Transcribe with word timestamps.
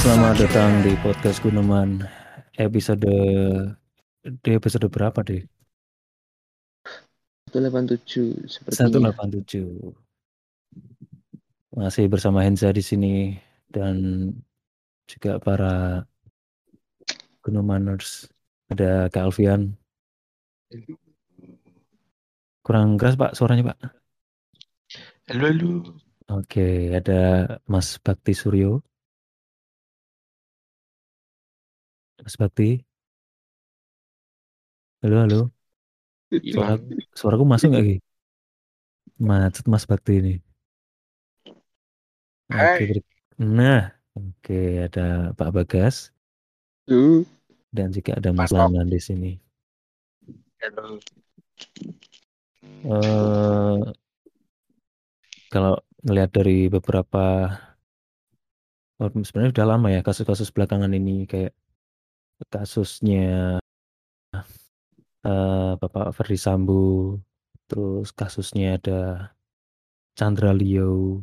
Selamat 0.00 0.40
datang 0.40 0.80
di 0.80 0.96
podcast 1.04 1.44
Guneman 1.44 2.00
episode 2.56 3.04
di 4.24 4.50
episode 4.56 4.88
berapa 4.88 5.20
deh? 5.20 5.44
187 7.52 8.48
sepertinya. 8.48 9.12
187. 9.12 9.92
Masih 11.76 12.08
bersama 12.08 12.48
Henza 12.48 12.72
di 12.72 12.80
sini 12.80 13.36
dan 13.68 14.32
juga 15.04 15.36
para 15.36 16.08
Gunemaners. 17.44 18.24
Ada 18.72 19.12
Kak 19.12 19.28
Alfian. 19.28 19.76
Kurang 22.64 22.96
keras 22.96 23.20
Pak 23.20 23.36
suaranya 23.36 23.76
Pak. 23.76 23.78
Halo, 25.28 25.44
halo. 25.44 25.72
Oke, 26.32 26.88
ada 26.88 27.52
Mas 27.68 28.00
Bakti 28.00 28.32
Suryo. 28.32 28.80
Mas 32.24 32.36
Bakti. 32.36 32.84
Halo, 35.02 35.16
halo. 35.24 35.38
Suara, 36.52 36.74
suaraku 37.18 37.44
masuk 37.48 37.68
nggak 37.72 37.84
Ki? 37.88 37.96
Macet 39.26 39.66
Mas 39.72 39.84
Bakti 39.90 40.12
ini. 40.20 40.34
Oke, 42.50 42.82
ber- 42.90 43.06
nah, 43.38 43.94
oke 44.18 44.58
ada 44.86 45.30
Pak 45.38 45.50
Bagas 45.54 45.96
dan 47.70 47.88
juga 47.94 48.18
ada 48.18 48.30
Mas. 48.34 48.50
Lanan 48.50 48.90
di 48.90 49.00
sini. 49.00 49.32
Halo. 50.60 51.00
eh 52.62 53.92
kalau 55.52 55.74
ngelihat 56.04 56.30
dari 56.32 56.66
beberapa 56.72 57.24
oh, 59.00 59.10
sebenarnya 59.26 59.52
udah 59.56 59.66
lama 59.76 59.88
ya 59.94 60.00
kasus-kasus 60.06 60.50
belakangan 60.54 60.92
ini 60.94 61.26
kayak 61.30 61.52
kasusnya 62.48 63.60
eh 65.26 65.72
Bapak 65.80 66.16
Ferdi 66.16 66.38
Sambo, 66.40 67.20
terus 67.68 68.08
kasusnya 68.20 68.66
ada 68.80 68.98
Chandra 70.18 70.50
Leo, 70.56 71.22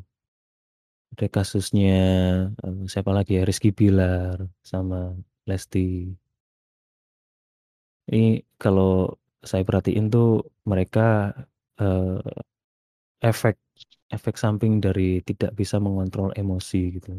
ada 1.14 1.26
kasusnya 1.36 1.92
eh, 2.64 2.82
siapa 2.92 3.12
lagi 3.18 3.32
ya 3.38 3.44
Rizky 3.50 3.70
Bilar 3.74 4.38
sama 4.62 5.18
Lesti. 5.50 6.14
Ini 8.08 8.40
kalau 8.62 9.12
saya 9.44 9.64
perhatiin 9.68 10.08
tuh 10.14 10.46
mereka 10.72 11.34
eh, 11.82 12.22
efek 13.22 13.56
efek 14.16 14.36
samping 14.40 14.80
dari 14.86 15.20
tidak 15.26 15.52
bisa 15.60 15.76
mengontrol 15.82 16.32
emosi 16.38 16.80
gitu. 17.02 17.12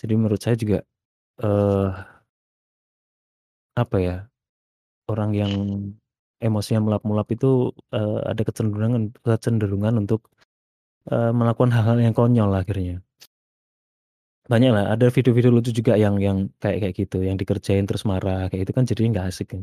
Jadi 0.00 0.12
menurut 0.18 0.40
saya 0.42 0.56
juga 0.58 0.78
eh 1.44 2.17
apa 3.84 3.96
ya 4.02 4.16
orang 5.12 5.30
yang 5.40 5.52
emosinya 6.38 6.80
melap-melap 6.86 7.28
itu 7.34 7.74
eh, 7.96 8.18
ada 8.30 8.42
kecenderungan 8.46 9.02
kecenderungan 9.26 9.94
untuk 10.02 10.20
eh, 11.10 11.32
melakukan 11.34 11.72
hal-hal 11.74 11.98
yang 12.02 12.14
konyol 12.14 12.50
akhirnya. 12.54 13.02
Banyak 14.48 14.70
lah, 14.72 14.84
ada 14.96 15.06
video-video 15.12 15.52
lucu 15.52 15.70
juga 15.76 15.92
yang 16.00 16.16
yang 16.26 16.48
kayak 16.62 16.78
kayak 16.80 16.94
gitu, 16.96 17.18
yang 17.20 17.36
dikerjain 17.36 17.84
terus 17.84 18.08
marah 18.08 18.48
kayak 18.48 18.64
itu 18.64 18.72
kan 18.72 18.84
jadinya 18.88 19.10
nggak 19.20 19.28
asik 19.28 19.48
kan. 19.52 19.62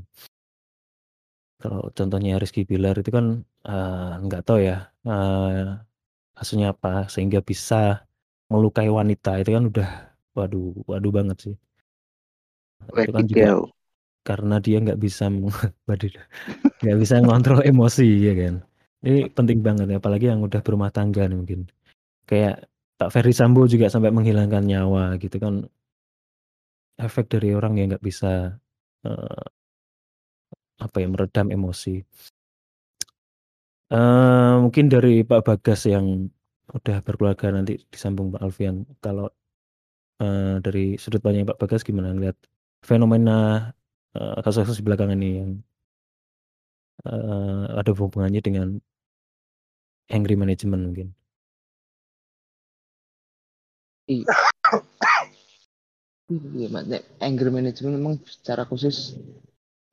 Kalau 1.61 1.89
contohnya 1.97 2.37
Rizky 2.37 2.61
Bilar 2.69 2.95
itu 3.01 3.09
kan 3.09 3.25
eh, 3.65 4.11
nggak 4.25 4.41
tahu 4.45 4.59
ya 4.61 4.91
eh, 5.09 5.79
kasusnya 6.37 6.67
apa 6.75 7.07
sehingga 7.13 7.39
bisa 7.41 8.05
melukai 8.51 8.89
wanita 8.91 9.41
itu 9.41 9.49
kan 9.55 9.63
udah 9.71 9.89
waduh 10.37 10.75
waduh 10.89 11.11
banget 11.17 11.37
sih. 11.45 11.55
Itu 12.93 13.11
kan 13.15 13.25
juga. 13.25 13.41
Karena 14.25 14.57
dia 14.57 14.81
nggak 14.81 14.97
bisa 14.97 15.29
nggak 16.81 16.97
bisa 16.97 17.15
ngontrol 17.21 17.61
emosi 17.61 18.07
ya 18.25 18.33
kan. 18.33 18.55
Ini 19.05 19.29
penting 19.37 19.61
banget 19.61 19.85
ya, 19.93 19.97
apalagi 20.01 20.25
yang 20.33 20.41
udah 20.41 20.61
berumah 20.65 20.89
tangga 20.89 21.29
nih 21.29 21.37
mungkin. 21.37 21.61
Kayak 22.25 22.65
Pak 22.97 23.13
Ferry 23.13 23.33
Sambo 23.37 23.69
juga 23.69 23.85
sampai 23.93 24.09
menghilangkan 24.09 24.65
nyawa 24.65 25.13
gitu 25.21 25.37
kan. 25.37 25.69
Efek 26.97 27.29
dari 27.29 27.53
orang 27.53 27.77
yang 27.77 27.87
nggak 27.93 28.01
bisa 28.01 28.57
eh, 29.05 29.45
apa 30.81 30.97
ya 30.97 31.07
meredam 31.11 31.53
emosi. 31.53 32.01
Eh 33.93 34.55
mungkin 34.63 34.85
dari 34.89 35.21
Pak 35.21 35.41
Bagas 35.45 35.85
yang 35.85 36.25
udah 36.73 36.97
berkeluarga 37.05 37.53
nanti 37.53 37.77
disambung 37.93 38.33
Pak 38.33 38.41
Alfian. 38.41 38.89
Kalau 39.05 39.29
eh, 40.23 40.57
dari 40.65 40.97
sudut 40.97 41.21
pandang 41.21 41.45
Pak 41.45 41.59
Bagas 41.61 41.85
gimana 41.85 42.09
ngeliat 42.15 42.37
fenomena 42.81 43.69
eh, 44.15 44.37
kasus-kasus 44.43 44.81
belakangan 44.85 45.19
ini 45.19 45.29
yang 45.39 45.51
eh, 47.05 47.65
ada 47.79 47.91
hubungannya 47.91 48.41
dengan 48.41 48.67
angry 50.09 50.35
management 50.39 50.81
mungkin. 50.87 51.07
Iya. 54.05 54.25
Nek 56.25 57.03
Anger 57.21 57.49
management 57.53 57.93
memang 58.01 58.15
secara 58.25 58.65
khusus 58.65 59.17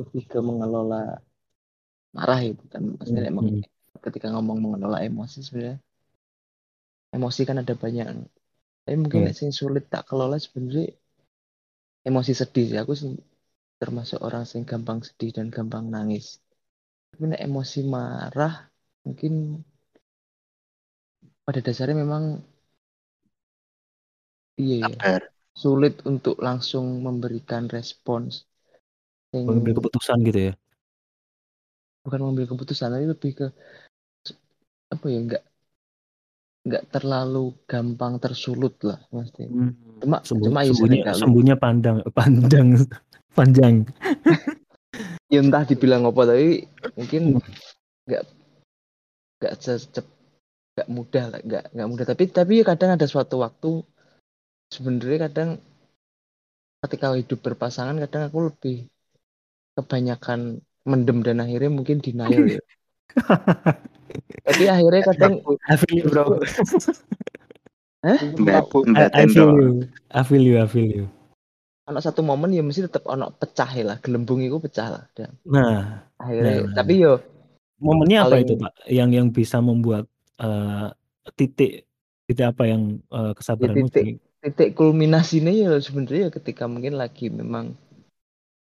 lebih 0.00 0.24
ke 0.28 0.38
mengelola 0.40 1.20
marah 2.12 2.40
ya, 2.40 2.52
bukan 2.56 2.96
maksudnya 2.96 3.28
emang 3.28 3.60
hmm. 3.60 3.64
ketika 4.04 4.32
ngomong 4.32 4.58
mengelola 4.60 5.00
emosi 5.04 5.44
sebenarnya 5.44 5.76
emosi 7.12 7.40
kan 7.44 7.60
ada 7.60 7.72
banyak. 7.76 8.04
Tapi 8.84 8.96
mungkin 8.96 9.24
Iya. 9.24 9.32
nek 9.32 9.36
sing 9.36 9.52
sulit 9.52 9.88
tak 9.92 10.08
kelola 10.08 10.40
sebenarnya 10.40 10.92
emosi 12.04 12.32
sedih 12.32 12.66
sih. 12.68 12.78
Aku 12.80 12.92
termasuk 13.82 14.22
orang 14.22 14.46
yang 14.46 14.62
gampang 14.62 15.02
sedih 15.02 15.34
dan 15.34 15.50
gampang 15.50 15.90
nangis. 15.90 16.38
Tapi 17.10 17.34
emosi 17.34 17.80
marah 17.82 18.70
mungkin 19.02 19.58
pada 21.42 21.58
dasarnya 21.58 21.98
memang 21.98 22.38
iya 24.54 24.86
ya, 24.86 24.88
Sabar. 24.94 25.22
sulit 25.58 25.98
untuk 26.06 26.38
langsung 26.38 27.02
memberikan 27.02 27.66
respons 27.66 28.46
yang 29.34 29.50
Mengambil 29.50 29.82
keputusan 29.82 30.22
gitu 30.22 30.40
ya. 30.52 30.54
bukan 32.06 32.18
mengambil 32.22 32.46
keputusan 32.54 32.88
tapi 32.94 33.06
lebih 33.10 33.30
ke 33.34 33.46
apa 34.90 35.06
ya 35.08 35.20
nggak 35.22 35.44
nggak 36.62 36.84
terlalu 36.94 37.54
gampang 37.66 38.22
tersulut 38.22 38.78
lah 38.86 39.02
maksudnya 39.10 39.50
cuma 40.02 40.18
Sembu, 40.22 40.46
cuma 40.50 40.60
ya 40.62 40.70
sembunya, 40.70 40.78
sering 40.78 41.02
kali 41.02 41.18
sembunya 41.18 41.54
pandang, 41.58 41.96
pandang, 42.18 42.68
panjang. 43.32 43.88
ya 45.32 45.40
entah 45.40 45.64
dibilang 45.64 46.04
apa 46.04 46.28
tapi 46.28 46.68
mungkin 46.92 47.40
nggak 48.04 48.24
nggak 49.40 49.54
secep 49.56 50.04
nggak 50.76 50.88
mudah 50.92 51.24
lah 51.32 51.40
nggak 51.40 51.64
nggak 51.72 51.88
mudah 51.88 52.04
tapi 52.04 52.24
tapi 52.28 52.52
ya 52.60 52.64
kadang 52.68 53.00
ada 53.00 53.08
suatu 53.08 53.40
waktu 53.40 53.80
sebenarnya 54.68 55.32
kadang 55.32 55.50
ketika 56.84 57.16
hidup 57.16 57.40
berpasangan 57.40 57.96
kadang 58.04 58.28
aku 58.28 58.52
lebih 58.52 58.76
kebanyakan 59.72 60.60
mendem 60.84 61.24
dan 61.24 61.40
akhirnya 61.40 61.72
mungkin 61.72 62.04
denial 62.04 62.44
ya 62.44 62.60
tapi 64.48 64.64
akhirnya 64.68 65.02
kadang 65.16 65.32
I 65.64 65.76
feel 65.80 65.96
you 65.96 66.04
bro. 66.12 66.40
Mbak, 68.02 68.66
I, 69.14 69.30
feel 69.30 69.54
you. 69.54 69.86
I 70.10 70.26
feel 70.26 70.42
you. 70.42 70.58
I 70.58 70.66
feel 70.66 70.90
you. 70.90 71.06
Ono 71.88 71.98
satu 72.06 72.20
momen 72.22 72.50
ya 72.56 72.62
mesti 72.62 72.86
tetap 72.86 73.04
ono 73.10 73.26
pecah 73.40 73.70
ya 73.78 73.84
lah 73.90 73.96
gelembung 74.04 74.38
itu 74.46 74.56
pecah 74.62 74.88
lah 74.94 75.02
dan 75.16 75.30
Nah, 75.42 76.06
akhirnya 76.22 76.52
Nah. 76.62 76.74
tapi 76.78 76.92
yo 77.02 77.12
momennya 77.82 78.18
apa 78.22 78.36
itu 78.42 78.54
pak? 78.62 78.72
Yang 78.86 79.08
yang 79.18 79.28
bisa 79.34 79.58
membuat 79.58 80.04
eh, 80.38 80.86
titik 81.38 81.70
titik 82.26 82.46
apa 82.46 82.62
yang 82.70 82.82
eh, 83.10 83.32
kesabaranmu 83.34 83.86
titik 83.90 84.04
jadi 84.06 84.12
titik 84.42 84.68
kulminasinya 84.78 85.50
ya 85.54 85.70
sebenarnya 85.78 86.20
ya 86.26 86.30
ketika 86.34 86.64
mungkin 86.70 86.94
lagi 86.98 87.26
memang 87.30 87.74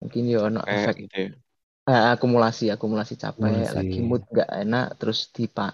mungkin 0.01 0.23
ya 0.33 0.39
ono 0.49 0.61
Kayak 0.65 0.77
efek 0.77 0.95
gitu 1.05 1.17
ya. 1.17 1.29
eh, 1.93 2.05
akumulasi 2.17 2.65
akumulasi 2.75 3.15
capek 3.21 3.41
Akumulasi. 3.45 3.77
lagi 3.77 3.99
mood 4.01 4.23
gak 4.33 4.51
enak 4.65 4.87
terus 5.01 5.19
dipa 5.37 5.67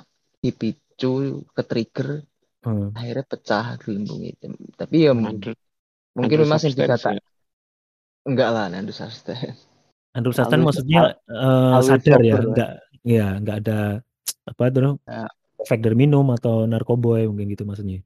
dipicu 0.42 1.42
ke 1.54 1.62
trigger 1.70 2.08
hmm, 2.66 2.87
akhirnya 2.99 3.25
pecah 3.31 3.66
gelembung 3.82 4.22
itu 4.26 4.46
tapi 4.75 4.96
ya. 5.06 5.12
Under, 5.14 5.54
mungkin 6.19 6.38
memang 6.42 6.60
yang 6.66 6.75
dikata 6.75 7.08
ya. 7.19 7.22
Enggak 8.26 8.50
lah 8.50 8.67
Satan 10.34 10.61
Alwi- 10.61 10.67
maksudnya 10.67 11.02
alwi 11.31 11.88
sadar 11.94 12.20
ya, 12.20 12.34
enggak 12.43 12.70
ya 13.06 13.26
enggak 13.38 13.56
ada 13.64 13.78
apa 14.46 14.62
itu 14.67 14.78
Ya. 15.06 15.26
efek 15.62 15.78
dari 15.81 15.96
minum 15.96 16.26
atau 16.34 16.67
narkoboy 16.67 17.25
mungkin 17.31 17.46
gitu 17.55 17.62
maksudnya. 17.62 18.02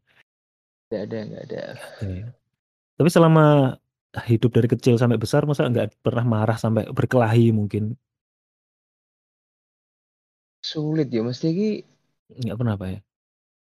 enggak 0.88 1.02
ada 1.08 1.16
enggak 1.24 1.42
ada 1.48 1.62
Oke. 1.98 2.18
Tapi 3.00 3.08
selama 3.08 3.46
hidup 4.26 4.50
dari 4.50 4.68
kecil 4.68 4.98
sampai 4.98 5.16
besar 5.16 5.46
masa 5.46 5.64
nggak 5.64 6.02
pernah 6.02 6.26
marah 6.26 6.58
sampai 6.58 6.90
berkelahi 6.90 7.54
mungkin 7.54 7.94
sulit 10.60 11.08
ya 11.08 11.22
mesti 11.24 11.46
ki 11.48 11.70
nggak 12.44 12.58
pernah 12.58 12.74
pak 12.76 12.88
ya 12.90 13.00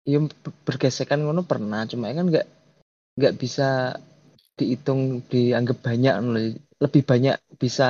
ya 0.02 0.18
ber- 0.18 0.56
bergesekan 0.66 1.22
ngono 1.22 1.46
pernah 1.46 1.86
cuma 1.86 2.10
kan 2.10 2.26
nggak 2.26 2.46
nggak 3.20 3.34
bisa 3.38 3.94
dihitung 4.62 5.02
dianggap 5.32 5.78
banyak 5.88 6.14
lebih 6.84 7.02
banyak 7.10 7.36
bisa 7.62 7.86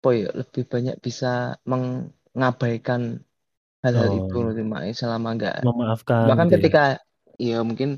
apa 0.00 0.08
ya 0.20 0.28
lebih 0.40 0.64
banyak 0.72 0.96
bisa 1.06 1.26
mengabaikan 1.70 3.02
hal-hal 3.84 4.08
itu 4.18 4.34
Oh. 4.34 4.44
loh 4.44 4.52
Mak. 4.72 4.82
selama 5.00 5.28
enggak 5.36 5.54
Memaafkan 5.64 6.28
bahkan 6.28 6.48
gitu 6.48 6.56
ya. 6.64 6.68
ketika 6.68 6.80
ya 7.48 7.56
mungkin 7.68 7.90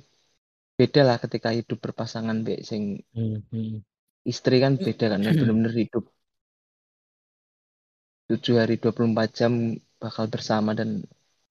beda 0.79 1.01
lah 1.09 1.17
ketika 1.25 1.49
hidup 1.59 1.79
berpasangan 1.85 2.39
be 2.47 2.55
sing 2.71 2.85
Hmm, 3.15 3.37
hmm. 3.51 3.83
istri 4.33 4.57
kan 4.65 4.73
beda 4.85 5.05
kan 5.13 5.21
yang 5.27 5.37
bener-bener 5.41 5.73
hidup 5.83 6.05
tujuh 8.29 8.55
hari 8.63 8.75
24 8.83 9.29
jam 9.39 9.53
bakal 10.03 10.25
bersama 10.35 10.71
dan 10.79 10.89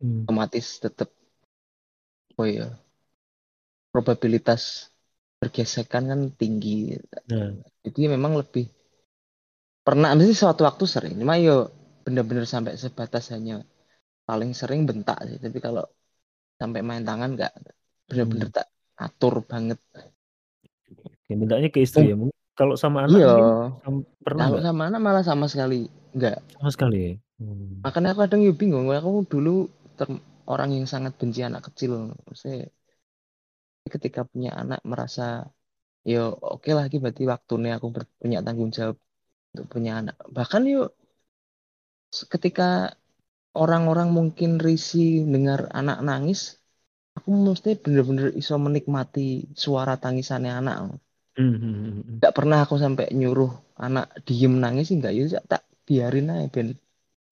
Hmm. 0.02 0.26
otomatis 0.26 0.68
tetap 0.86 1.10
oh 2.38 2.46
ya 2.46 2.82
probabilitas 3.92 4.91
bergesekan 5.42 6.06
kan 6.06 6.22
tinggi. 6.38 6.94
Nah, 7.34 7.58
jadi 7.82 8.14
memang 8.14 8.38
lebih 8.38 8.70
pernah 9.82 10.14
mesti 10.14 10.38
suatu 10.38 10.62
waktu 10.62 10.86
sering. 10.86 11.18
Cuma 11.18 11.42
yo 11.42 11.74
bener-bener 12.06 12.46
sampai 12.46 12.78
sebatas 12.78 13.34
hanya 13.34 13.66
paling 14.30 14.54
sering 14.54 14.86
bentak 14.86 15.18
sih. 15.26 15.42
Tapi 15.42 15.58
kalau 15.58 15.82
sampai 16.62 16.86
main 16.86 17.02
tangan 17.02 17.34
nggak 17.34 17.54
bener-bener 18.06 18.54
hmm. 18.54 18.58
tak 18.62 18.70
atur 19.02 19.42
banget. 19.42 19.82
Ya, 21.26 21.34
mintanya 21.34 21.74
ke 21.74 21.82
istri 21.82 22.14
ya. 22.14 22.16
Mungkin 22.16 22.38
kalau 22.54 22.78
sama 22.78 23.10
anak 23.10 23.18
iya. 23.18 23.34
pernah 24.22 24.46
kalau 24.54 24.62
sama 24.62 24.94
anak 24.94 25.00
malah 25.02 25.26
sama 25.26 25.50
sekali 25.50 25.90
nggak. 26.14 26.62
Sama 26.62 26.70
sekali 26.70 26.98
ya. 27.02 27.14
Hmm. 27.42 27.82
makanya 27.82 28.14
aku 28.14 28.22
kadang 28.30 28.46
yo 28.46 28.54
bingung. 28.54 28.94
Aku 28.94 29.26
dulu 29.26 29.66
ter- 29.98 30.22
orang 30.46 30.78
yang 30.78 30.86
sangat 30.86 31.18
benci 31.18 31.42
anak 31.42 31.66
kecil. 31.74 32.14
Maksudnya, 32.30 32.70
ketika 33.96 34.22
punya 34.32 34.50
anak 34.62 34.80
merasa 34.92 35.22
yo 36.12 36.20
oke 36.54 36.70
lah 36.76 36.84
iki 36.88 36.98
berarti 37.04 37.24
waktunya 37.34 37.72
aku 37.78 37.88
ber- 37.96 38.14
punya 38.22 38.38
tanggung 38.46 38.72
jawab 38.78 38.98
untuk 39.52 39.66
punya 39.74 39.92
anak. 40.00 40.16
Bahkan 40.38 40.62
yuk 40.74 40.88
ketika 42.34 42.64
orang-orang 43.64 44.10
mungkin 44.18 44.52
risih 44.68 45.10
dengar 45.34 45.62
anak 45.80 45.98
nangis 46.10 46.40
aku 47.18 47.30
mesti 47.48 47.70
bener-bener 47.84 48.28
iso 48.42 48.56
menikmati 48.66 49.22
suara 49.64 49.94
tangisannya 50.04 50.52
anak 50.62 50.78
Hmm, 51.38 51.56
hmm, 51.56 52.02
hmm, 52.02 52.20
nggak 52.20 52.34
pernah 52.38 52.58
aku 52.64 52.76
sampai 52.84 53.06
nyuruh 53.20 53.52
anak 53.86 54.04
diem 54.28 54.54
nangis 54.64 54.84
sih 54.90 54.96
nggak. 55.00 55.14
Ya 55.18 55.24
tak 55.52 55.62
biarin 55.88 56.26
aja 56.34 56.46
ben 56.56 56.68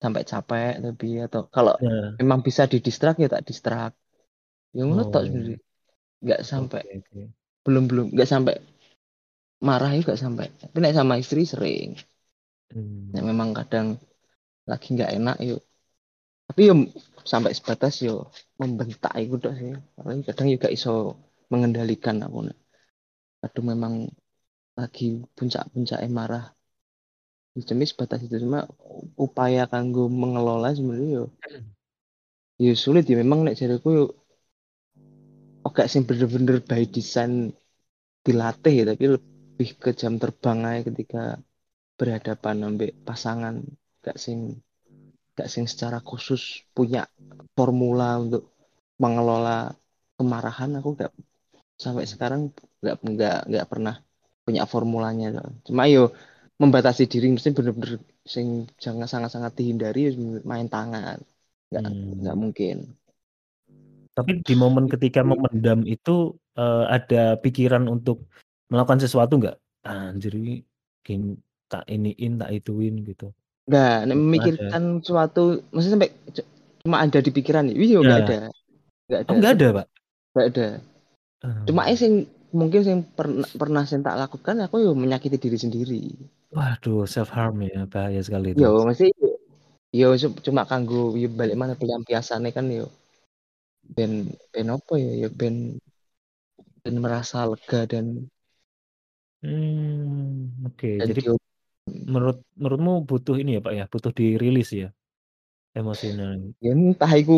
sampai 0.02 0.22
capek 0.30 0.72
tapi 0.84 1.06
atau 1.26 1.40
kalau 1.54 1.72
Nah, 1.78 2.20
memang 2.20 2.40
bisa 2.46 2.62
didistrak 2.72 3.14
ya 3.22 3.26
tak 3.34 3.42
distrak 3.48 3.90
yang 4.76 4.86
ngono 4.88 5.04
tok 5.12 5.22
oh, 5.22 5.28
sendiri 5.28 5.52
nggak 6.20 6.40
sampai 6.44 6.82
oke, 6.84 6.96
oke. 7.00 7.20
belum 7.64 7.84
belum 7.90 8.06
nggak 8.14 8.30
sampai 8.30 8.54
marah 9.60 9.92
juga 9.92 10.16
sampai. 10.16 10.48
Tapi 10.56 10.76
nek 10.80 10.96
sama 10.96 11.14
istri 11.20 11.44
sering. 11.44 11.96
Hmm. 12.70 13.10
nek 13.10 13.24
memang 13.26 13.50
kadang 13.50 13.98
lagi 14.70 14.94
nggak 14.94 15.10
enak 15.18 15.36
yuk 15.42 15.60
tapi 16.50 16.66
yo 16.66 16.74
sampai 17.22 17.54
sebatas 17.54 18.02
yo 18.02 18.26
membentak 18.58 19.14
itu 19.22 19.38
tok 19.38 19.54
sih. 19.54 19.70
Apalagi 19.98 20.22
kadang 20.26 20.48
juga 20.50 20.66
iso 20.66 21.14
mengendalikan 21.46 22.18
aku 22.26 22.50
kadang 23.38 23.66
memang 23.70 23.94
lagi 24.74 25.22
puncak-puncaknya 25.38 26.10
marah. 26.10 26.44
Cuma 27.54 27.86
sebatas 27.86 28.26
itu. 28.26 28.34
Cuma 28.42 28.66
upaya 29.14 29.70
kanggo 29.70 30.10
mengelola 30.10 30.74
sebenarnya 30.74 31.22
yo 31.22 31.24
yo 32.58 32.74
sulit. 32.74 33.06
Ya 33.06 33.14
memang 33.22 33.46
nek 33.46 33.54
jariku 33.54 33.88
yo 33.94 34.04
oke 35.70 35.82
sing 35.92 36.02
bener-bener 36.08 36.56
by 36.70 36.82
design 36.96 37.32
dilatih 38.26 38.74
ya 38.78 38.84
tapi 38.90 39.04
lebih 39.14 39.70
ke 39.82 39.90
jam 40.00 40.14
terbang 40.22 40.58
aja 40.68 40.80
ketika 40.90 41.18
berhadapan 41.98 42.56
ambek 42.68 42.90
pasangan. 43.08 43.54
Gak 44.04 44.16
sing 44.24 44.38
gak 45.36 45.48
sing 45.52 45.64
secara 45.72 45.98
khusus 46.02 46.42
punya 46.76 47.06
formula 47.56 48.18
untuk 48.24 48.42
mengelola 49.02 49.72
kemarahan. 50.18 50.70
Aku 50.80 50.88
gak 51.00 51.12
sampai 51.84 52.04
sekarang 52.12 52.52
nggak 52.82 52.96
nggak 53.04 53.38
nggak 53.50 53.66
pernah 53.72 53.94
punya 54.44 54.62
formulanya. 54.72 55.26
Cuma 55.66 55.84
yo 55.94 56.12
membatasi 56.62 57.08
diri 57.12 57.32
mesti 57.32 57.50
bener-bener 57.56 58.00
sing 58.34 58.68
jangan 58.84 59.08
sangat-sangat 59.08 59.52
dihindari 59.58 60.00
main 60.50 60.68
tangan. 60.68 61.18
Nggak 61.70 61.84
Hmm. 61.86 62.20
nggak 62.20 62.36
mungkin 62.42 62.76
Tapi 64.20 64.32
di 64.44 64.54
momen 64.54 64.84
ketika 64.92 65.20
memendam 65.24 65.80
itu 65.88 66.36
eh, 66.60 66.84
ada 66.96 67.40
pikiran 67.40 67.84
untuk 67.88 68.28
melakukan 68.70 69.00
sesuatu 69.00 69.40
nggak? 69.40 69.56
Anjir 69.88 70.32
ini 70.36 70.54
tak 71.70 71.86
iniin, 71.86 72.32
tak 72.36 72.50
ituin 72.50 72.94
gitu. 73.06 73.30
nggak 73.70 73.96
nek 74.10 74.16
Belum 74.18 74.26
ada. 74.26 74.26
memikirkan 74.26 74.82
suatu 75.06 75.42
mesti 75.70 75.88
sampai 75.94 76.10
cuma 76.82 76.96
ada 77.06 77.18
di 77.22 77.30
pikiran 77.30 77.70
ya 77.70 77.74
nggak 78.02 78.18
Ya. 78.18 78.26
ada 78.26 78.38
nggak 79.06 79.20
ada 79.22 79.30
Oh 79.30 79.34
nggak 79.38 79.52
ada 79.54 79.68
pak? 79.78 79.86
nggak 80.34 80.46
ada 80.50 80.66
Hmm. 81.40 81.64
cuma 81.64 81.82
eh 81.88 81.96
sing 81.96 82.12
mungkin 82.52 82.80
sing 82.84 82.98
pernah 83.16 83.48
pernah 83.60 83.82
sing 83.88 84.00
tak 84.04 84.18
lakukan 84.20 84.56
aku 84.66 84.76
yo 84.84 84.92
menyakiti 84.92 85.38
diri 85.40 85.56
sendiri 85.56 86.02
Waduh 86.50 87.06
self 87.06 87.30
harm 87.36 87.62
ya 87.62 87.86
bahaya 87.86 88.20
sekali 88.26 88.52
itu. 88.52 88.60
yo 88.62 88.68
masih 88.88 89.08
yo 90.00 90.08
cu- 90.22 90.40
cuma 90.46 90.62
kanggo 90.70 91.14
yo 91.22 91.28
balik 91.38 91.56
mana 91.60 91.74
pelampiasannya 91.80 92.50
kan 92.56 92.66
yo 92.78 92.86
ben 93.96 94.12
ben 94.52 94.66
apa 94.76 94.94
ya? 95.04 95.10
Yo 95.22 95.28
ben 95.40 95.56
ben 96.84 96.96
merasa 97.04 97.38
lega 97.50 97.80
dan 97.92 98.06
Hmm, 99.42 100.64
oke. 100.66 100.86
dan 100.98 101.08
Jadi 101.08 101.20
dia 101.20 101.32
menurut 102.12 102.36
menurutmu 102.60 102.92
butuh 103.08 103.36
ini 103.42 103.50
ya 103.56 103.60
pak 103.66 103.72
ya, 103.78 103.84
butuh 103.92 104.12
dirilis 104.18 104.68
ya? 104.82 104.86
Emosinya. 105.78 106.26
ya 106.64 106.72
entah 106.76 107.12
iku 107.22 107.36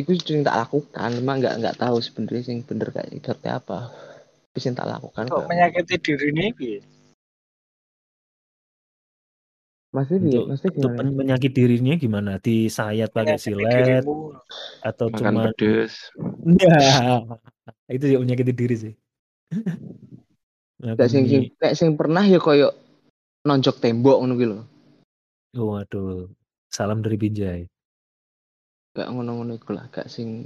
iku 0.00 0.10
sing 0.20 0.40
tak 0.46 0.56
lakukan. 0.66 1.08
Cuma 1.18 1.32
nggak 1.40 1.54
nggak 1.60 1.76
tahu 1.82 1.96
sebenarnya 2.06 2.42
sing 2.48 2.58
bener 2.68 2.88
kayak 2.94 3.10
seperti 3.16 3.48
apa. 3.58 3.78
Tapi 4.52 4.58
sing 4.62 4.74
tak 4.78 4.88
lakukan 4.92 5.26
Kok 5.28 5.34
kok 5.34 5.44
menyakiti 5.48 5.96
diri 6.04 6.26
ini 6.32 6.46
masih 9.96 10.16
Untuk 10.20 10.44
masih 10.52 10.68
untuk 10.68 10.90
gimana 10.92 11.00
men- 11.00 11.16
menyakiti 11.16 11.56
dirinya 11.56 11.94
gimana? 11.96 12.32
Disayat 12.36 13.08
pakai 13.16 13.40
silet 13.40 14.04
atau 14.84 15.08
Makan 15.08 15.18
cuma 15.32 15.42
pedes. 15.56 16.12
ya 16.60 16.76
itu 17.96 18.04
ya 18.12 18.18
menyakiti 18.20 18.52
diri 18.52 18.76
sih. 18.76 18.94
nggak 20.76 21.08
sing 21.08 21.24
kayak 21.56 21.74
sing 21.74 21.96
pernah 21.96 22.20
ya 22.20 22.36
koyo 22.36 22.68
nonjok 23.48 23.80
tembok 23.80 24.20
ngono 24.20 24.34
gitu 24.36 24.52
loh 24.60 24.66
oh, 25.56 25.66
waduh, 25.72 26.28
salam 26.68 27.00
dari 27.00 27.16
Binjai. 27.16 27.64
gak 28.92 29.08
ngono-ngono 29.08 29.56
iku 29.56 29.72
lah 29.72 29.88
gak 29.88 30.08
sing 30.12 30.44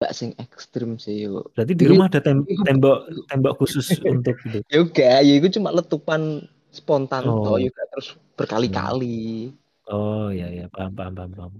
gak 0.00 0.12
sing 0.12 0.32
ekstrim 0.36 1.00
sih 1.00 1.24
yo 1.28 1.48
Berarti 1.56 1.72
di 1.76 1.84
rumah 1.88 2.08
ada 2.12 2.20
tem- 2.20 2.44
tembok 2.44 3.08
tembok 3.28 3.52
khusus 3.60 4.00
untuk 4.04 4.36
itu. 4.44 4.60
ya 4.68 4.80
gak 4.84 5.18
ya 5.24 5.34
itu 5.40 5.48
cuma 5.56 5.72
letupan 5.72 6.44
spontan 6.70 7.26
Oh. 7.26 7.42
toh 7.42 7.56
gak 7.58 7.86
terus 7.92 8.08
berkali-kali 8.38 9.50
Oh 9.90 10.30
ya 10.30 10.46
ya 10.46 10.70
paham 10.70 10.94
paham 10.94 11.12
paham 11.18 11.30
paham. 11.34 11.52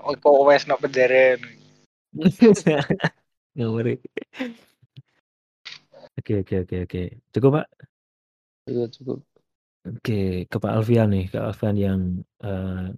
Oh, 0.00 0.16
kok 0.16 0.40
wes 0.48 0.64
no 0.64 0.80
penjara. 0.80 1.36
Ngawuri. 3.56 4.00
Oke 6.16 6.40
oke 6.40 6.54
oke 6.64 6.76
oke. 6.88 7.02
Cukup 7.36 7.50
Pak. 7.60 7.66
itu 8.68 8.84
cukup 9.00 9.24
Oke 9.88 10.44
ke 10.44 10.56
Pak 10.60 10.72
Alfian 10.76 11.08
nih, 11.08 11.32
Kak 11.32 11.44
Alfian 11.44 11.76
yang 11.76 12.00
eh, 12.44 12.92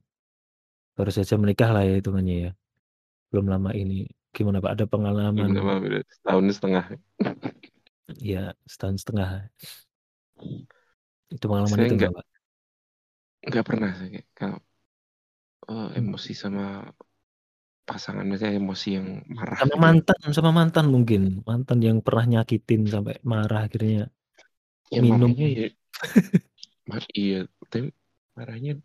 baru 0.98 1.10
saja 1.14 1.38
menikah 1.38 1.70
lah 1.70 1.86
ya 1.86 1.98
hitungannya 1.98 2.36
ya. 2.46 2.50
Belum 3.34 3.50
lama 3.50 3.70
ini. 3.74 4.06
Gimana 4.30 4.62
Pak? 4.62 4.78
Ada 4.78 4.84
pengalaman? 4.86 5.50
Belum 5.50 5.66
lama. 5.66 6.02
Setahun 6.06 6.44
setengah. 6.54 6.84
Ya 8.18 8.54
setahun 8.66 9.02
setengah. 9.02 9.50
Itu 11.30 11.44
pengalaman 11.46 11.70
Saya 11.72 11.86
itu 11.86 11.94
enggak- 11.96 12.28
enggak 13.46 13.64
pernah 13.64 13.90
saya 13.96 14.08
kayak 14.10 14.28
kalau 14.36 14.58
Hmm. 15.70 15.94
emosi 15.94 16.32
sama 16.34 16.82
pasangan 17.86 18.26
saya 18.34 18.58
emosi 18.58 18.88
yang 18.98 19.06
marah. 19.30 19.54
Sama 19.58 19.74
gitu. 19.78 19.82
mantan, 19.82 20.18
sama 20.34 20.50
mantan 20.50 20.86
mungkin. 20.90 21.22
Mantan 21.46 21.78
yang 21.78 21.98
pernah 22.02 22.26
nyakitin 22.26 22.90
sampai 22.90 23.22
marah 23.22 23.70
akhirnya. 23.70 24.10
Ya, 24.90 24.98
minum. 24.98 25.30
ya. 25.38 25.70
Mar 26.90 27.02
iya, 27.14 27.46
tapi 27.70 27.94
marahnya 28.34 28.82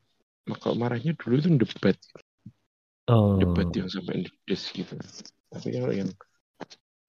kalau 0.61 0.77
marahnya 0.77 1.17
dulu 1.17 1.41
tuh 1.41 1.51
debat, 1.57 1.97
Oh. 3.09 3.41
debat 3.41 3.65
yang 3.73 3.89
sampai 3.89 4.21
ngedes 4.21 4.63
gitu. 4.73 4.93
Tapi 5.49 5.67
kalau 5.73 5.89
yang 5.89 6.09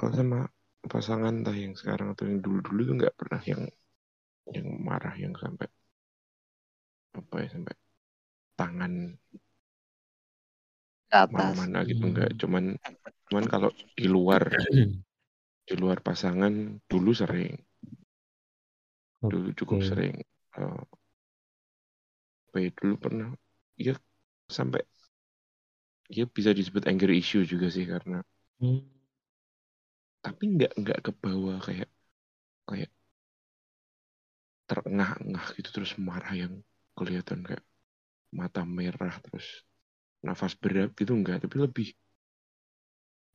kalau 0.01 0.13
sama 0.17 0.41
pasangan 0.89 1.45
entah 1.45 1.57
yang 1.57 1.77
sekarang 1.77 2.17
atau 2.17 2.25
yang 2.25 2.41
dulu-dulu 2.41 2.81
tuh 2.81 2.95
nggak 2.97 3.15
pernah 3.17 3.41
yang 3.45 3.63
yang 4.55 4.67
marah 4.87 5.15
yang 5.23 5.35
sampai 5.43 5.67
apa 7.19 7.35
ya 7.43 7.49
sampai 7.55 7.75
tangan 8.59 8.93
Ke 11.11 11.17
atas. 11.27 11.33
mana-mana 11.35 11.79
gitu 11.91 12.03
Hmm. 12.03 12.11
enggak 12.11 12.31
cuman 12.41 12.65
cuman 13.29 13.45
kalau 13.53 13.71
di 13.99 14.07
luar 14.15 14.43
di 15.69 15.75
luar 15.83 15.99
pasangan 16.07 16.55
dulu 16.91 17.11
sering 17.21 17.55
dulu 19.31 19.49
cukup 19.59 19.81
Oke. 19.81 19.87
sering 19.89 20.15
eh, 20.59 20.81
apa 22.49 22.57
ya, 22.65 22.71
dulu 22.79 22.95
pernah 23.05 23.29
ya 23.79 23.95
sampai 24.51 24.81
ya 26.17 26.25
bisa 26.37 26.51
disebut 26.59 26.83
anger 26.91 27.11
issue 27.21 27.43
juga 27.53 27.67
sih 27.75 27.87
karena 27.93 28.19
Hmm. 28.61 28.79
tapi 30.25 30.43
nggak 30.55 30.71
nggak 30.81 30.99
ke 31.07 31.11
bawah 31.23 31.57
kayak 31.67 31.89
kayak 32.69 32.91
terengah-engah 34.67 35.47
gitu 35.55 35.69
terus 35.71 35.95
marah 35.99 36.35
yang 36.35 36.59
kelihatan 36.99 37.47
kayak 37.47 37.63
mata 38.35 38.67
merah 38.67 39.15
terus 39.23 39.63
nafas 40.21 40.59
berat 40.59 40.91
gitu 40.99 41.15
enggak 41.15 41.39
tapi 41.47 41.57
lebih 41.63 41.89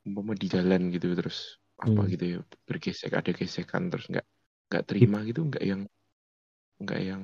umpama 0.04 0.34
di 0.36 0.48
jalan 0.52 0.92
gitu 0.92 1.14
terus 1.16 1.58
apa 1.82 2.06
Hmm. 2.06 2.12
gitu 2.14 2.24
ya 2.38 2.40
bergesek 2.68 3.14
ada 3.16 3.32
gesekan 3.34 3.90
terus 3.90 4.06
nggak 4.12 4.26
nggak 4.70 4.84
terima 4.86 5.24
gitu 5.26 5.42
nggak 5.50 5.64
yang 5.66 5.82
nggak 6.82 7.02
yang 7.02 7.24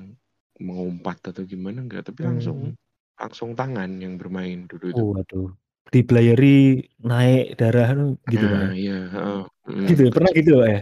mengumpat 0.57 1.21
atau 1.29 1.45
gimana 1.45 1.85
nggak 1.85 2.09
tapi 2.09 2.25
langsung 2.25 2.73
Hmm. 2.73 2.77
langsung 3.17 3.57
tangan 3.57 3.97
yang 3.97 4.13
bermain 4.17 4.69
dulu 4.69 4.93
itu 4.93 5.01
Oh, 5.01 5.17
waduh. 5.17 5.49
Dibelayari 5.87 6.83
naik 6.99 7.55
darah 7.55 7.95
nu 7.95 8.19
gitu, 8.27 8.43
Pak, 8.43 8.59
nah 8.59 8.75
ya? 8.75 8.75
iya 8.75 8.99
heeh, 9.07 9.41
mm, 9.71 9.87
Gitu? 9.87 10.03
Pernah 10.11 10.31
gitu, 10.35 10.53
ya? 10.67 10.79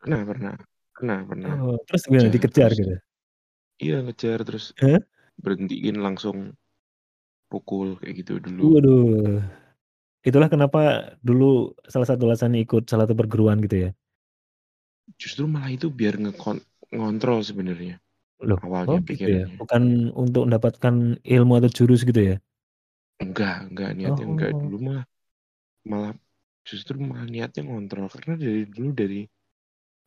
pernah 0.00 0.20
pernah 0.24 0.54
pernah 1.02 1.18
pernah 1.26 1.54
Oh, 1.58 1.74
terus 1.90 2.02
gimana? 2.06 2.30
kejar 2.30 2.38
Dikejar 2.38 2.70
terus 2.70 2.78
gitu? 2.78 2.94
iya 3.82 3.96
ngejar 4.06 4.38
terus 4.46 4.64
Hah? 4.78 5.02
berhentiin 5.42 5.98
langsung 5.98 6.54
pukul 7.50 7.98
kayak 8.00 8.14
gitu 8.22 8.32
dulu 8.38 8.62
Waduh. 8.78 9.42
Itulah 10.22 10.46
kenapa 10.46 10.80
dulu 11.18 11.74
salah 11.90 12.06
satu 12.06 12.30
alasannya 12.30 12.62
ikut 12.62 12.86
salah 12.86 13.04
satu 13.10 13.18
perguruan 13.18 13.58
gitu 13.58 13.90
ya? 13.90 13.90
justru 15.20 15.44
malah 15.50 15.70
itu 15.76 15.86
biar 15.90 16.14
ngekon 16.22 16.58
ngontrol 16.94 17.40
sebenarnya 17.42 17.94
Loh, 18.42 18.58
awalnya 18.64 18.98
oh 18.98 19.06
gitu 19.06 19.28
ya? 19.28 19.44
Bukan 19.60 20.10
untuk 20.22 20.42
mendapatkan 20.50 20.94
ilmu 21.22 21.52
atau 21.62 21.70
jurus 21.70 22.02
gitu 22.02 22.20
ya? 22.34 22.36
enggak 23.22 23.54
enggak 23.70 23.90
niatnya 23.98 24.24
enggak 24.30 24.50
Oh. 24.52 24.60
dulu 24.62 24.76
malah 24.88 25.04
malah 25.90 26.12
justru 26.68 26.96
malah 27.10 27.26
niatnya 27.34 27.62
ngontrol 27.66 28.06
karena 28.14 28.34
dari 28.42 28.62
dulu 28.74 28.90
dari 28.94 29.20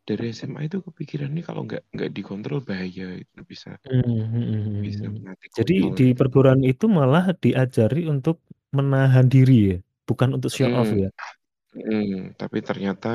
dari 0.09 0.25
SMA 0.37 0.61
itu 0.67 0.77
kepikirannya 0.87 1.41
kalau 1.47 1.61
nggak 1.67 1.81
nggak 1.95 2.09
dikontrol 2.17 2.59
bahaya 2.69 3.05
itu 3.23 3.39
bisa 3.51 3.69
Hmm, 3.85 4.01
hmm, 4.33 4.45
hmm, 4.65 4.83
bisa 4.83 5.05
hmm. 5.05 5.13
mati 5.25 5.47
Jadi 5.57 5.73
kontrol 5.75 5.95
di 5.97 6.05
perguruan 6.17 6.61
itu 6.65 6.85
malah 6.89 7.25
diajari 7.37 8.09
untuk 8.09 8.41
menahan 8.73 9.25
diri 9.29 9.53
ya? 9.71 9.77
Bukan 10.09 10.29
untuk 10.37 10.49
show 10.57 10.69
off 10.73 10.89
Hmm, 10.89 10.97
ya? 10.97 11.09
hmm, 11.75 12.37
tapi 12.41 12.59
ternyata 12.69 13.07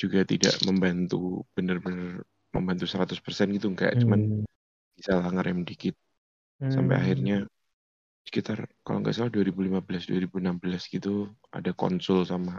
juga 0.00 0.20
tidak 0.32 0.54
membantu 0.68 1.16
benar-benar 1.56 2.22
membantu 2.56 2.84
100% 2.92 3.46
gitu 3.56 3.66
enggak 3.72 3.92
cuman 4.02 4.20
Hmm. 4.26 4.44
bisa 4.96 5.12
lah 5.20 5.28
ngerem 5.34 5.58
dikit 5.70 5.94
sampai 6.74 6.94
Hmm. 7.00 7.02
akhirnya 7.02 7.34
sekitar 8.28 8.58
kalau 8.84 8.98
nggak 9.02 9.14
salah 9.16 9.30
2015 9.34 10.02
2016 10.10 10.82
gitu 10.94 11.10
ada 11.58 11.70
konsul 11.80 12.18
sama 12.32 12.54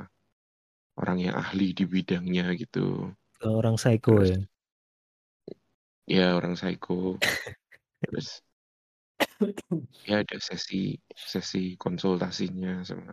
orang 1.01 1.17
yang 1.25 1.35
ahli 1.43 1.67
di 1.77 1.83
bidangnya 1.93 2.45
gitu 2.61 3.09
orang 3.45 3.75
psycho 3.77 4.17
terus 4.17 4.29
ya? 4.33 4.41
ya 6.07 6.25
orang 6.39 6.55
psycho 6.57 7.19
terus 8.01 8.41
ya 10.07 10.23
ada 10.23 10.37
sesi 10.39 10.97
sesi 11.13 11.75
konsultasinya 11.77 12.81
sama 12.87 13.11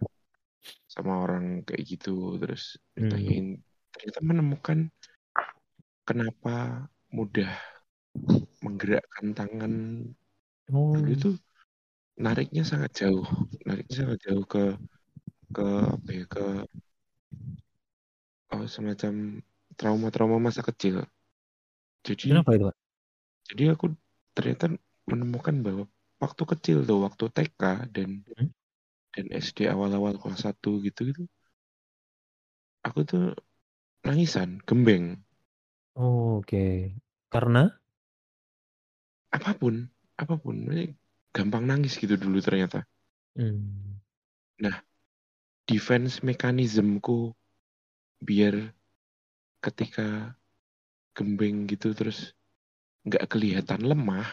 sama 0.88 1.12
orang 1.20 1.60
kayak 1.66 1.84
gitu 1.84 2.40
terus 2.40 2.78
Hmm. 2.94 3.10
ditanyain 3.10 3.46
ternyata 3.92 4.20
menemukan 4.22 4.78
kenapa 6.06 6.86
mudah 7.10 7.50
menggerakkan 8.62 9.34
tangan 9.34 9.72
Oh. 10.72 10.96
dulu 10.96 11.12
itu 11.12 11.30
nariknya 12.16 12.64
sangat 12.64 13.04
jauh 13.04 13.26
nariknya 13.68 13.94
sangat 14.06 14.18
jauh 14.24 14.44
ke 14.48 14.64
ke 15.52 15.66
apa 15.92 16.08
ya 16.08 16.24
ke 16.24 16.46
oh, 18.54 18.64
semacam 18.64 19.44
trauma-trauma 19.78 20.36
masa 20.46 20.62
kecil 20.68 20.94
jadi 22.04 22.28
Kenapa 22.28 22.50
itu, 22.56 22.64
Pak? 22.68 22.76
jadi 23.48 23.62
aku 23.74 23.86
ternyata 24.36 24.64
menemukan 25.10 25.56
bahwa 25.66 25.84
waktu 26.22 26.42
kecil 26.52 26.76
tuh 26.88 26.98
waktu 27.06 27.24
TK 27.36 27.60
dan 27.96 28.10
Hmm. 28.38 28.46
dan 29.14 29.26
SD 29.44 29.58
awal-awal 29.74 30.14
kelas 30.22 30.42
1 30.46 30.70
gitu 30.86 31.00
gitu 31.10 31.22
aku 32.86 33.00
tuh 33.10 33.24
nangisan 34.06 34.50
gembeng 34.68 35.04
Oh, 35.96 36.38
oke. 36.38 36.94
Karena? 37.32 37.62
apa 39.36 39.50
pun 39.60 39.74
apa 40.22 40.34
pun 40.42 40.56
gampang 41.36 41.64
nangis 41.70 41.94
gitu 42.02 42.14
dulu 42.22 42.38
ternyata 42.46 42.78
Hmm. 43.36 44.00
nah 44.62 44.76
defense 45.70 46.14
mekanismku 46.28 47.16
biar 48.26 48.54
ketika 49.64 50.36
gembeng 51.16 51.64
gitu 51.70 51.96
terus 51.96 52.36
nggak 53.08 53.24
kelihatan 53.32 53.80
lemah 53.80 54.28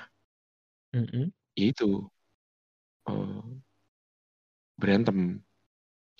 Mhm. 0.91 1.31
yaitu 1.55 2.03
eh, 3.07 3.43
berantem 4.75 5.39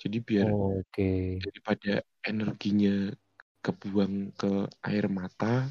jadi 0.00 0.18
biar 0.24 0.48
Oke. 0.48 1.36
daripada 1.44 1.92
energinya 2.24 3.12
kebuang 3.60 4.32
ke 4.34 4.50
air 4.88 5.06
mata 5.12 5.68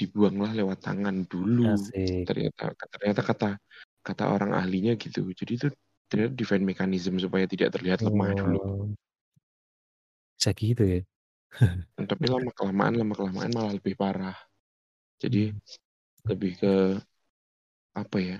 dibuanglah 0.00 0.50
lewat 0.56 0.78
tangan 0.80 1.22
dulu 1.28 1.76
Asik. 1.76 2.24
ternyata 2.26 2.72
ternyata 2.88 3.20
kata 3.20 3.50
kata 4.02 4.24
orang 4.32 4.56
ahlinya 4.56 4.96
gitu 4.96 5.28
jadi 5.36 5.52
itu 5.60 5.66
ternyata 6.10 6.32
defense 6.34 6.64
mechanism 6.66 7.14
supaya 7.20 7.44
tidak 7.46 7.68
terlihat 7.76 8.00
lemah 8.02 8.32
dulu 8.34 8.58
Oh. 8.58 8.84
Bisa 10.40 10.56
gitu 10.56 10.82
ya? 10.88 11.00
Tapi 12.00 12.24
lama 12.30 12.50
kelamaan 12.56 12.94
lama 12.96 13.14
kelamaan 13.14 13.50
malah 13.52 13.72
lebih 13.76 13.94
parah 13.98 14.36
jadi 15.20 15.52
Hmm. 16.20 16.36
lebih 16.36 16.52
ke 16.60 16.74
apa 17.96 18.16
ya 18.20 18.38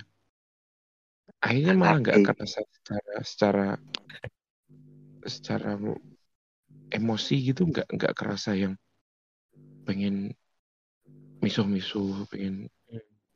akhirnya 1.40 1.73
malah 1.73 1.97
nggak 2.05 2.19
kerasa 2.29 2.61
secara 2.61 3.14
secara 3.25 3.67
secara 5.25 5.71
emosi 6.93 7.35
gitu 7.40 7.64
nggak 7.73 7.88
nggak 7.88 8.12
kerasa 8.12 8.52
yang 8.52 8.76
pengen 9.88 10.37
misuh-misuh 11.40 12.29
pengen 12.29 12.69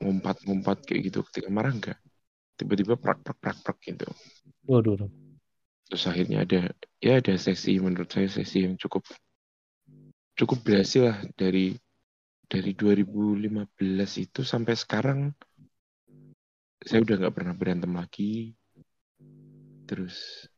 ngumpat-ngumpat 0.04 0.85
kayak 0.85 1.09
gitu 1.09 1.25
ketika 1.33 1.49
marah 1.49 1.73
nggak 1.73 1.99
tiba-tiba 2.61 3.00
prak 3.00 3.25
prak 3.25 3.38
prak 3.40 3.59
prak 3.64 3.78
gitu 3.81 4.04
Waduh. 4.69 4.93
waduh. 5.00 5.11
terus 5.88 6.04
akhirnya 6.04 6.45
ada 6.45 6.61
ya 7.00 7.16
ada 7.16 7.33
sesi 7.40 7.81
menurut 7.81 8.12
saya 8.12 8.28
sesi 8.28 8.69
yang 8.69 8.76
cukup 8.76 9.09
cukup 10.38 10.59
berhasil 10.67 11.03
lah 11.09 11.19
dari 11.41 11.67
dari 12.53 12.71
2015 12.81 14.11
itu 14.25 14.41
sampai 14.53 14.75
sekarang 14.83 15.21
saya 16.88 17.00
udah 17.05 17.14
nggak 17.21 17.35
pernah 17.37 17.55
berantem 17.61 17.93
lagi 18.00 18.31
terus 19.87 20.49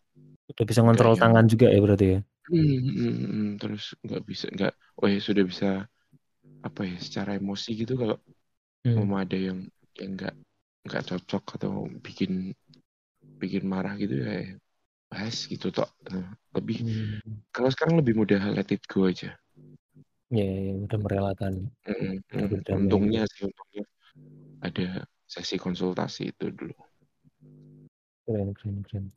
Udah 0.50 0.64
bisa 0.68 0.80
ngontrol 0.82 1.14
yang- 1.16 1.22
tangan 1.22 1.44
juga 1.52 1.66
ya 1.74 1.78
berarti 1.84 2.06
ya? 2.14 2.20
hmm, 2.48 2.76
hmm, 2.96 3.12
hmm, 3.30 3.46
terus 3.60 3.82
nggak 4.04 4.22
bisa 4.30 4.44
nggak 4.54 4.72
oh 5.02 5.06
ya 5.12 5.18
sudah 5.28 5.44
bisa 5.50 5.66
apa 6.68 6.82
ya 6.90 6.96
secara 7.06 7.30
emosi 7.40 7.70
gitu 7.80 7.92
kalau 8.00 8.16
Hmm. 8.84 9.10
mau 9.10 9.18
ada 9.24 9.36
yang 9.48 9.58
yang 10.00 10.10
nggak 10.16 10.34
nggak 10.86 11.02
cocok 11.10 11.44
atau 11.56 11.72
bikin 12.06 12.32
bikin 13.40 13.64
marah 13.72 13.94
gitu 14.02 14.14
ya 14.24 14.56
bahas 15.10 15.36
gitu 15.52 15.68
tok 15.76 15.90
Nah, 16.12 16.28
lebih 16.56 16.78
Hmm. 16.78 17.20
kalau 17.54 17.70
sekarang 17.74 17.96
lebih 18.00 18.14
mudah 18.20 18.40
let 18.56 18.68
it 18.74 18.82
go 18.90 19.06
aja 19.10 19.36
Ya, 20.30 20.42
ya, 20.42 20.72
udah 20.84 20.98
merelakan. 21.04 21.54
Mm, 21.86 22.18
Udah 22.34 22.46
mm. 22.46 22.50
berdamai 22.52 22.82
untungnya 22.82 23.22
sih 23.32 23.42
untungnya 23.48 23.84
ada 24.66 24.86
sesi 25.34 25.56
konsultasi 25.60 26.22
itu 26.32 26.46
dulu 26.58 26.74
Keren, 28.26 28.54
keren, 28.54 28.82
keren. 28.82 29.12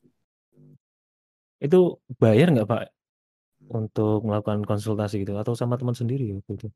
Itu 1.65 1.77
bayar 2.21 2.47
nggak 2.53 2.67
Pak 2.71 2.81
untuk 3.79 4.19
melakukan 4.27 4.61
konsultasi 4.69 5.15
gitu 5.23 5.33
atau 5.41 5.53
sama 5.61 5.75
teman 5.79 5.95
sendiri 6.01 6.25
waktu 6.37 6.51
itu? 6.59 6.67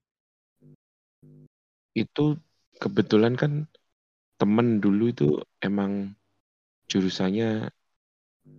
itu 2.04 2.25
kebetulan 2.82 3.34
kan 3.42 3.52
temen 4.40 4.68
dulu 4.84 5.04
itu 5.13 5.28
emang 5.68 5.92
jurusannya 6.92 7.48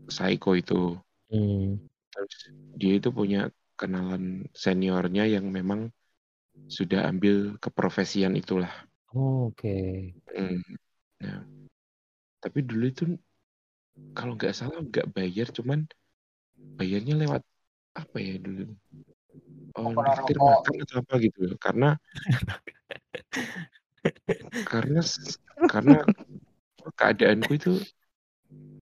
psycho 0.08 0.50
itu 0.56 0.96
Hmm. 1.30 1.76
terus 2.12 2.34
dia 2.80 2.92
itu 2.98 3.08
punya 3.18 3.38
kenalan 3.74 4.46
seniornya 4.54 5.24
yang 5.26 5.50
memang 5.50 5.90
sudah 6.70 7.10
ambil 7.10 7.58
keprofesian 7.60 8.38
itulah 8.38 8.70
Oh, 9.14 9.54
Oke. 9.54 10.10
Mm. 10.34 10.58
Nah, 11.22 11.46
tapi 12.42 12.66
dulu 12.66 12.84
itu 12.90 13.04
kalau 14.10 14.34
nggak 14.34 14.54
salah 14.58 14.82
nggak 14.82 15.06
bayar, 15.14 15.54
cuman 15.54 15.86
bayarnya 16.74 17.14
lewat 17.22 17.42
apa 17.94 18.18
ya 18.18 18.34
dulu? 18.42 18.74
Oh, 19.78 19.94
rokok? 19.94 20.34
makan 20.34 20.74
atau 20.82 20.96
apa 20.98 21.14
gitu 21.22 21.38
ya? 21.46 21.54
Karena 21.62 21.94
karena 24.66 25.00
karena 25.70 25.98
keadaanku 26.98 27.50
itu 27.54 27.72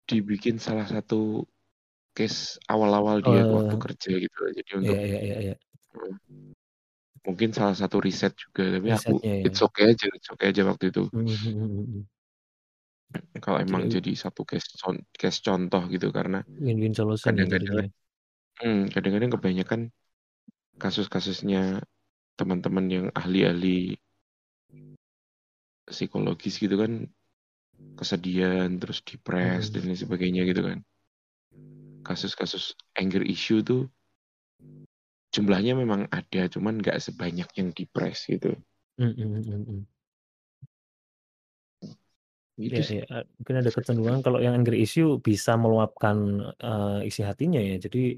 dibikin 0.07 0.63
salah 0.63 0.87
satu 0.87 1.43
case 2.17 2.39
awal-awal 2.73 3.17
dia 3.27 3.43
waktu 3.57 3.75
Oh. 3.75 3.85
kerja 3.85 4.11
gitu. 4.25 4.41
Jadi 4.59 4.71
untuk 4.81 4.97
Iya 4.97 5.01
iya 5.07 5.19
iya 5.27 5.37
iya. 5.45 5.55
mhm, 5.97 6.19
mungkin 7.27 7.51
salah 7.57 7.77
satu 7.83 7.99
riset 8.07 8.33
juga, 8.45 8.63
tapi 8.77 8.91
aku 8.99 9.13
Risetnya 9.13 9.35
ya. 9.37 9.47
it's 9.47 9.61
okay 9.67 9.85
aja 9.93 10.07
it's 10.17 10.29
okay 10.35 10.47
aja 10.53 10.63
waktu 10.71 10.87
itu. 10.93 11.11
Mhm 11.13 11.35
mhm 11.45 11.81
mhm. 11.81 12.09
Kalau 13.45 13.59
emang 13.61 13.85
Jadi 13.85 13.95
jadi 13.95 14.11
satu 14.17 14.43
case 14.49 14.69
case 15.21 15.39
contoh 15.45 15.83
gitu 15.93 16.09
karena 16.17 16.39
ya 16.59 16.73
kadang-kadang 17.25 17.79
mmm, 18.63 18.81
kadang-kadang 18.95 19.33
kebanyakan 19.37 19.81
kasus-kasusnya 20.83 21.83
teman-teman 22.39 22.87
yang 22.91 23.07
ahli-ahli 23.15 23.99
psikologis 25.89 26.57
gitu 26.65 26.77
kan, 26.81 26.93
kesedihan, 27.99 28.71
terus 28.81 29.01
depres, 29.09 29.65
Mhm. 29.65 29.75
dan 29.75 29.83
lain 29.89 30.01
sebagainya 30.01 30.43
gitu 30.51 30.63
kan. 30.69 30.79
Kasus-kasus 32.07 32.77
anger 33.01 33.25
issue 33.25 33.61
tuh 33.65 33.89
jumlahnya 35.33 35.73
memang 35.79 36.05
ada, 36.13 36.47
cuman 36.53 36.79
nggak 36.83 37.01
sebanyak 37.01 37.49
yang 37.57 37.69
depres 37.73 38.29
gitu. 38.29 38.53
Mhm 38.99 39.15
mhm 39.19 39.65
mhm. 39.69 39.87
Gitu 42.59 42.81
Iya 42.81 42.85
sih. 42.87 43.01
eee, 43.13 43.23
mungkin 43.37 43.57
ada 43.61 43.71
kecenderungan 43.77 44.21
kalau 44.25 44.41
yang 44.41 44.57
anger 44.57 44.73
issue 44.73 45.21
bisa 45.21 45.53
meluapkan, 45.61 46.17
eee, 46.65 46.99
isi 47.13 47.21
hatinya 47.21 47.61
ya, 47.61 47.77
jadi 47.85 48.17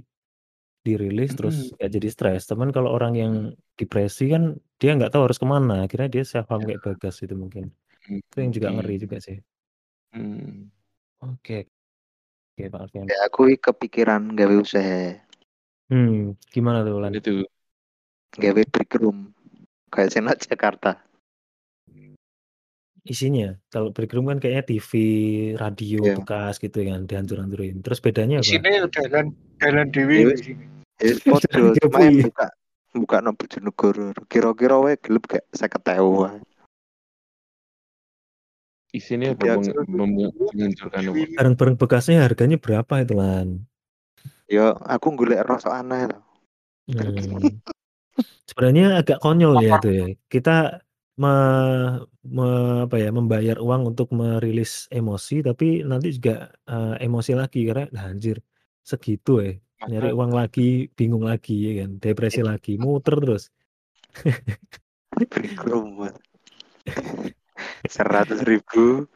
dirilis 0.87 1.33
terus 1.39 1.57
Mhm. 1.57 1.77
nggak 1.77 1.91
jadi 1.97 2.09
stres. 2.15 2.43
Cuman 2.51 2.71
kalau 2.77 2.91
orang 2.97 3.15
yang 3.19 3.35
depresi 3.81 4.31
kan 4.35 4.57
dia 4.81 4.97
nggak 4.97 5.13
tahu 5.15 5.23
harus 5.31 5.41
ke 5.43 5.47
mana, 5.49 5.87
akhirnya 5.87 6.09
dia 6.15 6.25
self 6.27 6.47
harm 6.53 6.63
Iya. 6.63 6.69
kayak 6.69 6.83
Bagas 6.87 7.17
itu 7.25 7.35
mungkin. 7.39 7.65
Mhm, 8.09 8.21
Itu 8.33 8.37
yang 8.45 8.53
juga 8.57 8.69
ngeri 8.77 8.97
juga 9.05 9.19
sih. 9.23 9.39
Mmm. 10.15 10.71
Oke. 11.21 11.67
Oke, 12.57 12.73
Pak 12.73 12.89
Alfian. 12.89 13.05
Ya 13.05 13.21
aku 13.29 13.53
iki 13.53 13.69
kepikiran 13.69 14.33
gawe 14.33 14.57
usaha. 14.57 15.13
Hmm, 15.93 16.41
gimana 16.49 16.81
tuh, 16.89 16.97
Lan? 16.97 17.13
Tuh? 17.21 17.45
Gawe 18.33 18.63
break 18.73 18.97
room 18.97 19.37
kayak 19.93 20.17
Senat 20.17 20.41
Jakarta. 20.41 20.97
Isinya, 23.05 23.53
kalau 23.69 23.93
break 23.93 24.09
room 24.17 24.33
kan 24.33 24.41
kayaknya 24.41 24.65
TV, 24.73 24.91
radio 25.61 26.01
Iya. 26.01 26.17
bekas 26.17 26.57
gitu 26.57 26.81
kan, 26.81 27.05
dihancur-hancurin. 27.05 27.85
Terus 27.85 28.01
bedanya 28.01 28.41
apa? 28.41 28.49
sini 28.49 28.73
dalan 28.89 29.27
dalan 29.61 29.87
Ya 29.87 29.93
dhewe 29.93 30.17
wis 30.33 30.41
di 30.41 30.57
sini. 30.57 30.65
ya 30.97 31.13
Jalan 31.77 31.77
yang 31.77 32.25
buka 32.25 32.47
buka 32.97 33.17
no 33.21 33.37
Bojonegoro. 33.37 34.17
Kira-kira 34.33 34.81
wae 34.81 34.97
gelem 34.97 35.21
gak 35.29 35.45
50.000 35.53 36.25
wae. 36.25 36.41
Isinya 38.97 39.37
apa? 39.37 39.61
aku 39.61 39.61
Meng 39.93 40.09
memu 40.09 40.25
menghancurkan 40.33 41.03
apa? 41.13 41.21
Barang-barang 41.37 41.77
bekasnya 41.77 42.25
harganya 42.25 42.57
berapa 42.57 42.95
itu, 43.05 43.13
Lan? 43.13 43.49
ya 44.47 44.73
aku 44.73 45.13
golek 45.13 45.43
rasa 45.45 45.83
aneh. 45.83 46.07
Hmm. 46.87 47.59
Sebenarnya 48.47 49.03
agak 49.03 49.19
konyol 49.19 49.59
ya 49.59 49.71
itu 49.83 49.91
ya. 49.91 50.07
Kita 50.31 50.81
me 51.19 51.35
me 52.23 52.49
apa 52.87 52.97
ya, 52.97 53.11
membayar 53.11 53.59
uang 53.59 53.93
untuk 53.93 54.15
merilis 54.15 54.87
emosi, 54.89 55.43
tapi 55.43 55.83
nanti 55.83 56.15
juga, 56.17 56.55
eee, 56.65 57.05
emosi 57.11 57.33
lagi 57.35 57.67
karena, 57.67 57.91
lah 57.91 58.05
anjir 58.13 58.39
segitu 58.87 59.43
ya, 59.43 59.53
nyari 59.91 60.15
uang 60.15 60.31
lagi, 60.31 60.87
bingung 60.95 61.27
lagi 61.27 61.57
ya 61.69 61.73
kan, 61.85 61.99
depresi 61.99 62.41
lagi, 62.41 62.79
muter 62.79 63.19
terus. 63.19 63.51
Mas. 67.57 67.97
100.000 67.97 69.09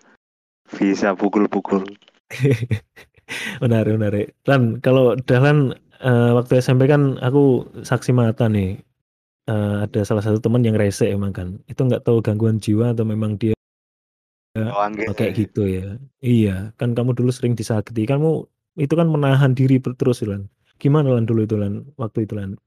bisa 0.74 1.14
pukul-pukul. 1.14 1.85
Menarik 3.62 3.94
menarik. 3.94 4.26
Lan, 4.46 4.83
kalau 4.83 5.14
Dahlan, 5.14 5.74
eee, 6.03 6.31
waktu 6.35 6.59
SMP 6.59 6.90
kan 6.90 7.18
aku 7.22 7.68
saksi 7.87 8.11
mata 8.11 8.50
nih, 8.50 8.79
eee, 9.46 9.74
ada 9.87 10.00
salah 10.03 10.22
satu 10.22 10.42
teman 10.42 10.66
yang 10.66 10.74
rese 10.74 11.07
emang 11.07 11.31
kan. 11.31 11.59
Itu 11.70 11.87
nggak 11.87 12.03
tahu 12.03 12.22
gangguan 12.22 12.59
jiwa 12.59 12.90
atau 12.90 13.07
memang 13.07 13.38
dia 13.38 13.55
Oh, 14.59 14.83
oh, 14.83 15.14
kayak 15.14 15.38
gitu 15.38 15.62
ya. 15.62 15.94
Iya, 16.18 16.74
kan 16.74 16.90
kamu 16.90 17.14
dulu 17.14 17.31
sering 17.31 17.55
disakiti, 17.55 18.03
kamu 18.03 18.50
itu 18.83 18.94
kan 18.98 19.07
menahan 19.07 19.55
diri 19.55 19.79
terus 19.79 20.26
Lan. 20.26 20.50
Gimana 20.83 21.14
Lan 21.14 21.22
dulu 21.22 21.46
itu 21.46 21.55
Lan, 21.55 21.87
waktu 21.94 22.26
itu 22.26 22.35
Lan? 22.35 22.59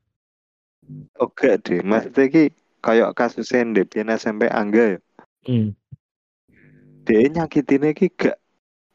Oke 1.19 1.59
deh, 1.59 1.83
maksudnya 1.83 2.23
iki 2.31 2.43
kayak 2.79 3.11
kasusnya 3.19 3.67
ndek 3.67 3.91
biyen 3.91 4.15
SMP 4.15 4.47
Angga 4.47 4.95
ya. 4.95 4.99
Mmm. 5.47 5.75
Dia 7.03 7.27
nyakitinnya 7.27 7.91
iki 7.91 8.07
gak 8.15 8.39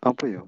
apa 0.01 0.25
ya? 0.25 0.43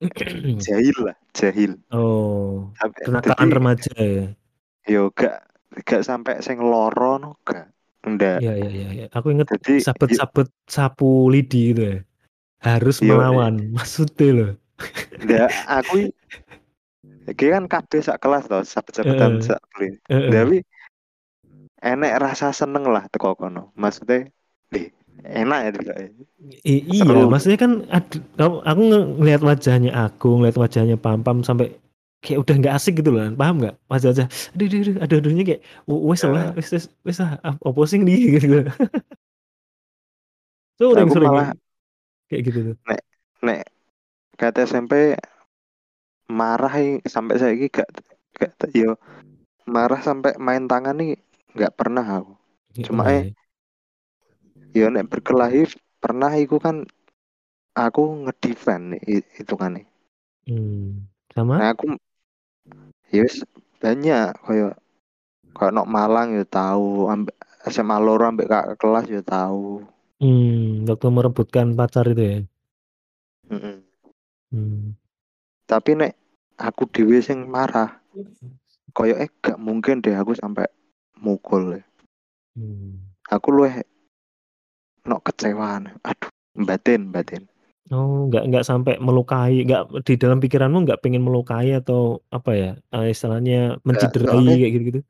Jahil 0.64 0.96
lah, 1.00 1.16
jahil. 1.32 1.76
Oh, 1.92 2.72
Sampai 2.76 3.02
kenakalan 3.04 3.48
jadi 3.48 3.56
remaja 3.56 3.92
ya? 3.96 4.26
yo 4.88 5.12
gak 5.12 5.44
gak 5.84 6.02
sampai 6.02 6.40
sing 6.40 6.60
loro 6.60 7.20
no 7.20 7.36
gak. 7.44 7.68
Ndak. 8.00 8.40
Iya 8.40 8.52
iya 8.56 8.70
iya 8.72 8.88
iya. 8.96 9.06
Aku 9.12 9.28
inget 9.28 9.52
sabet-sabet 9.84 10.48
sapu 10.64 11.28
lidi 11.28 11.72
gitu 11.76 11.82
ya. 11.84 11.98
Harus 12.60 13.00
yo 13.00 13.16
melawan, 13.16 13.72
maksudnya 13.76 14.28
loh. 14.32 14.52
ndak 15.20 15.52
aku 15.68 16.08
iki 17.28 17.46
kan 17.52 17.68
kabeh 17.68 18.00
sak 18.00 18.24
kelas 18.24 18.48
to, 18.48 18.60
sabet-sabetan 18.64 19.36
Heeh. 19.40 19.44
sak 19.44 19.60
kuliah. 19.76 19.96
Heeh. 20.08 20.32
Tapi 20.32 20.56
enek 21.84 22.12
rasa 22.20 22.56
seneng 22.56 22.88
lah 22.88 23.04
teko 23.12 23.36
kono. 23.36 23.72
Maksudnya, 23.76 24.32
enak 25.24 25.58
ya 25.66 25.70
juga 25.76 25.92
ya. 26.00 26.08
I 26.64 26.74
iya, 26.88 27.04
Seru. 27.04 27.28
maksudnya 27.28 27.58
kan 27.60 27.72
ad 27.92 28.06
aku 28.64 28.80
nge 28.90 29.00
ngelihat 29.20 29.42
wajahnya 29.44 29.90
aku, 30.08 30.28
ngelihat 30.40 30.56
wajahnya 30.56 30.96
Pam-Pam 30.96 31.44
sampai 31.44 31.76
kayak 32.24 32.38
udah 32.44 32.54
nggak 32.60 32.74
asik 32.76 32.94
gitu 33.00 33.10
loh, 33.12 33.32
paham 33.36 33.60
nggak? 33.60 33.74
Wajah-wajah, 33.88 34.26
aduh 34.56 34.66
aduh 34.68 34.78
aduh, 34.84 34.94
aduh-aduhnya 35.04 35.44
kayak, 35.48 35.60
"W 35.88 35.92
wes 36.12 36.20
lah, 36.24 36.52
Ya, 36.52 36.56
wes 36.56 36.68
wes 36.72 36.84
wes 37.04 37.18
ah, 37.24 37.36
ap 37.44 37.56
opo 37.64 37.84
sing 37.88 38.04
nih?" 38.08 38.16
Gitu. 38.40 38.64
aku 40.80 40.92
Sering-sering 40.96 41.28
malah 41.28 41.48
kayak 42.28 42.42
gitu 42.48 42.58
tuh. 42.72 42.76
nek 42.88 43.00
nek 43.44 43.60
kata 44.40 44.64
SMP 44.68 45.16
marah 46.30 46.72
sampai 47.04 47.36
saiki 47.42 47.66
gak 47.68 47.88
gak 48.38 48.52
yo 48.72 48.96
marah 49.68 50.00
sampai 50.00 50.32
main 50.40 50.64
tangan 50.70 50.96
nih 50.96 51.18
nggak 51.54 51.72
pernah 51.76 52.04
aku. 52.22 52.32
Ya, 52.74 52.86
Cuma 52.86 53.02
oh 53.02 53.10
eh 53.10 53.34
ya. 54.74 54.86
nek 54.90 55.06
berkelahi 55.10 55.66
pernah 56.00 56.32
iku 56.34 56.56
kan 56.62 56.86
aku 57.74 58.26
ngedefend 58.26 58.98
kan 59.58 59.70
nih. 59.78 59.86
Mmm, 60.50 61.06
sama? 61.30 61.60
Nah 61.60 61.70
aku 61.74 61.94
ya 63.10 63.22
wis 63.26 63.42
banyak 63.82 64.34
koyo 64.44 64.74
koyo 65.54 65.70
nok 65.74 65.90
Malang 65.90 66.34
yo 66.34 66.44
tahu 66.46 67.10
ambek 67.10 67.36
SMA 67.68 67.96
loro 68.00 68.24
ambek 68.24 68.48
kakak 68.48 68.78
kelas 68.80 69.06
yo 69.10 69.22
tahu. 69.22 69.84
Mmm, 70.20 70.84
waktu 70.84 71.08
merebutkan 71.08 71.72
pacar 71.72 72.04
itu 72.12 72.22
ya? 72.22 72.38
Heeh. 73.50 73.76
Mmm. 74.52 74.96
Tapi 75.64 75.90
nek 75.96 76.12
aku 76.60 76.84
dhewe 76.90 77.22
sing 77.24 77.48
marah, 77.48 78.02
koyo 78.92 79.16
eh 79.16 79.30
gak 79.40 79.56
mungkin 79.56 80.02
deh 80.04 80.12
aku 80.12 80.36
sampai 80.36 80.68
mukul. 81.20 81.80
Mmm. 82.56 83.00
Aku 83.30 83.54
luwih 83.54 83.86
nok 85.04 85.20
kecewaan. 85.30 85.92
Aduh, 86.04 86.30
batin, 86.66 87.12
batin. 87.12 87.44
Oh, 87.90 88.30
nggak 88.30 88.46
nggak 88.46 88.64
sampai 88.66 89.02
melukai, 89.02 89.66
nggak 89.66 90.06
di 90.06 90.14
dalam 90.14 90.38
pikiranmu 90.38 90.86
nggak 90.86 91.02
pengen 91.02 91.26
melukai 91.26 91.74
atau 91.74 92.22
apa 92.30 92.50
ya, 92.54 92.70
eee, 92.94 93.10
istilahnya 93.10 93.82
Gak, 93.82 93.82
menciderai 93.82 94.30
soalnya 94.30 94.56
kayak 94.62 94.72
gitu-gitu? 94.78 95.00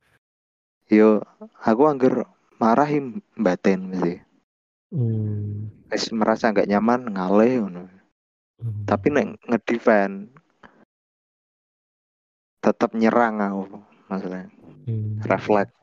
yo 0.90 1.22
aku 1.62 1.87
angger 1.87 2.26
marahi 2.59 2.98
batin 3.38 3.94
mesti. 3.94 4.18
Mmm. 4.90 5.70
Wis 5.90 6.11
merasa 6.11 6.50
nggak 6.50 6.66
nyaman 6.66 7.14
ngalih 7.14 7.53
ngono. 7.62 7.83
Tapi 8.85 9.07
nek 9.14 9.38
ngedefend 9.46 10.35
tetap 12.61 12.90
nyerang 12.92 13.38
aku 13.40 13.81
maksudnya. 14.11 14.50
Mmm. 14.88 15.22
Refleks. 15.24 15.80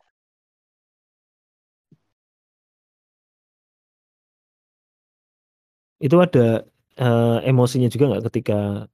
Itu 6.02 6.22
ada, 6.22 6.62
eee, 7.02 7.38
emosinya 7.50 7.90
juga 7.90 8.06
nggak 8.14 8.24
ketika 8.30 8.86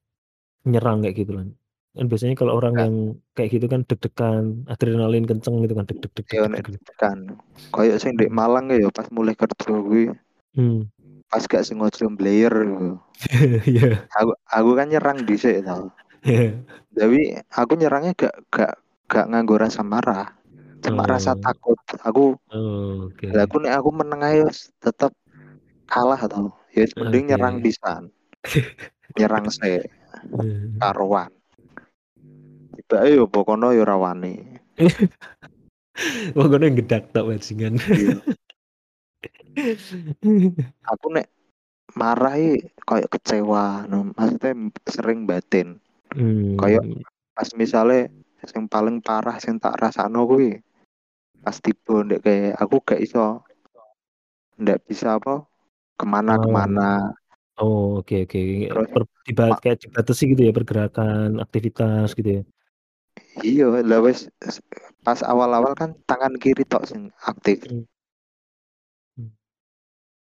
nyerang 0.68 1.04
kayak 1.04 1.16
gitu, 1.20 1.32
Lan? 1.36 1.50
Kan 1.94 2.06
biasanya 2.10 2.36
kalau 2.40 2.58
orang 2.58 2.76
yang 2.80 2.96
kayak 3.38 3.50
gitu 3.60 3.66
kan 3.70 3.82
deg-degan, 3.86 4.66
adrenalin 4.72 5.28
kenceng 5.30 5.62
gitu 5.62 5.76
kan, 5.78 5.86
deg 5.86 6.00
deg 6.02 6.12
deg 6.16 6.26
deg 6.26 6.36
Yo 6.36 6.44
deg 6.48 6.52
nek 6.56 6.66
deg 6.72 6.84
tekan. 6.90 7.20
Koyo 7.76 7.96
sing 8.02 8.16
ndek 8.18 8.32
Mhm. 8.32 8.38
Malang 8.40 8.66
ya 8.74 8.90
pas 8.90 9.08
mulai 9.14 9.36
kerja 9.38 9.56
kuwi 9.70 10.10
Mmm. 10.58 10.86
pas 11.30 11.44
gak 11.50 11.66
sengaja 11.66 12.06
mblayer 12.10 12.54
gitu. 12.54 12.90
Iya. 13.70 14.06
Aku 14.22 14.32
aku 14.50 14.70
kan 14.78 14.88
nyerang 14.90 15.18
dhisik 15.28 15.66
to. 15.66 15.90
Iya. 16.26 16.62
Tapi 16.96 17.20
aku 17.52 17.74
nyerangnya 17.78 18.14
gak 18.18 18.34
gak 18.54 18.74
gak 19.12 19.26
nganggo 19.30 19.58
rasa 19.60 19.82
marah. 19.84 20.30
cuma 20.84 21.08
rasa 21.08 21.32
Oh. 21.32 21.40
takut 21.40 21.80
aku 22.04 22.36
Oh, 22.52 23.08
oke. 23.08 23.24
lah 23.32 23.48
aku 23.48 23.56
nek 23.64 23.72
aku 23.80 23.90
meneng 23.96 24.20
ae 24.20 24.44
wis 24.44 24.68
tetep 24.84 25.16
kalah 25.88 26.20
atau 26.20 26.52
ya 26.74 26.82
wis 26.82 26.94
mending 26.94 27.30
nyerang 27.30 27.58
pisan 27.60 28.10
nyerang 29.18 29.48
se 29.48 29.86
Hmm. 30.24 30.78
karuan 30.78 31.34
tiba 32.78 33.04
yo 33.06 33.26
pokono 33.26 33.74
yo 33.74 33.84
rawani 33.84 34.40
Pokoknya 36.32 36.74
gedak 36.74 37.12
tak 37.12 37.26
bajingan. 37.28 37.78
Iya. 37.78 38.18
aku 40.90 41.06
nek 41.12 41.28
marah 41.94 42.34
kayak 42.82 43.10
kecewa 43.10 43.86
no. 43.86 44.10
maksudnya 44.14 44.52
sering 44.88 45.26
batin 45.26 45.78
Hmm. 46.14 46.56
Kayak- 46.58 47.04
pas 47.34 47.50
misalnya 47.54 48.14
yang 48.46 48.70
paling 48.70 49.02
parah 49.02 49.38
yang 49.42 49.58
tak 49.58 49.74
rasano 49.76 50.24
kuwi 50.24 50.62
pas 51.42 51.58
tiba 51.58 52.06
ndek 52.06 52.22
kayak 52.22 52.54
aku 52.56 52.76
gak 52.80 53.02
iso 53.02 53.42
ndak 54.56 54.86
bisa 54.86 55.18
apa 55.18 55.42
ke 56.00 56.06
mana 56.06 56.32
Oh. 56.38 56.42
ke 56.44 56.50
mana 56.50 56.90
Oh, 57.54 58.02
oke 58.02 58.26
oke. 58.26 58.42
Terus, 58.66 58.88
Per, 58.90 59.04
diba- 59.30 59.54
ma- 59.54 59.62
kayak 59.62 59.78
dibatasi 59.86 60.34
gitu 60.34 60.42
ya 60.42 60.54
pergerakan, 60.58 61.38
aktivitas 61.38 62.18
gitu 62.18 62.42
ya. 62.42 62.44
iya 63.46 63.70
lah 63.70 64.02
wes 64.02 64.26
pas 65.06 65.22
awal-awal 65.22 65.78
kan 65.78 65.94
tangan 66.10 66.34
kiri 66.42 66.66
tok 66.66 66.90
sing 66.90 67.14
aktif 67.22 67.62
Hmm. 69.14 69.30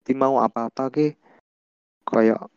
Jadi 0.02 0.12
mau 0.18 0.42
apa-apa 0.42 0.90
ki 0.90 1.14
kayak 2.02 2.50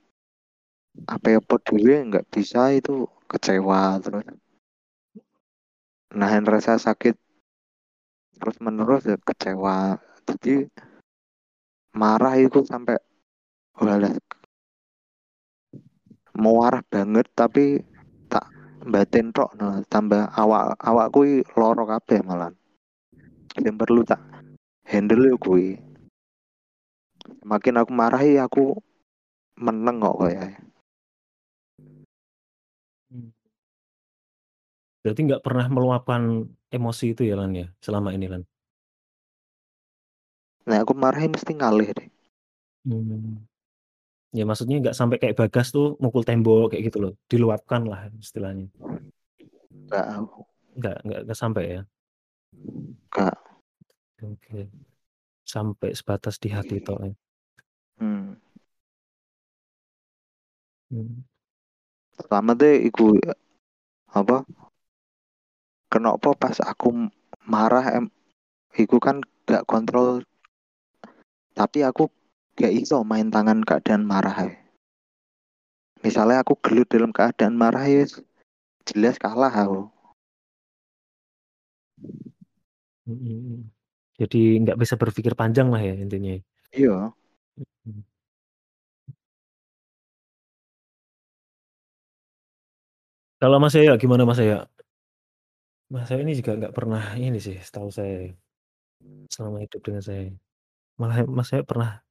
apa 1.05 1.27
ya 1.29 1.39
dhewe 1.41 1.95
nggak 2.09 2.25
bisa 2.33 2.73
itu 2.73 3.05
kecewa 3.29 4.01
terus 4.01 4.25
nahan 6.09 6.45
rasa 6.49 6.81
sakit 6.81 7.13
terus 8.41 8.57
menerus 8.57 9.05
ya 9.05 9.21
kecewa 9.21 10.01
jadi 10.25 10.65
marah 11.93 12.35
itu 12.41 12.65
sampai 12.65 12.97
walah 13.77 14.13
marah 16.33 16.81
banget 16.89 17.29
tapi 17.37 17.81
tak 18.25 18.49
batin 18.83 19.29
tok 19.29 19.53
nah, 19.55 19.79
tambah 19.85 20.33
awak 20.33 20.75
awakku 20.81 21.19
i 21.25 21.33
loro 21.53 21.85
kabeh 21.85 22.19
malah. 22.25 22.51
Yang 23.61 23.75
perlu 23.77 24.01
tak 24.01 24.21
handle 24.89 25.29
yo 25.29 25.37
kuwi 25.37 25.77
makin 27.45 27.79
aku 27.79 27.91
marahi 27.93 28.41
aku 28.41 28.73
meneng 29.61 30.01
kok 30.01 30.17
kayak. 30.25 30.59
Berarti 35.03 35.21
nggak 35.27 35.43
pernah 35.43 35.67
meluapkan 35.67 36.47
emosi 36.71 37.11
itu 37.11 37.27
ya 37.27 37.35
Lan 37.35 37.53
ya 37.53 37.67
selama 37.83 38.15
ini 38.15 38.27
Lan. 38.31 38.43
Nah 40.67 40.77
aku 40.83 40.93
marahi 40.95 41.27
mesti 41.31 41.51
ngalih 41.59 41.89
deh 41.97 42.07
Hmm. 42.83 43.39
Ya 44.35 44.43
maksudnya 44.49 44.81
nggak 44.83 44.97
sampai 44.97 45.17
kayak 45.21 45.37
bagas 45.39 45.71
tuh 45.71 45.95
mukul 46.03 46.25
tembok 46.27 46.73
kayak 46.73 46.89
gitu 46.91 46.97
loh, 46.99 47.13
diluapkan 47.31 47.85
lah 47.87 48.11
istilahnya. 48.19 48.67
nggak 49.87 50.05
Nggak 50.73 50.95
nggak 51.05 51.19
nggak 51.23 51.37
sampai 51.39 51.63
ya. 51.79 51.81
nggak 53.13 53.37
Oke. 54.23 54.67
Sampai 55.47 55.91
sebatas 55.93 56.35
di 56.43 56.49
hati 56.49 56.79
toh. 56.81 56.97
ya. 57.03 57.13
hmm. 57.99 58.35
Hmm. 60.91 61.25
pertama 62.17 62.53
deh 62.53 62.85
iku 62.89 63.17
apa 64.13 64.45
kenapa 65.93 66.29
pas 66.37 66.57
aku 66.61 67.09
marah 67.45 67.85
em 67.97 68.05
iku 68.77 68.97
kan 68.97 69.21
gak 69.49 69.65
kontrol 69.69 70.21
tapi 71.53 71.85
aku 71.85 72.09
gak 72.57 72.73
iso 72.73 73.01
main 73.05 73.29
tangan 73.33 73.61
keadaan 73.65 74.05
marah 74.05 74.49
ae. 74.49 74.53
misalnya 76.03 76.43
aku 76.43 76.59
gelut 76.59 76.89
dalam 76.91 77.15
keadaan 77.15 77.55
marah 77.55 77.87
ya 77.87 78.03
jelas 78.83 79.15
kalah 79.15 79.53
aku. 79.53 79.87
Jadi 84.19 84.39
nggak 84.63 84.79
bisa 84.79 84.99
berpikir 84.99 85.33
panjang 85.33 85.71
lah 85.71 85.79
ya 85.79 85.95
intinya. 85.95 86.35
iya. 86.75 87.11
Kalau 93.39 93.59
Mas 93.59 93.75
Saya 93.75 93.99
gimana 93.99 94.23
Mas 94.23 94.39
Saya? 94.39 94.67
Mas 95.91 96.07
saya 96.07 96.23
ini 96.23 96.33
juga 96.33 96.55
nggak 96.55 96.73
pernah 96.73 97.03
ini 97.19 97.37
sih, 97.37 97.59
setahu 97.59 97.91
saya 97.91 98.31
selama 99.29 99.61
hidup 99.61 99.81
dengan 99.83 100.01
saya. 100.01 100.31
Malah 100.93 101.25
Mas 101.25 101.49
saya 101.49 101.65
pernah 101.65 102.05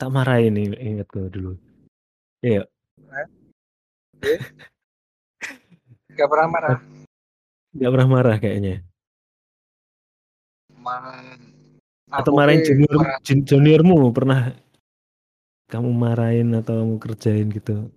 tak 0.00 0.08
marahin 0.08 0.56
ini 0.56 0.76
ingat 0.80 1.08
gue 1.12 1.28
dulu. 1.28 1.52
Iya. 2.40 2.64
Gak 6.12 6.28
pernah 6.28 6.48
marah. 6.48 6.78
Nggak 7.76 7.90
pernah 7.92 8.08
marah 8.08 8.36
kayaknya. 8.36 8.84
Ma- 10.76 11.38
Atau 12.12 12.36
marahin 12.36 12.60
junior 12.60 12.96
marah. 13.00 13.18
jun- 13.24 13.46
juniormu 13.48 14.12
pernah 14.12 14.52
kamu 15.72 15.88
marahin 15.88 16.52
atau 16.52 16.84
kamu 16.84 16.96
kerjain 17.00 17.48
gitu? 17.48 17.88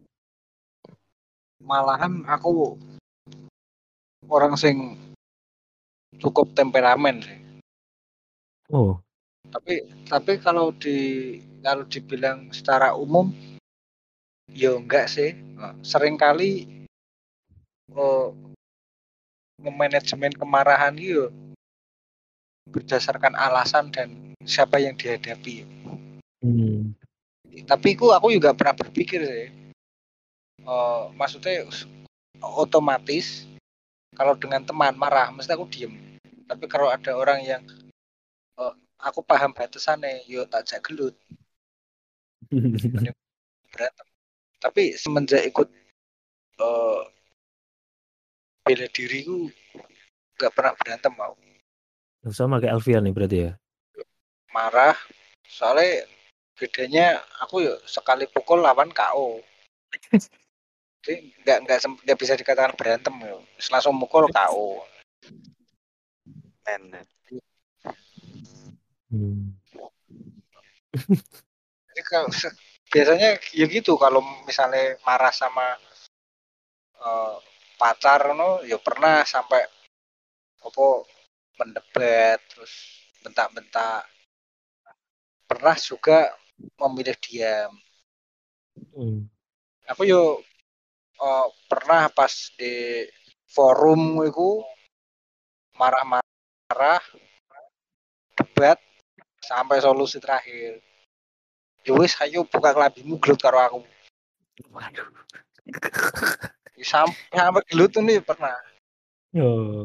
Malahan 1.59 2.23
aku 2.23 2.79
orang 4.31 4.55
sing 4.55 4.95
cukup 6.23 6.55
temperamen 6.55 7.19
sih. 7.19 7.37
Oh, 8.71 9.03
Tapi 9.55 9.87
tapi 10.11 10.33
kalau 10.43 10.75
di 10.75 10.97
kalau 11.63 11.87
dibilang 11.87 12.51
secara 12.51 12.91
umum 12.91 13.31
ya 14.51 14.75
enggak 14.75 15.07
sih. 15.07 15.31
Sering 15.79 16.19
kali 16.19 16.67
oh, 17.95 18.35
memanajemen 19.63 20.35
kemarahan 20.35 20.99
itu 20.99 21.31
berdasarkan 22.67 23.37
alasan 23.39 23.93
dan 23.95 24.35
siapa 24.43 24.81
yang 24.81 24.99
dihadapi. 24.99 25.63
hmm. 26.43 26.91
Tapi 27.63 27.95
aku 27.95 28.11
aku 28.11 28.27
juga 28.35 28.51
pernah 28.51 28.75
berpikir 28.75 29.23
sih. 29.23 29.47
Eh, 30.65 31.03
maksudnya 31.15 31.63
otomatis 32.41 33.47
kalau 34.17 34.35
dengan 34.35 34.65
teman 34.65 34.97
marah 34.97 35.31
mesti 35.31 35.55
aku 35.55 35.69
diem. 35.71 36.19
Tapi 36.45 36.65
kalau 36.67 36.91
ada 36.91 37.15
orang 37.15 37.39
yang 37.45 37.61
eh, 38.59 38.73
aku 39.05 39.21
paham 39.21 39.53
batasannya, 39.53 40.25
yo 40.25 40.49
tak 40.49 40.65
jak 40.65 40.81
gelut. 40.81 41.13
Berantem. 43.71 44.07
Tapi 44.57 44.83
semenjak 44.97 45.45
ikut 45.45 45.69
eh 46.55 47.01
bela 48.65 48.87
diriku 48.89 49.51
nggak 50.41 50.53
pernah 50.55 50.73
berantem 50.73 51.13
mau. 51.13 51.37
Sama 52.33 52.57
kayak 52.57 52.81
Alfian 52.81 53.05
nih 53.05 53.13
berarti 53.13 53.37
ya. 53.45 53.51
marah. 54.49 54.95
Soalnya 55.45 56.07
bedanya 56.55 57.19
aku 57.43 57.67
yuk 57.67 57.83
sekali 57.85 58.25
pukul 58.31 58.63
lawan 58.63 58.89
KO 58.95 59.43
jadi 61.05 61.21
nggak 61.45 61.57
nggak 61.67 61.77
nggak 62.01 62.17
bisa 62.17 62.33
dikatakan 62.33 62.73
berantem 62.73 63.13
yo. 63.21 63.43
Langsung 63.69 63.93
mukul 63.93 64.25
KO 64.31 64.81
men 66.65 66.83
Hmm. 69.13 69.53
jadi 71.91 72.01
kalau 72.05 72.29
biasanya 72.93 73.29
ya 73.53 73.65
gitu 73.67 73.97
kalau 73.99 74.21
misalnya 74.47 74.97
marah 75.05 75.33
sama 75.33 75.77
eh, 76.99 77.35
pacar 77.79 78.33
no 78.33 78.63
ya 78.65 78.77
pernah 78.79 79.21
sampai 79.27 79.61
apa 80.65 80.87
mendebat 81.59 82.39
terus 82.51 82.73
bentak-bentak 83.21 84.03
pernah 85.45 85.75
juga 85.77 86.33
memilih 86.81 87.15
diam 87.21 87.73
Hmm. 88.95 89.27
aku 89.87 90.03
yo 90.07 90.43
eh, 91.19 91.47
pernah 91.71 92.11
pas 92.11 92.31
di 92.59 93.03
forum 93.47 94.23
itu 94.23 94.63
marah-marah 95.75 97.03
debat 98.35 98.79
sampai 99.45 99.77
solusi 99.77 100.17
terakhir 100.17 100.81
ya 101.85 101.93
wis 101.93 102.17
ayo 102.25 102.41
buka 102.49 102.73
kelambimu 102.73 103.21
gelut 103.21 103.39
karo 103.41 103.61
aku 103.61 103.79
Waduh. 104.71 105.11
Ya, 106.79 106.85
sampai 106.87 107.35
sampai 107.35 107.63
gelut 107.69 107.91
tuh 107.93 108.01
nih 108.01 108.19
pernah 108.25 108.55
Oh. 109.35 109.83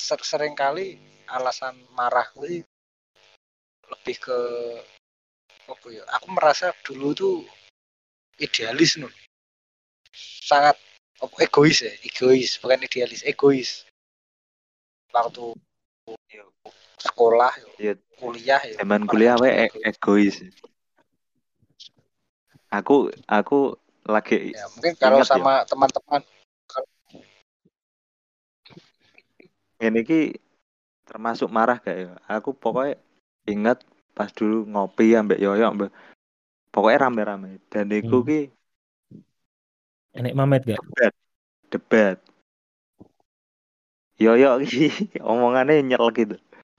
Ser- 0.00 0.24
sering 0.24 0.56
kali 0.56 0.96
alasan 1.28 1.76
marah 1.92 2.24
gue 2.32 2.64
lebih 3.92 4.16
ke 4.16 4.38
apa 5.68 5.86
ya 5.92 6.00
aku 6.16 6.26
merasa 6.32 6.72
dulu 6.80 7.12
tuh 7.12 7.36
idealis 8.40 8.96
nih 8.96 9.12
sangat 10.48 10.80
apa, 11.20 11.34
egois 11.44 11.84
ya 11.84 11.92
egois 12.00 12.56
bukan 12.56 12.80
idealis 12.88 13.20
egois 13.28 13.84
waktu 15.12 15.52
Iya. 16.32 16.44
Sekolah 16.98 17.52
Iya. 17.78 17.94
kuliah 18.18 18.60
ya 18.60 18.74
Zaman 18.82 19.06
kuliah 19.06 19.34
we 19.38 19.48
e- 19.48 19.78
egois. 19.86 20.42
Aku 22.68 23.08
aku 23.24 23.78
lagi 24.04 24.52
ya 24.52 24.66
mungkin 24.76 24.92
kalau 24.98 25.22
ya. 25.22 25.28
sama 25.28 25.64
teman-teman 25.64 26.20
ini 29.78 30.00
ki 30.02 30.20
termasuk 31.06 31.48
marah 31.48 31.78
gak 31.78 31.96
ya? 31.96 32.12
Aku 32.26 32.50
pokoknya 32.52 32.98
ingat 33.46 33.80
pas 34.12 34.28
dulu 34.28 34.66
ngopi 34.66 35.14
ambek 35.14 35.38
yoyo 35.38 35.70
ambek 35.70 35.94
pokoknya 36.68 37.06
rame-rame 37.06 37.62
dan 37.70 37.88
iku 37.88 38.20
Hmm. 38.20 38.28
ki 38.28 38.40
Enek 40.18 40.34
mamet 40.34 40.62
gak? 40.66 40.82
debat 40.82 41.14
debat 41.70 42.16
yoyo 44.18 44.58
ki 44.66 44.90
omongannya 45.22 45.78
nyel 45.86 46.10
gitu 46.10 46.36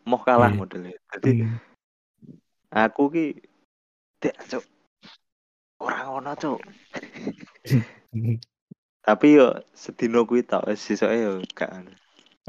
mau 0.09 0.17
kalah 0.17 0.49
Iya. 0.49 0.57
modelnya 0.57 0.95
jadi 1.13 1.29
Hmm. 1.45 1.61
aku 2.73 3.13
ki 3.13 3.25
tidak 4.17 4.41
cok 4.49 4.65
orang 5.85 6.05
ono 6.09 6.31
cok 6.33 6.59
tapi 9.07 9.27
yo 9.37 9.53
sedino 9.73 10.25
kuwi 10.25 10.41
tau 10.45 10.65
sisoke 10.73 11.17
yo 11.17 11.41
gak 11.57 11.69
anu. 11.71 11.93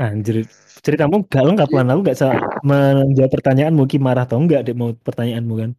Anjir, 0.01 0.49
ceritamu 0.81 1.25
gak 1.29 1.44
lengkap 1.44 1.68
lan 1.77 1.92
aku 1.92 2.01
gak 2.09 2.16
bisa 2.16 2.31
menjawab 2.64 3.33
pertanyaanmu 3.33 3.85
ki 3.85 3.96
marah 4.01 4.25
atau 4.25 4.40
enggak 4.40 4.64
deh 4.68 4.77
mau 4.77 4.92
pertanyaanmu 4.92 5.55
kan. 5.57 5.70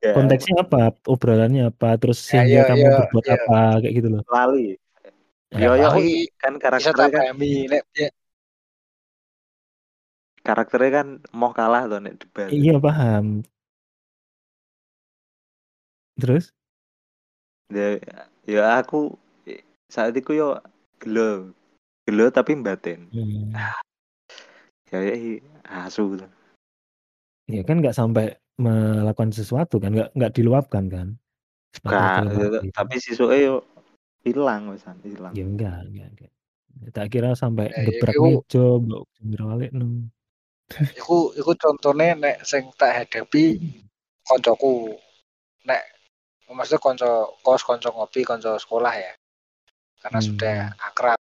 Ya, 0.00 0.16
Konteksnya 0.16 0.64
apa? 0.64 0.96
Obrolannya 1.04 1.68
apa? 1.68 2.00
Terus 2.00 2.24
Ya, 2.24 2.40
sehingga 2.40 2.64
iya, 2.64 2.68
kamu 2.72 2.80
iya, 2.80 2.96
berbuat 3.04 3.26
iya. 3.28 3.36
apa 3.36 3.58
kayak 3.84 3.94
gitu 4.00 4.08
loh. 4.08 4.22
lali 4.28 4.80
Ya, 5.50 5.68
aku 5.74 6.00
ki 6.06 6.30
kan 6.38 6.54
karakternya 6.62 7.08
kan 7.10 7.34
nek 7.36 7.82
ya, 7.98 8.08
karakternya 10.50 10.90
kan 10.90 11.08
mau 11.30 11.54
kalah 11.54 11.86
tuh 11.86 12.02
nek 12.02 12.18
debat 12.18 12.50
Iya 12.50 12.82
paham. 12.82 13.46
Terus? 16.18 16.50
ya, 17.70 18.02
ya 18.50 18.82
aku 18.82 19.14
saat 19.86 20.10
itu 20.18 20.34
yo 20.34 20.58
gelo 20.98 21.54
gelo 22.02 22.26
tapi 22.34 22.58
batin 22.58 23.06
Hmm. 23.14 23.54
ya 24.90 24.98
ya 25.06 25.14
asu 25.86 26.18
tuh 26.18 26.30
Ya 27.46 27.62
kan 27.66 27.78
nggak 27.82 27.94
sampai 27.94 28.38
melakukan 28.58 29.34
sesuatu 29.34 29.82
kan, 29.82 29.90
nggak 29.90 30.14
nggak 30.14 30.32
diluapkan 30.38 30.86
kan? 30.86 31.08
Gak, 31.82 32.26
ya, 32.30 32.70
tapi 32.70 32.98
sisuke 33.02 33.34
yo 33.42 33.62
hilang 34.22 34.70
wesan 34.70 34.98
hilang 35.02 35.34
Ya 35.34 35.42
enggak, 35.46 35.82
enggak, 35.90 36.08
enggak. 36.14 36.32
Tak 36.94 37.06
kira 37.10 37.34
sampai 37.34 37.74
Ya, 37.74 37.90
gebrak 37.90 38.14
iku- 38.14 38.42
meja, 38.46 38.64
mbok 38.78 39.04
balik. 39.18 39.70
iku 40.98 41.34
iku 41.34 41.52
contohnya 41.58 42.14
nek 42.14 42.36
sing 42.46 42.70
tak 42.78 43.04
hadapi 43.04 43.58
koncoku. 44.22 44.94
Nek 45.66 45.82
maksudnya 46.50 46.82
konco 46.82 47.10
kos 47.42 47.62
konco 47.66 47.88
ngopi 47.90 48.22
konco 48.22 48.56
sekolah 48.58 48.94
ya. 48.94 49.12
Karena 50.00 50.18
Hmm. 50.22 50.28
sudah 50.28 50.56
akrab. 50.80 51.18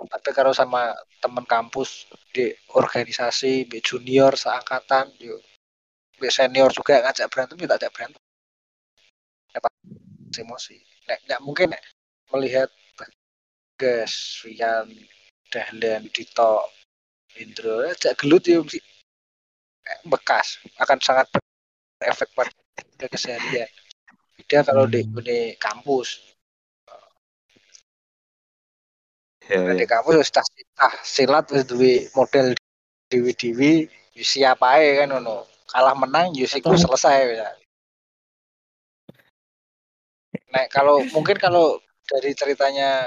Tapi 0.00 0.30
kalau 0.32 0.56
sama 0.56 0.96
teman 1.20 1.44
kampus 1.44 2.08
di 2.32 2.48
organisasi 2.72 3.68
di 3.68 3.78
junior 3.84 4.32
seangkatan 4.32 5.12
yuk 5.20 5.44
di 6.16 6.28
senior 6.32 6.72
juga 6.72 7.04
ngajak 7.04 7.28
berantem 7.28 7.56
ya 7.60 7.68
tak 7.68 7.78
ajak 7.84 7.92
berantem. 7.92 8.22
Ya, 9.52 9.58
pas 9.60 9.72
emosi. 10.40 10.76
Nek 11.08 11.18
nggak 11.28 11.40
mungkin 11.44 11.68
nek 11.76 11.82
melihat 12.32 12.70
Gas, 13.80 14.44
Rian, 14.44 14.92
Dahlan, 15.48 16.04
Dito, 16.12 16.68
Indro, 17.38 17.86
ajak 17.86 18.18
gelut 18.18 18.42
ya 18.44 18.58
mesti 18.58 18.80
eh, 19.86 20.00
bekas 20.04 20.58
akan 20.76 20.98
sangat 20.98 21.26
berefek 22.00 22.30
pada 22.34 22.50
keseharian. 23.06 23.70
Beda 24.40 24.64
kalau 24.64 24.84
di, 24.88 25.04
Hmm. 25.04 25.20
di 25.22 25.54
kampus, 25.56 26.20
ya, 29.46 29.56
Nah, 29.62 29.74
ya. 29.74 29.78
di 29.78 29.86
kampus 29.86 30.14
wis 30.20 30.30
tas 30.32 30.48
ah, 30.78 30.94
silat 31.04 31.46
wis 31.52 31.64
duwe 31.68 32.08
model 32.16 32.56
dewi-dewi 33.10 33.86
ya 34.16 34.24
siapa 34.24 34.80
aja 34.80 35.04
kan 35.06 35.10
ono. 35.20 35.44
Kalah 35.70 35.94
menang 35.94 36.34
ya 36.34 36.50
iku 36.50 36.74
Atau- 36.74 36.82
selesai 36.82 37.18
ya. 37.36 37.48
Nah, 40.50 40.66
kalau 40.70 41.02
mungkin 41.14 41.38
kalau 41.38 41.78
dari 42.06 42.34
ceritanya 42.34 43.06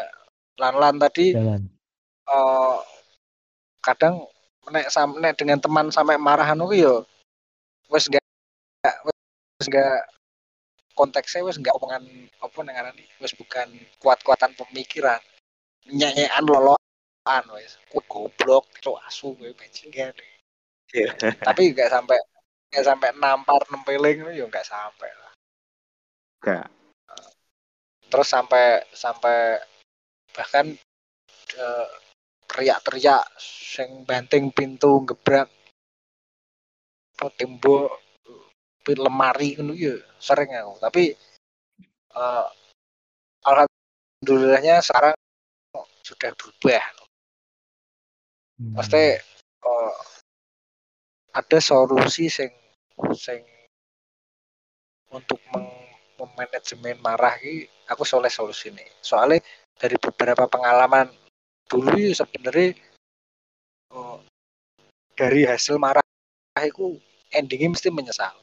Lan-Lan 0.60 0.96
tadi 1.02 1.36
Jalan. 1.36 1.68
eh, 2.30 2.78
kadang 3.84 4.24
nek 4.72 4.88
sam 4.88 5.19
nek 5.19 5.36
dengan 5.36 5.60
teman 5.60 5.91
sampai 5.91 6.15
marahan 6.15 6.56
ku 6.63 6.72
yo 6.72 7.04
wis 7.91 8.08
gak 8.08 8.24
wis 9.04 9.67
gak 9.67 10.08
konteksnya 10.96 11.43
wis 11.43 11.60
gak 11.60 11.76
omongan 11.76 12.04
apa 12.39 12.58
nang 12.63 12.74
ngarani 12.80 13.04
wis 13.19 13.36
bukan 13.36 13.67
kuat-kuatan 14.00 14.56
pemikiran 14.56 15.19
nyanyian 15.91 16.48
loloan 16.48 17.43
wis 17.60 17.76
Kowe 17.91 18.02
goblok 18.08 18.72
cok 18.80 19.04
asu 19.04 19.36
kowe 19.36 19.52
bajingan 19.52 20.15
Iya. 20.93 21.10
tapi 21.41 21.74
gak 21.74 21.89
sampai 21.89 22.22
gak 22.69 22.86
sampai 22.86 23.10
nampar 23.17 23.65
nempeling 23.74 24.30
yo 24.38 24.46
gak 24.46 24.65
sampai 24.65 25.10
lah 25.10 25.34
Gak. 26.46 26.67
terus 28.13 28.30
sampai 28.30 28.86
sampai 28.93 29.58
bahkan 30.38 30.78
eh, 31.58 31.88
teriak-teriak 32.54 33.26
sing 33.42 34.06
banting 34.06 34.54
pintu 34.54 35.02
gebrak 35.10 35.50
tembok 37.34 37.98
lemari 38.84 39.56
ngono 39.58 39.74
ya 39.74 39.96
sering 40.22 40.54
aku. 40.54 40.74
Tapi 40.78 41.04
eh, 42.13 42.48
alhamdulillahnya 43.48 44.84
sekarang 44.86 45.18
sudah 46.04 46.32
berubah. 46.36 46.84
Hmm. 48.54 48.78
pasti 48.78 49.18
eh, 49.18 49.96
ada 51.34 51.58
solusi 51.58 52.30
sing 52.30 52.54
sing 53.18 53.42
untuk 55.10 55.42
meng 55.50 55.66
memanajemen 56.22 57.02
marah 57.02 57.34
ini 57.42 57.66
aku 57.89 58.06
soleh 58.06 58.30
solusi 58.30 58.70
nih 58.70 58.86
soalnya 59.02 59.42
dari 59.76 59.98
beberapa 59.98 60.46
pengalaman 60.46 61.10
dulu 61.74 61.98
ya 61.98 62.14
sebenarnya 62.14 62.78
eh, 63.90 64.18
dari 65.18 65.42
hasil 65.50 65.82
marah 65.82 66.06
itu 66.62 67.02
endingnya 67.34 67.74
mesti 67.74 67.90
menyesal. 67.90 68.34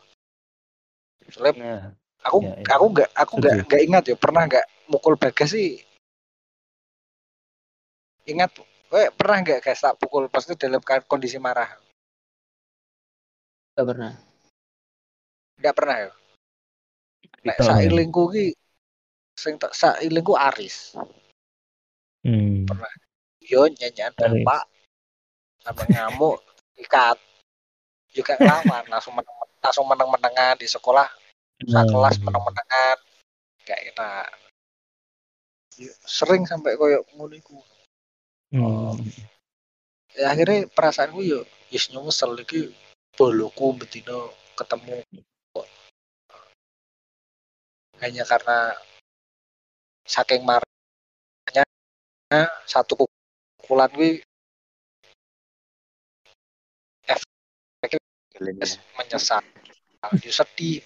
Soalnya 1.30 1.54
Nah, 1.54 1.82
aku 2.26 2.42
Ya, 2.42 2.52
ya. 2.58 2.66
aku 2.74 2.84
nggak 2.90 3.10
aku 3.14 3.32
nggak 3.38 3.54
nggak 3.70 3.82
ingat 3.86 4.04
ya 4.10 4.16
pernah 4.18 4.42
nggak 4.50 4.66
mukul 4.90 5.14
bagas 5.14 5.54
sih? 5.54 5.78
Ingat 8.26 8.50
eh 8.90 9.08
pernah 9.14 9.38
nggak 9.46 9.62
guys 9.62 9.78
tak 9.78 9.94
pukul 10.02 10.26
pasti 10.26 10.58
dalam 10.58 10.82
kondisi 11.06 11.38
marah? 11.38 11.70
Gak 13.78 13.86
pernah. 13.86 14.12
nggak 15.60 15.76
pernah 15.76 15.96
ya? 16.08 16.10
Nek 17.44 17.58
sailingku 17.60 18.32
ki 18.32 18.46
sing 19.36 19.60
tak 19.60 19.72
sailingku 19.76 20.32
Aris. 20.36 20.96
Hmm. 22.24 22.68
Yo 23.50 23.66
nyanyian 23.66 24.14
bapak 24.14 24.62
sampai 25.66 25.86
ngamuk 25.90 26.38
ikat 26.78 27.18
juga 28.14 28.38
lawan 28.38 28.86
langsung 28.86 29.14
meneng, 29.18 29.36
langsung 29.58 29.86
meneng 29.90 30.08
menengan 30.10 30.54
di 30.54 30.70
sekolah 30.70 31.06
sak 31.66 31.74
Nah, 31.74 31.84
kelas 31.84 32.16
meneng 32.24 32.44
menengan 32.46 32.96
gak 33.68 33.80
enak 33.92 34.30
Ya, 35.80 35.88
sering 36.04 36.44
sampai 36.44 36.76
koyo 36.76 37.00
ngono 37.16 37.40
iku. 37.40 37.56
Hmm. 38.50 38.98
ya 40.18 40.34
akhirnya 40.34 40.66
perasaanku 40.74 41.22
yo 41.22 41.46
yes 41.70 41.86
nyesel 41.94 42.34
iki 42.42 42.74
boloku 43.14 43.70
betina 43.78 44.26
ketemu 44.58 45.06
hanya 48.02 48.26
karena 48.26 48.74
saking 50.02 50.42
marahnya 50.42 51.62
satu 52.66 53.06
pukulan 53.70 53.86
gue 53.94 54.18
menyesal. 58.98 59.46
Yo 60.26 60.32
sedih. 60.34 60.82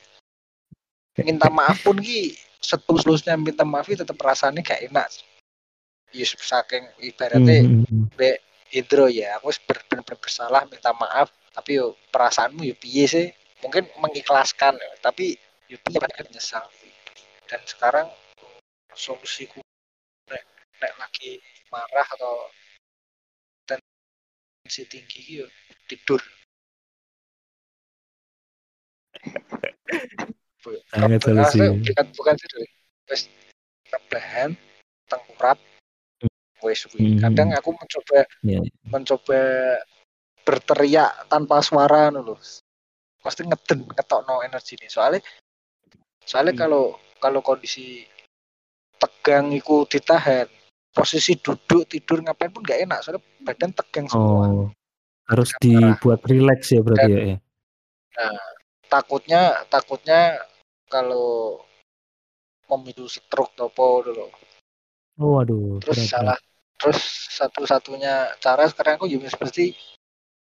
Minta 1.16 1.49
maaf 1.49 1.81
pun 1.81 1.97
ki 1.97 2.37
setulus-tulusnya 2.61 3.40
minta 3.40 3.64
maaf 3.64 3.88
tetap 3.88 4.20
rasanya 4.20 4.61
gak 4.61 4.85
enak. 4.85 5.09
Yes, 6.12 6.37
saking 6.37 6.85
ibaratnya 7.01 7.64
Hmm, 7.64 7.88
hmm. 7.88 8.37
Indro 8.75 9.07
ya 9.07 9.38
aku 9.38 9.55
benar-benar 9.64 10.18
bersalah 10.20 10.62
minta 10.68 10.92
maaf. 10.92 11.33
Tapi 11.57 11.81
yo 11.81 11.97
perasaanmu 12.12 12.68
yo 12.68 12.77
piye 12.77 13.09
sih? 13.09 13.27
Mungkin 13.64 13.88
mengikhlaskan 13.97 14.77
ya, 14.77 14.90
tapi 15.01 15.38
yo 15.73 15.81
piye 15.81 15.97
banyak 15.97 16.29
nyesal 16.35 16.68
dan 17.49 17.61
sekarang 17.64 18.09
solusiku 18.92 19.62
nek, 20.27 20.42
nek 20.83 20.92
lagi 20.99 21.38
marah 21.70 22.07
atau 22.18 22.51
tensi 24.64 24.88
tinggi 24.88 25.44
yo 25.44 25.46
tidur. 25.85 26.24
Ah, 30.96 31.05
solusi. 31.20 31.61
bukan 31.85 32.07
bukan 32.16 32.35
tidur. 32.40 32.64
Wes 33.12 33.29
rebahan, 33.92 34.57
tengkurap, 35.12 35.61
wes. 36.64 36.88
Mhm. 36.96 37.20
Kadang 37.20 37.53
aku 37.53 37.77
mencoba 37.77 38.24
Ya. 38.40 38.64
mencoba 38.88 39.40
berteriak 40.48 41.29
tanpa 41.29 41.61
suara 41.61 42.09
lho. 42.09 42.40
Pasti 43.20 43.44
ngeden 43.44 43.85
ngetokno 43.85 44.40
energi 44.48 44.81
nih. 44.81 44.88
Soalnya 44.88 45.20
soalnya 46.24 46.57
Hmm. 46.57 46.61
kalau 46.64 46.85
kalau 47.20 47.44
kondisi 47.44 48.09
tegang 48.96 49.53
iku 49.53 49.85
ditahan, 49.85 50.48
posisi 50.95 51.35
duduk 51.37 51.91
tidur 51.91 52.23
ngapain 52.23 52.55
pun 52.55 52.63
nggak 52.63 52.87
enak 52.87 52.99
soalnya 53.03 53.23
badan 53.43 53.71
tegang 53.75 54.07
semua. 54.07 54.47
Oh, 54.47 54.67
harus 55.27 55.51
Marah. 55.51 55.61
dibuat 55.99 56.21
rileks 56.25 56.69
ya 56.71 56.81
berarti 56.81 57.11
ya. 57.11 57.21
ya? 57.27 57.37
Takutnya 58.87 59.41
takutnya 59.67 60.39
kalau 60.87 61.59
memicu 62.71 63.11
stroke 63.11 63.59
apa 63.59 63.85
dulu. 64.07 64.31
Oh, 65.19 65.39
waduh, 65.39 65.83
Terus 65.83 65.99
berat, 65.99 66.11
salah 66.11 66.39
terus 66.85 67.01
satu-satunya 67.33 68.37
cara 68.43 68.67
sekarang 68.69 69.01
aku 69.01 69.09
juga 69.09 69.31
seperti 69.31 69.73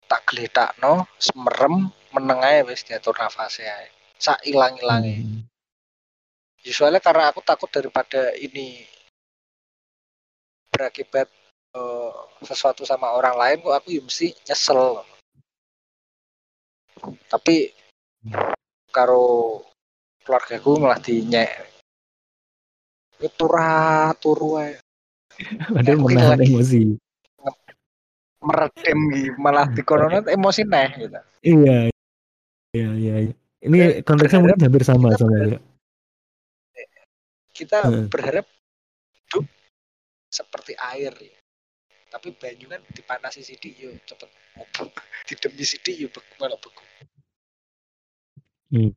tak 0.09 0.25
geletak 0.31 0.73
no 0.81 1.05
semerem 1.21 1.91
menengah 2.11 2.65
wis 2.67 2.81
diatur 2.81 3.15
nafasnya 3.15 3.87
sak 4.17 4.41
ilang 4.47 4.75
ilangi 4.81 5.21
Hmm. 5.21 5.41
Ya, 6.61 6.77
soalnya 6.77 7.01
karena 7.01 7.33
aku 7.33 7.41
takut 7.41 7.73
daripada 7.73 8.37
ini 8.37 8.85
berakibat 10.81 11.29
eh, 11.77 12.11
sesuatu 12.41 12.81
sama 12.81 13.13
orang 13.13 13.37
lain 13.37 13.57
kok 13.61 13.77
aku 13.77 13.93
ya 13.93 14.01
mesti 14.01 14.33
nyesel 14.49 15.05
tapi 17.29 17.69
karo 18.89 19.61
keluargaku 20.25 20.81
malah 20.81 20.97
dinyek 20.97 21.69
itu 23.21 23.45
turu 24.17 24.57
ae. 24.57 24.81
Padahal 25.69 25.97
menahan 26.01 26.41
emosi. 26.41 26.97
meredem 28.41 28.99
gitu 29.13 29.37
malah 29.37 29.69
di 29.69 29.85
corona 29.85 30.17
emosi 30.25 30.65
neh 30.65 30.89
gitu 30.97 31.19
Iya. 31.45 31.93
Iya, 32.73 32.89
iya. 32.97 33.13
Ini 33.61 34.01
konteksnya 34.01 34.41
mungkin 34.41 34.65
hampir 34.65 34.81
sama 34.81 35.13
kita 35.13 35.21
sama 35.21 35.35
ya. 35.45 35.59
kita 37.53 37.77
berharap 38.09 38.49
seperti 40.31 40.73
air 40.79 41.11
ya. 41.11 41.37
Tapi 42.11 42.35
banyu 42.35 42.67
kan 42.71 42.81
dipanasi 42.91 43.43
sidik 43.43 43.75
yo 43.75 43.91
cepet 44.07 44.27
ngopo. 44.55 44.91
Didemi 45.27 45.63
sidik 45.63 45.95
yo 45.99 46.07
beku 46.07 46.33
malah 46.39 46.59
beku. 46.59 46.83
Hmm. 48.71 48.91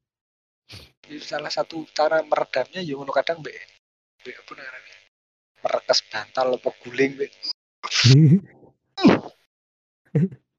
Salah 1.21 1.51
satu 1.51 1.85
cara 1.91 2.23
meredamnya 2.23 2.81
yo 2.81 3.03
ngono 3.03 3.11
kadang 3.11 3.43
mbek 3.43 3.55
mbek 4.23 4.37
apa 4.41 4.53
namanya? 4.57 4.97
Merekes 5.67 6.01
bantal 6.09 6.59
apa 6.59 6.71
guling 6.81 7.13
mbek. 7.19 7.31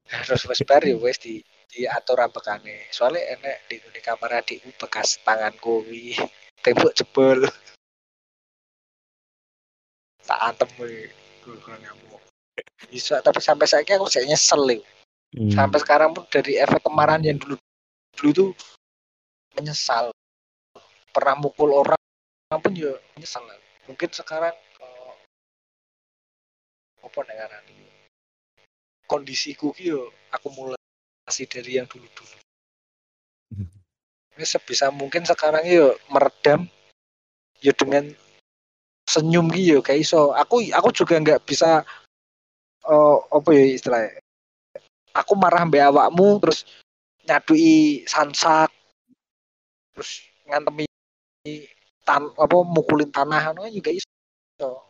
Nah, 0.06 0.22
terus 0.22 0.46
wis 0.46 0.62
bar 0.62 0.84
yo 0.86 1.02
wis 1.02 1.18
di 1.18 1.42
diatur 1.66 2.22
ambekane. 2.22 2.86
Soalnya 2.94 3.34
enek 3.34 3.56
di 3.66 3.76
di 3.90 4.00
kamar 4.04 4.38
adikku 4.38 4.70
bekas 4.78 5.18
tanganku 5.26 5.82
wi 5.88 6.14
tembok 6.62 6.94
jebol. 6.94 7.42
Tak 10.26 10.38
antem. 10.42 10.68
Bisa 12.90 13.22
tapi 13.22 13.38
sampai 13.38 13.66
saat 13.70 13.86
aku 13.86 14.10
saya 14.10 14.26
nyesel 14.26 14.60
nih. 14.66 14.82
Hmm. 15.36 15.50
Sampai 15.52 15.78
sekarang 15.82 16.14
pun 16.14 16.26
dari 16.30 16.58
efek 16.58 16.82
kemarahan 16.82 17.22
yang 17.22 17.38
dulu 17.38 17.54
dulu 18.18 18.30
tuh 18.34 18.50
menyesal. 19.54 20.10
Pernah 21.14 21.36
mukul 21.38 21.72
orang 21.72 21.98
pun 22.58 22.72
ya 22.74 22.92
menyesal. 23.14 23.42
Mungkin 23.86 24.10
sekarang 24.10 24.54
eh, 24.54 25.14
apa 27.06 27.20
negara 27.26 27.62
kondisiku 29.06 29.70
ki 29.70 29.94
yo 29.94 30.10
akumulasi 30.34 31.46
dari 31.46 31.78
yang 31.78 31.86
dulu-dulu. 31.86 32.36
Hmm. 33.54 33.70
Ini 34.36 34.44
sebisa 34.44 34.90
mungkin 34.90 35.22
sekarang 35.22 35.62
yo 35.64 35.94
meredam 36.10 36.66
yo 37.62 37.72
dengan 37.72 38.10
senyum 39.06 39.48
yo 39.54 39.78
kayak 39.80 40.02
iso. 40.02 40.34
Aku 40.34 40.60
aku 40.74 40.88
juga 40.92 41.16
nggak 41.16 41.42
bisa 41.46 41.86
eh, 42.84 43.16
apa 43.30 43.48
ya 43.54 43.64
istilahnya. 43.78 44.20
Aku 45.16 45.32
marah 45.38 45.64
mbak 45.64 45.88
awakmu 45.94 46.42
terus 46.44 46.68
nyadui 47.24 48.04
sansak 48.04 48.68
terus 49.96 50.28
ngantemi 50.44 50.84
tan 52.04 52.28
apa 52.36 52.56
mukulin 52.62 53.08
tanah 53.08 53.54
kan 53.54 53.72
juga 53.72 53.90
iso. 53.94 54.10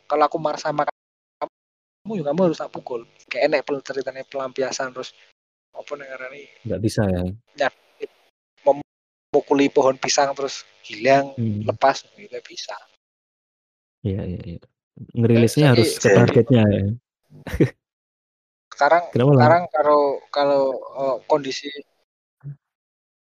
Kalau 0.09 0.25
aku 0.27 0.37
marah 0.41 0.59
sama 0.59 0.83
kamu 0.87 2.23
juga 2.23 2.31
kamu 2.35 2.43
harus 2.51 2.59
tak 2.59 2.73
pukul. 2.75 3.07
Kayak 3.31 3.45
enek 3.51 3.63
pel- 3.63 3.85
ceritanya 3.87 4.23
pelampiasan 4.27 4.91
terus 4.91 5.15
apa 5.77 5.93
negara 5.95 6.33
ini 6.33 6.49
Nggak 6.65 6.81
bisa 6.83 7.03
ya. 7.07 7.23
mukuli 9.37 9.69
pohon 9.69 10.01
pisang 10.01 10.33
terus 10.33 10.65
hilang 10.81 11.37
Hmm. 11.37 11.61
lepas 11.69 12.09
gitu 12.17 12.41
bisa. 12.41 12.73
Iya, 14.07 14.23
iya, 14.23 14.41
iya. 14.47 14.61
Ngerilisnya 15.13 15.67
Jadi- 15.67 15.71
harus 15.75 15.91
ke 15.99 16.09
targetnya 16.09 16.63
ya. 16.65 16.83
Sekarang 18.77 19.03
Kenapa 19.11 19.31
lah? 19.33 19.37
sekarang 19.41 19.63
kalau 19.73 20.01
kalau 20.29 20.63
eh, 20.77 21.17
kondisi 21.27 21.69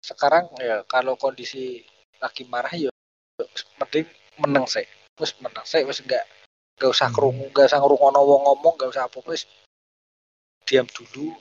sekarang 0.02 0.46
ya 0.58 0.82
kalau 0.86 1.14
kondisi 1.14 1.82
lagi 2.18 2.42
marah 2.46 2.70
ya 2.74 2.90
mending 3.78 4.06
meneng 4.38 4.66
sih 4.66 4.86
terus 5.14 5.34
meneng 5.38 5.62
sih 5.62 5.82
wis 5.82 6.02
enggak 6.02 6.22
enggak 6.78 6.90
usah 6.94 7.06
Hmm. 7.10 7.14
kerungu 7.14 7.44
enggak 7.50 7.66
usah 7.70 7.78
ngrungokno 7.78 8.20
wong 8.22 8.42
ngomong 8.46 8.74
enggak 8.78 8.90
usah 8.94 9.04
apa 9.06 9.18
wis 9.26 9.46
diam 10.62 10.86
dulu 10.86 11.34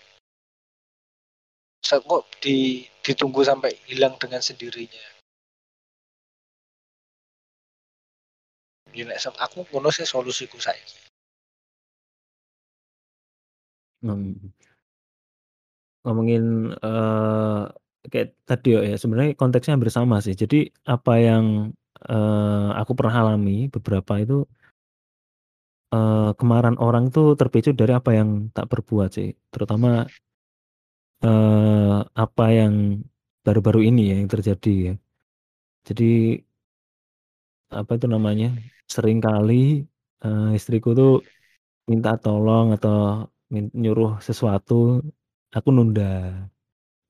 Sa- 1.82 2.02
kok 2.02 2.26
di 2.42 2.86
ditunggu 3.02 3.42
sampai 3.42 3.74
hilang 3.86 4.18
dengan 4.18 4.42
sendirinya 4.42 5.02
Sem- 9.24 9.40
aku 9.46 9.58
ngono 9.72 9.90
sih 9.96 10.08
solusiku 10.08 10.58
saiki. 10.66 10.96
Ngomongin 16.04 16.44
eh 16.86 17.62
kayak 18.12 18.28
tadi 18.50 18.68
ya, 18.78 18.80
ya, 18.92 18.96
sebenarnya 19.02 19.34
konteksnya 19.42 19.74
hampir 19.76 19.92
sama 19.98 20.16
sih. 20.26 20.36
Jadi 20.42 20.56
apa 20.94 21.12
yang 21.28 21.46
eh, 22.10 22.70
aku 22.80 22.92
pernah 22.98 23.16
alami 23.22 23.52
beberapa 23.74 24.14
itu 24.24 24.34
eh, 25.96 26.30
kemarahan 26.40 26.78
orang 26.86 27.06
tuh 27.16 27.28
terpicu 27.40 27.70
dari 27.80 27.94
apa 28.00 28.12
yang 28.20 28.30
tak 28.56 28.66
berbuat 28.72 29.10
sih. 29.18 29.28
Terutama 29.54 30.06
eh, 31.26 31.98
apa 32.24 32.46
yang 32.60 32.74
baru-baru 33.46 33.80
ini 33.90 34.02
ya 34.12 34.16
yang 34.22 34.30
terjadi 34.34 34.74
ya. 34.90 34.94
Jadi 35.88 36.06
apa 37.80 37.92
itu 37.98 38.08
namanya? 38.14 38.48
Seringkali 38.94 39.84
eh, 40.26 40.50
istriku 40.58 40.90
tuh 41.00 41.12
minta 41.90 42.18
tolong 42.18 42.74
atau 42.76 43.30
min- 43.54 43.74
nyuruh 43.74 44.18
sesuatu, 44.28 45.02
aku 45.54 45.70
nunda. 45.70 46.34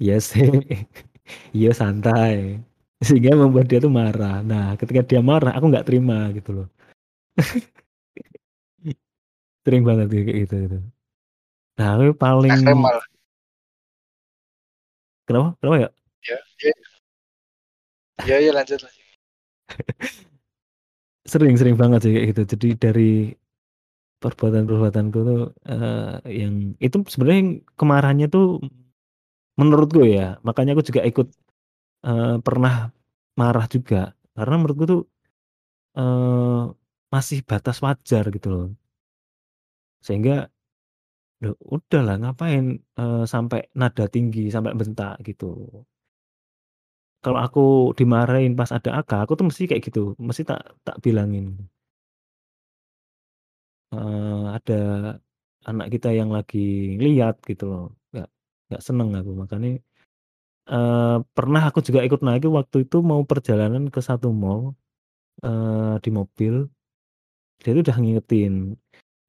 Iya 0.03 0.15
sih, 0.19 0.43
iya 1.57 1.71
santai. 1.71 2.59
Sehingga 2.99 3.35
membuat 3.39 3.65
dia 3.71 3.79
tuh 3.79 3.91
marah. 3.91 4.43
Nah, 4.43 4.75
ketika 4.79 5.01
dia 5.09 5.21
marah, 5.23 5.51
aku 5.55 5.65
nggak 5.71 5.87
terima 5.87 6.31
gitu 6.35 6.49
loh. 6.63 6.67
Sering 9.63 9.83
banget 9.87 10.07
kayak 10.11 10.35
gitu 10.45 10.55
gitu. 10.67 10.77
Nah, 11.79 11.87
aku 11.97 12.13
paling 12.15 12.59
malah. 12.63 13.03
kenapa? 15.27 15.57
Kenapa 15.59 15.77
ya? 15.81 15.89
Ya, 16.29 16.37
ya. 16.63 16.73
Ya, 18.25 18.37
ya 18.39 18.51
lanjut 18.55 18.79
lanjut. 18.79 19.03
Sering-sering 21.31 21.75
banget 21.81 21.99
sih 22.05 22.11
kayak 22.13 22.27
gitu. 22.33 22.41
Jadi 22.53 22.67
dari 22.83 23.09
perbuatan-perbuatanku 24.23 25.17
tuh 25.29 25.41
eh, 25.69 26.15
yang 26.41 26.55
itu 26.81 26.97
sebenarnya 27.13 27.43
kemarahannya 27.79 28.27
tuh 28.35 28.45
menurutku 29.59 30.03
ya, 30.03 30.39
makanya 30.47 30.75
aku 30.75 30.83
juga 30.89 31.01
ikut 31.07 31.27
eh, 32.09 32.35
pernah 32.45 32.75
marah 33.39 33.67
juga 33.75 34.13
karena 34.37 34.55
menurutku 34.61 34.85
tuh 34.93 35.01
eh, 35.99 36.63
masih 37.13 37.39
batas 37.49 37.77
wajar 37.85 38.25
gitu 38.35 38.47
loh. 38.53 38.65
Sehingga 40.05 40.47
"Loh, 41.43 41.55
udahlah 41.75 42.15
ngapain 42.21 42.65
eh, 43.01 43.23
sampai 43.33 43.59
nada 43.81 44.05
tinggi, 44.15 44.41
sampai 44.55 44.73
bentak 44.79 45.13
gitu. 45.27 45.45
Kalau 47.25 47.39
aku 47.45 47.61
dimarahin 47.99 48.53
pas 48.59 48.69
ada 48.77 48.91
Aka, 49.01 49.15
aku 49.25 49.33
tuh 49.39 49.45
mesti 49.49 49.63
kayak 49.69 49.83
gitu, 49.87 50.01
mesti 50.27 50.43
tak 50.49 50.61
tak 50.87 50.97
bilangin. 51.05 51.45
Eh, 53.93 54.43
ada 54.57 54.73
anak 55.69 55.87
kita 55.93 56.09
yang 56.19 56.29
lagi 56.37 56.59
lihat 57.05 57.35
gitu 57.49 57.63
loh, 57.71 57.83
nggak 58.11 58.27
nggak 58.69 58.81
seneng 58.87 59.09
aku. 59.17 59.31
Makanya, 59.41 59.69
eee, 60.71 61.15
pernah 61.37 61.61
aku 61.69 61.79
juga 61.87 61.99
ikut 62.07 62.21
naik 62.27 62.43
waktu 62.59 62.77
itu 62.85 62.97
mau 63.11 63.21
perjalanan 63.29 63.83
ke 63.93 63.99
satu 64.09 64.27
mall, 64.43 64.61
eee, 65.45 65.95
di 66.05 66.09
mobil, 66.19 66.55
dia 67.63 67.71
tuh 67.75 67.83
udah 67.85 67.97
ngingetin, 68.01 68.53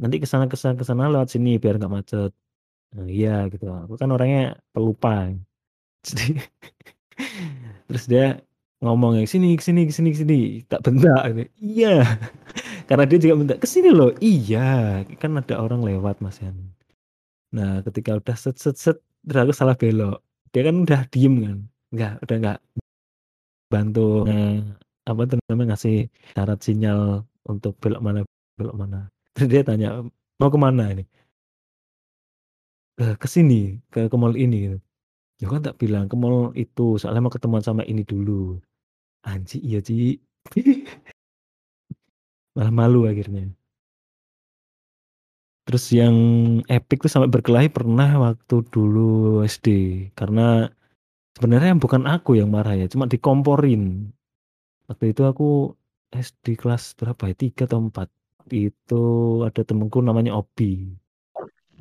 "Nanti 0.03 0.17
ke 0.23 0.29
sana 0.33 0.47
ke 0.53 0.57
sana 0.61 0.75
ke 0.81 0.85
sana 0.89 1.05
lewat 1.13 1.29
sini 1.35 1.51
biar 1.63 1.77
nggak 1.81 1.95
macet." 1.99 2.33
Nah 2.97 3.07
iya 3.17 3.31
gitu, 3.53 3.67
aku 3.85 3.95
kan 4.01 4.11
orangnya 4.15 4.41
pelupa, 4.75 5.11
jadi 6.09 6.25
terus 7.89 8.05
dia 8.11 8.25
ngomong, 8.85 9.21
"Ke 9.25 9.29
sini 9.31 9.57
ke 9.59 9.63
sini 9.65 9.83
ke 9.89 9.93
sini 9.95 10.11
ke 10.15 10.19
sini," 10.23 10.39
tak 10.71 10.81
bentak 10.87 11.21
gitu, 11.33 11.43
"Iya," 11.63 11.91
karena 12.89 13.05
dia 13.09 13.19
juga 13.23 13.35
minta, 13.41 13.55
"Ke 13.61 13.69
sini 13.69 13.91
loh," 13.95 14.13
"Iya," 14.23 15.03
kan 15.23 15.33
ada 15.41 15.57
orang 15.63 15.83
lewat 15.87 16.21
Mas 16.25 16.39
kan. 16.43 16.57
Nah 17.57 17.81
ketika 17.87 18.19
udah 18.21 18.37
set 18.39 18.57
set 18.61 18.77
set, 18.81 18.99
terus 19.27 19.41
aku 19.49 19.55
salah 19.57 19.77
belok, 19.79 20.21
dia 20.55 20.63
kan 20.69 20.77
udah 20.85 21.01
diem 21.13 21.35
kan, 21.45 21.59
nggak 21.95 22.13
udah 22.27 22.37
nggak 22.43 22.59
bantu, 23.73 24.27
eee, 24.31 24.63
apa 25.11 25.23
namanya, 25.51 25.75
ngasih 25.77 25.97
syarat 26.35 26.59
sinyal 26.63 27.01
untuk 27.51 27.75
belok 27.83 28.01
mana 28.05 28.21
belok 28.59 28.77
mana. 28.79 28.99
Terus 29.37 29.49
dia 29.53 29.63
tanya, 29.67 29.89
"Mau 30.41 30.51
ke 30.53 30.59
mana 30.61 30.91
ini?" 30.95 31.05
"Eee, 32.99 33.13
ke 33.21 33.29
sini, 33.29 33.77
ke 33.93 34.09
ke 34.09 34.17
mall 34.17 34.33
ini," 34.41 34.57
gitu. 34.65 34.79
"Loh 35.41 35.49
kan 35.53 35.63
tak 35.67 35.77
bilang 35.81 36.09
ke 36.11 36.17
mall 36.17 36.53
itu, 36.57 36.97
soalnya 37.01 37.23
mau 37.25 37.33
ketemuan 37.33 37.65
sama 37.65 37.83
ini 37.85 38.03
dulu." 38.07 38.61
Anjing 39.27 39.63
iya 39.67 39.81
Ci. 39.83 40.21
Malah 42.57 42.73
malu 42.73 43.05
akhirnya. 43.11 43.51
Terus 45.67 45.85
yang 45.91 46.17
epic 46.71 47.03
tuh 47.03 47.11
sampai 47.11 47.27
berkelahi 47.27 47.67
pernah 47.75 48.07
waktu 48.23 48.63
dulu 48.71 49.43
SD, 49.43 49.67
karena 50.15 50.71
sebenarnya 51.35 51.75
bukan 51.75 52.07
aku 52.07 52.39
yang 52.39 52.55
marah 52.55 52.79
ya, 52.79 52.87
cuma 52.87 53.11
dikomporin. 53.11 54.15
Waktu 54.87 55.11
itu 55.11 55.27
aku 55.27 55.75
SD 56.15 56.55
kelas 56.55 56.95
berapa 56.95 57.29
ya, 57.29 57.35
3 57.35 57.67
atau 57.67 57.83
4, 57.83 58.09
itu 58.55 59.05
ada 59.43 59.61
temenku 59.67 59.99
namanya 59.99 60.39
Obi. 60.39 60.95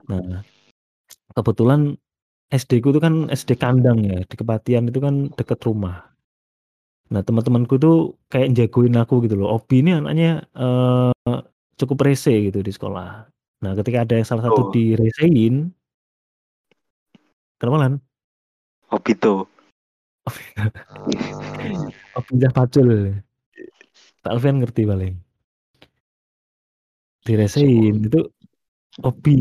Nah, 0.10 0.42
kebetulan 1.38 1.94
SD-ku 2.54 2.94
itu 2.94 3.02
kan 3.02 3.26
SD 3.34 3.58
kandang 3.58 4.06
ya, 4.06 4.22
di 4.22 4.36
Kepatihan 4.38 4.86
itu 4.86 5.02
kan 5.02 5.34
deket 5.34 5.60
rumah. 5.66 6.14
Nah 7.10 7.22
teman-temanku 7.22 7.78
tuh 7.78 8.18
kayak 8.30 8.54
jagoin 8.54 8.98
aku 8.98 9.26
gitu 9.26 9.38
loh, 9.38 9.58
Obi 9.58 9.82
ini 9.82 9.98
anaknya, 9.98 10.46
eee, 10.54 11.40
cukup 11.78 12.06
rese 12.06 12.34
gitu 12.50 12.62
di 12.62 12.70
sekolah. 12.70 13.26
Nah 13.66 13.72
ketika 13.78 14.06
ada 14.06 14.14
yang 14.18 14.28
salah 14.28 14.46
satu 14.46 14.70
Oh. 14.70 14.72
diresein 14.74 15.74
kenapa 17.58 17.78
Lan? 17.82 17.94
Obito. 18.94 19.50
Obinah 22.18 22.52
Pacul. 22.54 23.22
Kak 24.26 24.32
Alfian 24.34 24.62
ngerti 24.62 24.86
paling. 24.90 25.14
Diresein, 27.26 28.06
itu 28.06 28.22
Obi 29.02 29.38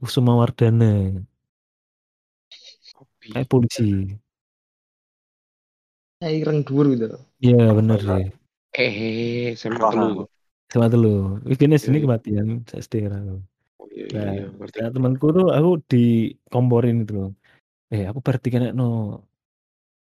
Kusumawardana. 0.00 1.20
Hobi. 1.20 1.31
Kayak 3.30 3.46
polisi. 3.50 4.18
Kayak 6.20 6.34
ireng 6.42 6.60
dhuwur 6.66 6.86
gitu 6.94 7.06
loh. 7.12 7.20
Iya 7.42 7.62
bener 7.78 7.98
sih. 8.06 8.24
Eh, 8.78 9.52
sama 9.60 9.78
Paham. 9.82 9.92
telu. 9.92 10.08
Sama 10.72 10.86
telu, 10.92 11.08
wis 11.48 11.56
kene 11.60 11.76
Iya, 11.76 11.82
sini 11.84 11.96
iya. 12.00 12.04
Kepatihan, 12.08 12.48
SD 12.84 12.94
kan 13.04 13.12
aku. 13.20 13.34
Oh 13.80 13.86
iya 13.92 14.04
iya 14.08 14.14
Nah, 14.16 14.30
iya, 14.32 14.44
nah 14.84 14.90
temanku 14.96 15.26
tuh 15.36 15.46
aku 15.56 15.70
dikomporin 15.92 16.94
gitu 17.04 17.12
loh. 17.18 17.28
"Eh 17.94 18.04
aku 18.10 18.20
bar 18.26 18.36
dikenekno." 18.44 18.86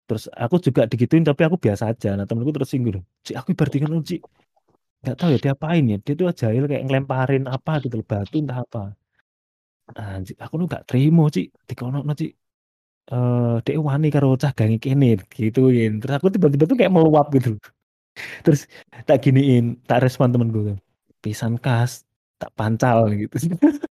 Terus 0.07 0.25
aku 0.43 0.55
juga 0.67 0.81
digituin 0.91 1.23
tapi 1.29 1.41
aku 1.47 1.57
biasa 1.65 1.83
aja. 1.91 2.09
Nah 2.17 2.25
temenku 2.29 2.51
tersinggung, 2.57 3.03
"Cik 3.25 3.35
aku 3.41 3.49
bar 3.59 3.69
dikenekno 3.73 4.01
Cik." 4.09 4.21
Nggak 5.03 5.15
tahu 5.19 5.29
ya 5.35 5.39
diapain 5.45 5.83
ya, 5.93 5.97
dia 6.05 6.13
tuh 6.19 6.27
jahil 6.41 6.63
kayak 6.71 6.83
ngelemparin 6.87 7.45
apa 7.55 7.73
gitu 7.83 7.95
loh, 8.01 8.07
batu 8.11 8.37
entah 8.43 8.59
apa. 8.65 8.83
Anjing 9.97 10.37
aku 10.43 10.53
tuh 10.61 10.67
nggak 10.71 10.83
trimo 10.89 11.23
Cik, 11.35 11.47
dikonokno 11.69 12.13
Cik. 12.21 12.31
Eee, 13.09 13.57
"Dek 13.65 13.77
wani 13.81 14.07
karo 14.13 14.37
cah 14.37 14.53
gange 14.53 14.77
kene," 14.83 15.17
digituin. 15.25 15.97
Terus 16.01 16.13
aku 16.21 16.27
tiba-tiba 16.33 16.63
tuh 16.69 16.77
kayak 16.77 16.93
meluap 16.93 17.33
gitu. 17.33 17.57
Terus 18.45 18.61
tak 19.07 19.17
giniin, 19.25 19.79
tak 19.89 20.03
respon 20.05 20.29
temenku 20.33 20.61
kan, 20.73 20.77
"Pisan 21.23 21.55
Kas, 21.61 22.05
tak 22.41 22.51
pancal," 22.59 23.09
gitu. 23.15 23.35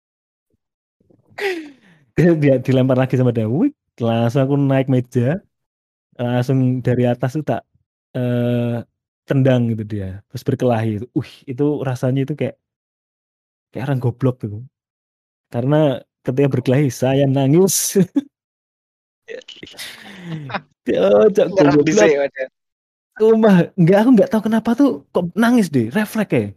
Dia 2.17 2.61
dilempar 2.61 2.97
lagi 2.99 3.15
sama 3.17 3.33
dia, 3.33 3.49
wih, 3.49 3.73
langsung 3.97 4.41
aku 4.45 4.55
naik 4.59 4.87
meja, 4.91 5.41
langsung 6.19 6.81
dari 6.85 7.03
atas 7.09 7.37
tuh 7.37 7.45
tak, 7.45 7.61
eee, 8.17 8.83
tendang 9.29 9.69
gitu 9.73 9.83
dia, 9.87 10.09
terus 10.31 10.43
berkelahi. 10.47 11.03
Wih, 11.17 11.33
itu 11.49 11.65
rasanya 11.87 12.21
itu 12.27 12.33
kayak 12.39 12.57
kayak 13.73 13.89
orang 13.89 13.99
goblok 14.05 14.37
gitu. 14.45 14.61
Karena 15.53 15.99
ketika 16.25 16.49
berkelahi 16.53 16.89
saya 16.93 17.25
nangis. 17.29 17.97
Cocok 20.83 21.47
Nyerah 21.47 21.71
goblok. 21.73 21.85
dhisik 21.87 22.11
wajan. 22.19 22.49
Sumpah, 23.13 23.57
enggak 23.77 23.97
aku 24.01 24.09
nggak 24.17 24.29
tahu 24.33 24.41
kenapa 24.49 24.69
tuh 24.73 25.05
kok 25.13 25.25
nangis 25.37 25.69
deh, 25.69 25.93
refleks 25.93 26.33
ya. 26.33 26.49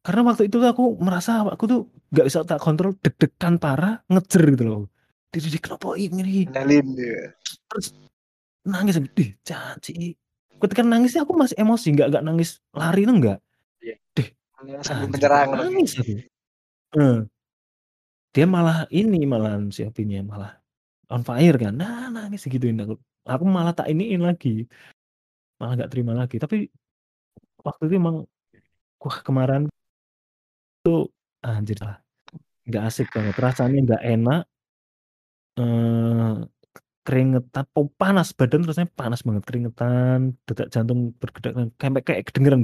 Karena 0.00 0.20
waktu 0.24 0.48
itu 0.48 0.56
tuh 0.56 0.68
aku 0.72 0.96
merasa 0.96 1.44
aku 1.44 1.64
tuh 1.68 1.80
nggak 2.08 2.26
bisa 2.26 2.40
tak 2.48 2.60
kontrol, 2.64 2.96
deg-degan 2.96 3.60
parah, 3.60 4.00
ngejer 4.08 4.56
gitu 4.56 4.64
loh. 4.64 4.82
Diri 5.28 5.60
kenapa 5.60 5.92
ini? 6.00 6.48
Kendalin 6.48 6.88
ya. 6.96 7.36
Terus 7.68 7.92
nangis, 8.64 8.96
dih 9.12 9.36
janji. 9.44 10.16
Ketika 10.58 10.80
nangisnya 10.80 11.28
aku 11.28 11.36
masih 11.36 11.60
emosi, 11.60 11.92
nggak 11.92 12.08
nggak 12.16 12.24
nangis 12.24 12.64
lari 12.72 13.04
itu 13.04 13.12
enggak. 13.12 13.38
Iya. 13.84 13.96
Deh, 14.16 14.28
Sambil 14.80 15.06
menyerang 15.12 15.48
nangis 15.52 16.00
aku. 16.00 16.12
Heeh. 16.96 17.18
Dia 18.32 18.46
malah 18.48 18.88
ini 18.88 19.28
malahan 19.28 19.68
si 19.68 19.84
Opinya 19.84 20.24
malah 20.24 20.56
on 21.12 21.22
fire 21.28 21.56
kan. 21.62 21.72
Nah, 21.80 22.08
nangis 22.14 22.40
segituin 22.44 22.78
aku. 22.84 22.94
Aku 23.32 23.44
malah 23.56 23.72
tak 23.78 23.86
iniin 23.92 24.22
lagi. 24.28 24.48
Malah 25.60 25.72
nggak 25.78 25.90
terima 25.92 26.12
lagi. 26.20 26.36
Tapi 26.44 26.56
waktu 27.66 27.82
itu 27.90 27.94
emang 28.02 28.16
wah 29.02 29.18
kemarin 29.26 29.62
tuh 30.84 31.00
anjir 31.46 31.78
lah. 31.82 31.96
Nggak 32.68 32.82
asik 32.88 33.08
banget. 33.16 33.34
Rasanya 33.46 33.78
nggak 33.86 34.02
enak. 34.14 34.42
Eee, 35.58 36.46
keringetan, 37.06 37.64
po 37.74 37.80
panas 38.00 38.28
badan 38.38 38.62
rasanya 38.68 38.90
panas 39.00 39.20
banget, 39.26 39.44
keringetan, 39.48 40.20
detak 40.48 40.68
jantung 40.74 41.00
berdetak 41.20 41.52
sampai 41.82 42.02
kayak 42.06 42.22
kedengeran. 42.28 42.60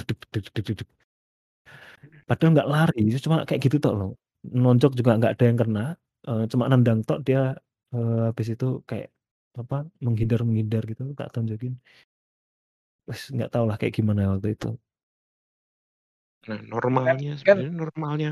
Padahal 2.29 2.51
nggak 2.57 2.69
lari, 2.73 3.01
cuma 3.25 3.37
kayak 3.49 3.61
gitu 3.69 3.77
tok 3.85 3.95
loh. 3.99 4.11
Nonjok 4.49 4.93
juga 4.99 5.11
nggak 5.21 5.33
ada 5.37 5.45
yang 5.49 5.59
kena, 5.61 5.85
eee, 6.29 6.45
cuma 6.53 6.65
nendang 6.73 7.01
tok 7.09 7.21
dia, 7.27 7.57
eee, 7.95 8.19
habis 8.29 8.49
itu 8.55 8.67
kayak 8.91 9.09
apa, 9.61 9.77
menghindar-menghindar 10.05 10.83
gitu, 10.91 11.03
tak 11.19 11.29
tonjokin. 11.35 11.75
Wes 13.09 13.23
nggak 13.35 13.51
tahu 13.53 13.65
lah 13.69 13.77
kayak 13.81 13.95
gimana 14.01 14.23
waktu 14.33 14.49
itu. 14.57 14.69
Nah, 16.49 16.61
normalnya 16.73 17.33
kan 17.49 17.59
sebenarnya 17.59 17.73
normalnya 17.81 18.31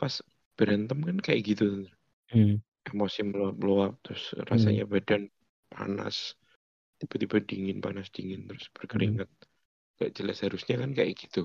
pas 0.00 0.14
berantem 0.58 0.98
kan 1.08 1.18
kayak 1.26 1.42
gitu. 1.50 1.64
Hmm. 2.32 2.56
Emosi 2.90 3.20
meluap-meluap, 3.30 3.92
terus 4.04 4.24
Hmm. 4.50 4.76
rasanya 4.76 4.84
badan 4.92 5.22
panas, 5.72 6.16
tiba-tiba 7.00 7.38
dingin, 7.50 7.78
panas 7.86 8.08
dingin, 8.16 8.42
terus 8.50 8.66
Hmm. 8.94 9.16
berkeringat. 9.16 9.30
Gak 10.00 10.10
jelas 10.18 10.38
harusnya 10.44 10.76
kan 10.82 10.90
kayak 10.98 11.14
gitu. 11.22 11.42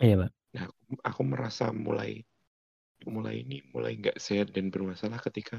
Iya, 0.00 0.16
Pak. 0.16 0.30
Nah, 0.54 0.64
aku, 0.68 0.82
aku 1.10 1.22
merasa 1.32 1.64
mulai 1.86 2.10
mulai 3.14 3.34
ini 3.44 3.56
mulai 3.74 3.92
nggak 4.00 4.18
sehat 4.26 4.48
dan 4.56 4.66
bermasalah 4.74 5.20
ketika 5.26 5.56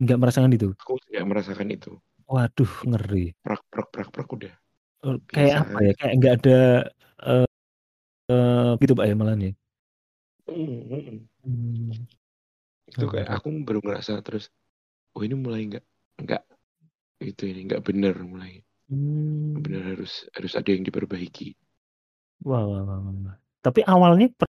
Nggak 0.00 0.18
merasakan 0.20 0.52
itu? 0.56 0.72
aku 0.80 0.92
nggak 1.10 1.26
merasakan 1.28 1.68
itu. 1.76 1.92
Waduh, 2.28 2.72
ngeri. 2.88 3.34
Prak 3.44 3.62
prak 3.70 3.88
prak 3.90 4.08
prak 4.14 4.28
udah. 4.38 4.54
Kayak 5.34 5.56
Biasa 5.56 5.60
apa 5.66 5.76
ya, 5.86 5.92
kayak 5.98 6.14
nggak 6.20 6.34
ada, 6.38 6.52
eee 7.26 7.44
eee, 8.32 8.70
gitu 8.82 8.92
Pak 8.98 9.06
ya 9.10 9.14
malahan 9.20 9.42
ya? 9.48 9.52
Mhm 10.48 10.72
mhm. 10.90 11.28
Mmm. 11.44 11.90
Itu 12.90 13.04
Oh, 13.06 13.10
kayak 13.12 13.28
ngeri. 13.30 13.42
aku 13.42 13.48
baru 13.66 13.80
ngerasa 13.84 14.12
terus, 14.26 14.44
oh 15.16 15.22
ini 15.26 15.34
mulai 15.44 15.62
nggak 15.70 15.84
nggak 16.24 16.42
itu 17.30 17.42
ini 17.50 17.60
nggak 17.68 17.82
bener 17.88 18.14
mulai. 18.32 18.52
Mmm. 18.90 19.62
Bener 19.64 19.82
harus 19.96 20.12
harus 20.36 20.52
ada 20.60 20.70
yang 20.74 20.84
diperbaiki. 20.88 21.56
Wah 22.40 22.64
wah 22.64 22.80
wah 22.88 22.98
wah 23.04 23.14
wah. 23.28 23.36
Tapi 23.60 23.80
awalnya 23.84 24.26
per 24.32 24.48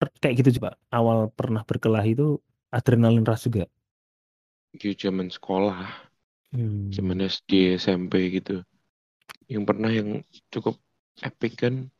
per 0.00 0.08
kayak 0.22 0.34
gitu 0.44 0.50
Pak, 0.66 0.74
awal 0.94 1.30
pernah 1.34 1.62
berkelahi 1.66 2.12
itu 2.16 2.38
adrenalin 2.72 3.24
rush 3.26 3.48
juga? 3.50 3.66
Ya 4.72 4.90
zaman 4.96 5.28
sekolah, 5.28 5.84
zaman 6.88 7.18
Mmm. 7.20 7.28
SD, 7.28 7.76
SMP 7.76 8.32
gitu. 8.32 8.64
Yang 9.48 9.64
pernah 9.68 9.90
yang 9.92 10.24
cukup 10.48 10.80
epic 11.20 11.60
kan 11.60 11.92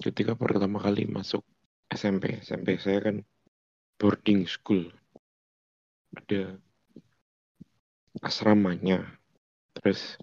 ketika 0.00 0.32
pertama 0.32 0.80
kali 0.80 1.04
masuk 1.04 1.44
SMP. 1.92 2.40
SMP 2.40 2.80
saya 2.80 3.04
kan 3.04 3.16
boarding 4.00 4.48
school 4.48 4.88
ada 6.16 6.56
asramanya 8.24 9.04
terus 9.76 10.16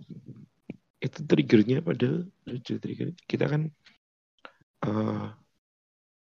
itu 1.06 1.20
triggernya 1.30 1.84
padahal 1.86 2.26
lucu 2.48 2.74
trigger 2.82 3.10
kita 3.30 3.46
kan 3.52 3.62
eh, 4.84 5.26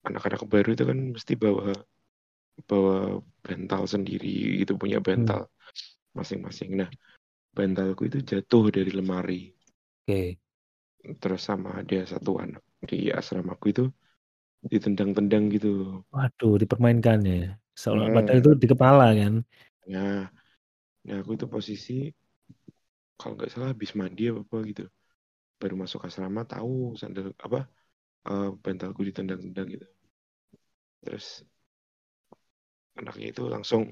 anak-anak 0.06 0.42
baru 0.46 0.70
itu 0.78 0.84
kan 0.86 1.00
mesti 1.16 1.34
bawa 1.36 1.74
bawa 2.70 2.96
bantal 3.46 3.84
sendiri 3.94 4.64
itu 4.64 4.74
punya 4.82 5.00
bantal 5.08 5.42
masing-masing 6.18 6.72
nah 6.82 6.90
bantalku 7.58 8.02
itu 8.10 8.20
jatuh 8.32 8.66
dari 8.76 8.92
lemari 9.00 9.42
Oke. 10.08 10.40
terus 11.22 11.42
sama 11.50 11.70
ada 11.82 11.98
satu 12.12 12.32
anak 12.44 12.64
di 12.90 12.98
asramaku 13.20 13.66
itu 13.74 13.84
ditendang-tendang 14.72 15.44
gitu 15.56 15.70
Waduh, 16.14 16.54
dipermainkan 16.62 17.20
ya. 17.28 17.40
Seolah 17.76 18.08
Hmm. 18.08 18.16
padahal 18.16 18.40
itu 18.42 18.52
di 18.62 18.68
kepala 18.72 19.06
kan. 19.20 19.34
Nah, 19.92 20.22
nah 21.06 21.18
aku 21.22 21.32
itu 21.38 21.46
posisi 21.56 21.94
kalau 23.20 23.34
nggak 23.36 23.52
salah 23.54 23.70
habis 23.74 23.92
mandi 24.00 24.24
apa 24.32 24.40
apa 24.46 24.58
gitu. 24.70 24.84
Baru 25.62 25.76
masuk 25.84 26.02
asrama 26.08 26.42
tahu 26.54 26.74
sandal 27.02 27.28
apa 27.46 27.60
eh, 28.30 28.48
bantalku 28.64 29.02
ditendang-tendang 29.10 29.68
gitu. 29.76 29.88
Terus 31.04 31.46
anaknya 32.96 33.28
itu 33.36 33.44
langsung 33.48 33.92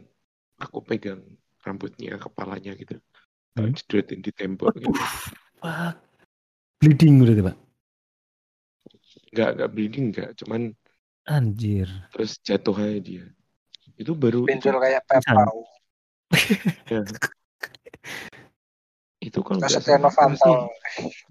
aku 0.60 0.80
pegang 0.84 1.22
rambutnya 1.64 2.20
kepalanya 2.20 2.76
gitu. 2.76 2.99
Hmm. 3.54 3.70
di 4.24 4.32
tembok 4.34 4.74
gitu. 4.82 4.89
Wah, 5.62 5.93
bleeding 6.82 7.22
berarti 7.22 7.41
pak. 7.45 7.56
Nggak 9.34 9.49
nggak 9.58 9.70
bleeding 9.72 10.06
nggak, 10.10 10.30
cuman 10.41 10.62
Anjir. 11.30 11.88
terus 12.12 12.36
jatuh 12.43 12.76
aja 12.76 12.99
dia. 12.99 13.26
Itu 13.95 14.18
baru 14.18 14.43
itu, 14.43 14.49
Pinjol 14.58 14.78
kayak 14.82 15.06
pepau. 15.06 15.70
ya. 16.89 17.01
itu 19.24 19.39
kalau 19.39 19.58
nggak 19.62 19.72
salah 19.72 19.99
Novanto. 20.01 20.36
masih 20.36 20.56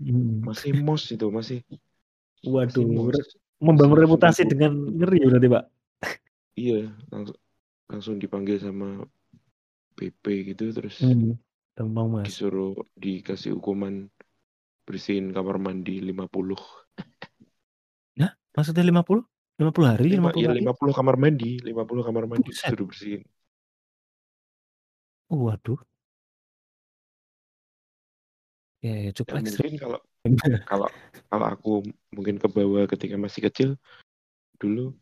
Hmm. 0.00 0.40
masih 0.46 0.70
mos 0.80 1.02
itu 1.12 1.26
masih 1.28 1.58
masih 1.66 2.48
Waduh, 2.48 2.86
mos. 2.88 3.12
re- 3.18 3.36
membangun 3.62 3.98
reputasi 3.98 4.46
dengan 4.48 4.72
ngeri 4.74 5.26
berarti 5.28 5.48
pak. 5.50 5.64
Iya, 6.56 6.90
langsung 7.10 7.38
langsung 7.92 8.16
dipanggil 8.16 8.56
sama 8.56 9.04
PP 10.00 10.24
gitu 10.56 10.72
terus 10.72 10.96
Hmm. 11.04 11.36
Gampang 11.76 12.08
mas. 12.08 12.24
disuruh 12.28 12.76
dikasih 12.96 13.56
hukuman 13.56 14.08
bersihin 14.84 15.32
kamar 15.32 15.56
mandi 15.56 16.00
50. 16.04 16.56
Maksudnya 18.52 18.84
50? 18.84 19.24
50 19.56 19.88
hari? 19.88 20.12
Lima, 20.12 20.28
50 20.28 20.44
ya 20.44 20.48
hari? 20.52 20.60
50 20.60 20.92
kamar 20.92 21.16
mandi, 21.16 21.50
50 21.64 22.04
kamar 22.04 22.24
mandi 22.28 22.44
Buset. 22.44 22.68
disuruh 22.68 22.86
bersihin. 22.88 23.22
Waduh. 25.32 25.80
Ya, 28.84 28.92
ya 28.98 29.08
Ya, 29.08 29.10
cukup 29.16 29.40
ekstrim. 29.40 29.72
mungkin 29.72 29.80
kalau 29.80 29.98
kalau 30.70 30.88
kalau 31.32 31.46
aku 31.48 31.72
mungkin 32.12 32.36
ke 32.36 32.48
bawah 32.52 32.84
ketika 32.84 33.16
masih 33.16 33.48
kecil 33.48 33.70
dulu 34.60 34.92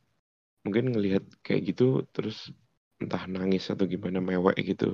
mungkin 0.62 0.92
ngelihat 0.94 1.24
kayak 1.42 1.74
gitu 1.74 2.04
terus 2.14 2.52
entah 3.02 3.22
nangis 3.34 3.64
atau 3.72 3.84
gimana 3.92 4.18
mewek 4.28 4.56
gitu 4.70 4.84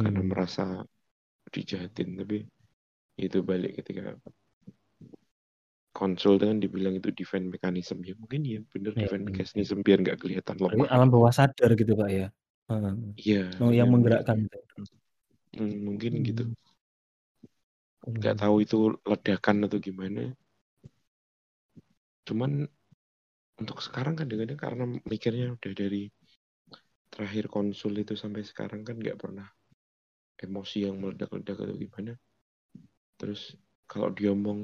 karena 0.00 0.20
Hmm. 0.20 0.30
merasa 0.30 0.62
dijahatin 1.54 2.08
tapi 2.20 2.36
itu 3.26 3.38
balik 3.50 3.72
ketika 3.78 4.02
konsul 5.98 6.34
kan 6.42 6.56
dibilang 6.62 6.94
itu 7.00 7.08
defense 7.18 7.48
mechanism 7.54 7.98
ya 8.08 8.14
mungkin 8.20 8.40
ya 8.52 8.58
bener 8.72 8.92
Ya, 8.94 9.02
defense 9.02 9.24
mechanism 9.28 9.78
biar 9.86 9.98
nggak 10.04 10.18
kelihatan 10.22 10.56
lemah 10.64 10.92
alam 10.94 11.08
bawah 11.12 11.32
sadar 11.38 11.70
gitu 11.80 11.92
pak 12.00 12.08
ya. 12.16 12.24
Hmm. 12.68 13.14
iya 13.20 13.36
Oh, 13.60 13.70
yang 13.78 13.88
iya, 13.88 13.92
menggerakkan. 13.92 14.38
mungkin, 14.40 14.60
Hmm, 15.54 15.74
mungkin 15.86 16.12
Hmm. 16.12 16.26
gitu 16.26 16.42
Hmm. 18.06 18.14
nggak 18.18 18.36
tahu 18.42 18.56
itu 18.64 18.78
ledakan 19.10 19.56
atau 19.66 19.78
gimana 19.86 20.22
cuman 22.28 22.68
untuk 23.60 23.78
sekarang 23.86 24.14
kadang-kadang 24.20 24.58
karena 24.64 24.84
mikirnya 25.10 25.46
udah 25.56 25.72
dari 25.80 26.02
terakhir 27.14 27.44
konsul 27.56 27.92
itu 28.02 28.14
sampai 28.22 28.42
sekarang 28.50 28.80
kan 28.88 28.96
nggak 29.02 29.18
pernah 29.22 29.46
emosi 30.46 30.76
yang 30.86 30.96
meledak-ledak 31.02 31.56
atau 31.64 31.76
gimana 31.84 32.12
terus 33.18 33.40
kalau 33.90 34.08
dia 34.16 34.30
ngomong 34.34 34.60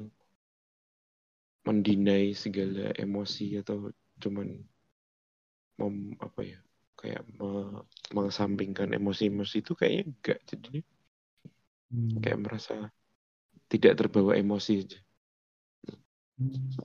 mendinai 1.66 2.26
segala 2.42 2.84
emosi 3.04 3.46
atau 3.60 3.76
cuman 4.22 4.48
mem, 5.78 5.96
apa 6.26 6.40
ya 6.52 6.58
kayak 7.00 7.22
me- 7.38 7.84
mengesampingkan 8.16 8.88
emosi-emosi 8.98 9.56
itu 9.64 9.72
kayaknya 9.78 10.02
enggak 10.12 10.38
jadi 10.50 10.78
Hmm. 11.90 12.22
kayak 12.22 12.38
merasa 12.44 12.74
tidak 13.72 13.94
terbawa 14.00 14.32
emosi 14.42 14.72
aja. 14.84 14.98
Hmm. 16.38 16.80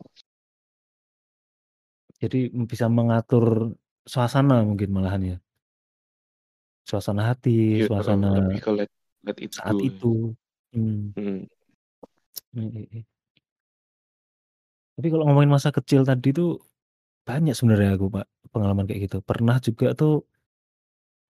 Jadi 2.22 2.38
bisa 2.72 2.86
mengatur 2.98 3.76
suasana 4.12 4.56
mungkin 4.70 4.90
malahan 4.96 5.24
ya. 5.32 5.38
Suasana 6.86 7.34
hati, 7.34 7.82
Iya, 7.82 7.90
suasana 7.90 8.30
lebih 8.46 8.62
ke 8.62 8.72
let, 8.72 8.92
let 9.26 9.38
it 9.42 9.52
saat 9.58 9.74
go. 9.74 9.82
ya. 9.82 9.88
itu. 9.90 10.14
Hmm. 10.72 11.02
Hmm. 11.18 11.40
Hmm, 12.54 12.70
iya, 12.72 12.86
iya. 12.94 13.04
Tapi 14.96 15.08
kalau 15.12 15.28
ngomongin 15.28 15.52
masa 15.52 15.74
kecil 15.76 16.08
tadi 16.08 16.32
tuh 16.32 16.62
banyak 17.26 17.52
sebenarnya 17.58 17.98
aku 18.00 18.08
pak 18.14 18.26
pengalaman 18.54 18.86
kayak 18.88 19.10
gitu. 19.10 19.18
Pernah 19.26 19.58
juga 19.60 19.92
tuh 19.98 20.24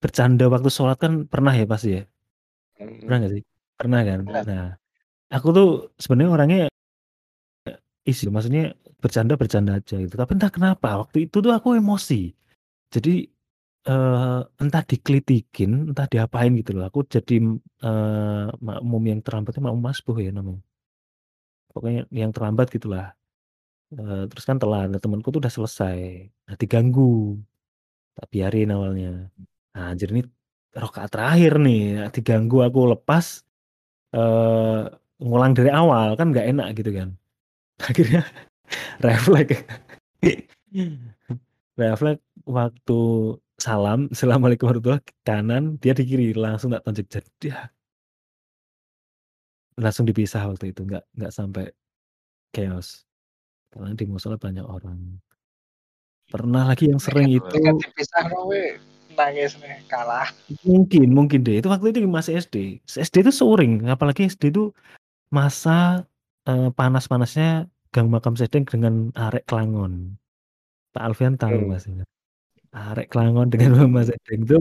bercanda 0.03 0.45
waktu 0.51 0.70
sholat 0.70 0.99
kan 1.01 1.26
pernah 1.26 1.56
ya 1.56 1.66
pasti 1.66 1.97
ya. 1.97 2.03
Pernah 2.78 3.16
Hmm. 3.16 3.20
nggak 3.26 3.32
sih? 3.34 3.43
Pernah 3.80 3.99
kan? 4.06 4.20
Pernah. 4.28 4.43
Nah, 4.45 4.66
aku 5.34 5.47
tuh 5.56 5.68
sebenarnya 5.97 6.32
orangnya 6.36 6.60
isi, 8.06 8.30
maksudnya 8.30 8.76
bercanda-bercanda 9.01 9.82
aja 9.82 9.97
gitu. 9.97 10.14
Tapi 10.14 10.32
entah 10.38 10.51
kenapa 10.53 11.01
waktu 11.01 11.26
itu 11.26 11.41
tuh 11.41 11.49
aku 11.49 11.74
emosi. 11.80 12.36
Jadi 12.93 13.26
eh, 13.90 14.40
entah 14.64 14.84
dikelitikin, 14.92 15.72
entah 15.92 16.08
diapain 16.14 16.52
gitu 16.60 16.72
loh. 16.76 16.84
Aku 16.90 17.00
jadi 17.16 17.34
eh, 17.86 18.46
makmum 18.68 19.04
yang 19.12 19.20
terlambat 19.26 19.52
itu 19.56 19.62
makmum 19.66 19.84
masbuh 19.90 20.18
ya 20.26 20.32
namanya. 20.38 20.62
Pokoknya 21.74 22.02
yang 22.12 22.32
terlambat 22.36 22.68
gitulah. 22.76 23.14
Eh, 23.94 24.24
terus 24.32 24.46
kan 24.50 24.58
telat, 24.62 24.88
nah, 24.92 25.02
temanku 25.04 25.30
tuh 25.34 25.42
udah 25.44 25.54
selesai. 25.54 25.98
Nah, 26.48 26.56
diganggu. 26.62 27.40
Tak 28.18 28.28
biarin 28.32 28.70
awalnya. 28.76 29.10
Nah, 29.76 29.84
anjir 29.92 30.10
ini 30.16 30.24
rokaat 30.76 31.10
terakhir 31.14 31.54
nih, 31.60 32.08
diganggu 32.16 32.58
aku 32.68 32.80
lepas 32.96 33.44
eh 34.16 34.82
ngulang 35.24 35.54
dari 35.58 35.72
awal 35.74 36.16
kan 36.20 36.28
nggak 36.34 36.48
enak 36.52 36.68
gitu 36.80 36.92
kan. 37.00 37.10
Akhirnya 37.90 38.22
refleks. 39.06 39.60
refleks 41.80 42.24
waktu 42.48 42.94
salam, 43.56 44.12
assalamualaikum 44.12 44.68
warahmatullahi 44.68 44.99
wabarakatuh, 44.99 45.26
kanan, 45.26 45.64
dia 45.80 45.95
di 45.95 46.03
kiri, 46.03 46.36
langsung 46.36 46.76
tak 46.76 46.84
tonjok 46.84 47.08
jadi 47.08 47.72
langsung 49.76 50.08
dipisah 50.08 50.47
waktu 50.47 50.72
itu, 50.72 50.88
nggak 50.88 51.03
nggak 51.20 51.32
sampai 51.36 51.68
chaos. 52.56 53.03
Karena 53.76 53.91
di 53.91 54.08
musola 54.08 54.39
banyak 54.39 54.64
orang. 54.64 55.20
Pernah 56.32 56.72
lagi 56.72 56.88
yang 56.88 56.97
sering 56.97 57.28
itu 57.28 57.43
Ketika 57.43 57.76
dipisah 57.76 58.24
kowe 58.32 58.62
nangis 59.16 59.56
nih 59.60 59.84
kalah. 59.91 60.32
mungkin 60.64 61.12
mungkin 61.12 61.43
deh 61.43 61.60
itu 61.60 61.68
waktu 61.68 61.91
itu 61.91 62.08
masih 62.08 62.39
SD. 62.39 62.80
SD 62.88 63.28
itu 63.28 63.32
sering, 63.36 63.84
apalagi 63.91 64.32
SD 64.32 64.56
itu 64.56 64.72
masa 65.28 66.08
eh, 66.47 66.70
panas-panasnya 66.72 67.68
Gang 67.91 68.08
Makam 68.08 68.39
Sedeng 68.39 68.64
dengan 68.64 69.12
arek 69.16 69.43
Klangon. 69.43 70.16
Pak 70.95 71.03
Alfian 71.03 71.36
tahu 71.36 71.68
Hmm. 71.68 71.72
pastinya. 71.76 72.06
Arek 72.76 73.07
Klangon 73.11 73.47
dengan 73.53 73.80
Mama 73.80 74.03
Sedeng 74.03 74.43
itu 74.43 74.59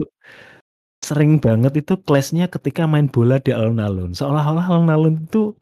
sering 1.03 1.37
banget 1.37 1.85
itu 1.85 1.93
clash-nya 2.01 2.49
ketika 2.49 2.89
main 2.89 3.05
bola 3.11 3.37
di 3.37 3.53
alun-alun. 3.53 4.15
Seolah-olah 4.17 4.65
alun-alun 4.71 5.27
itu 5.27 5.53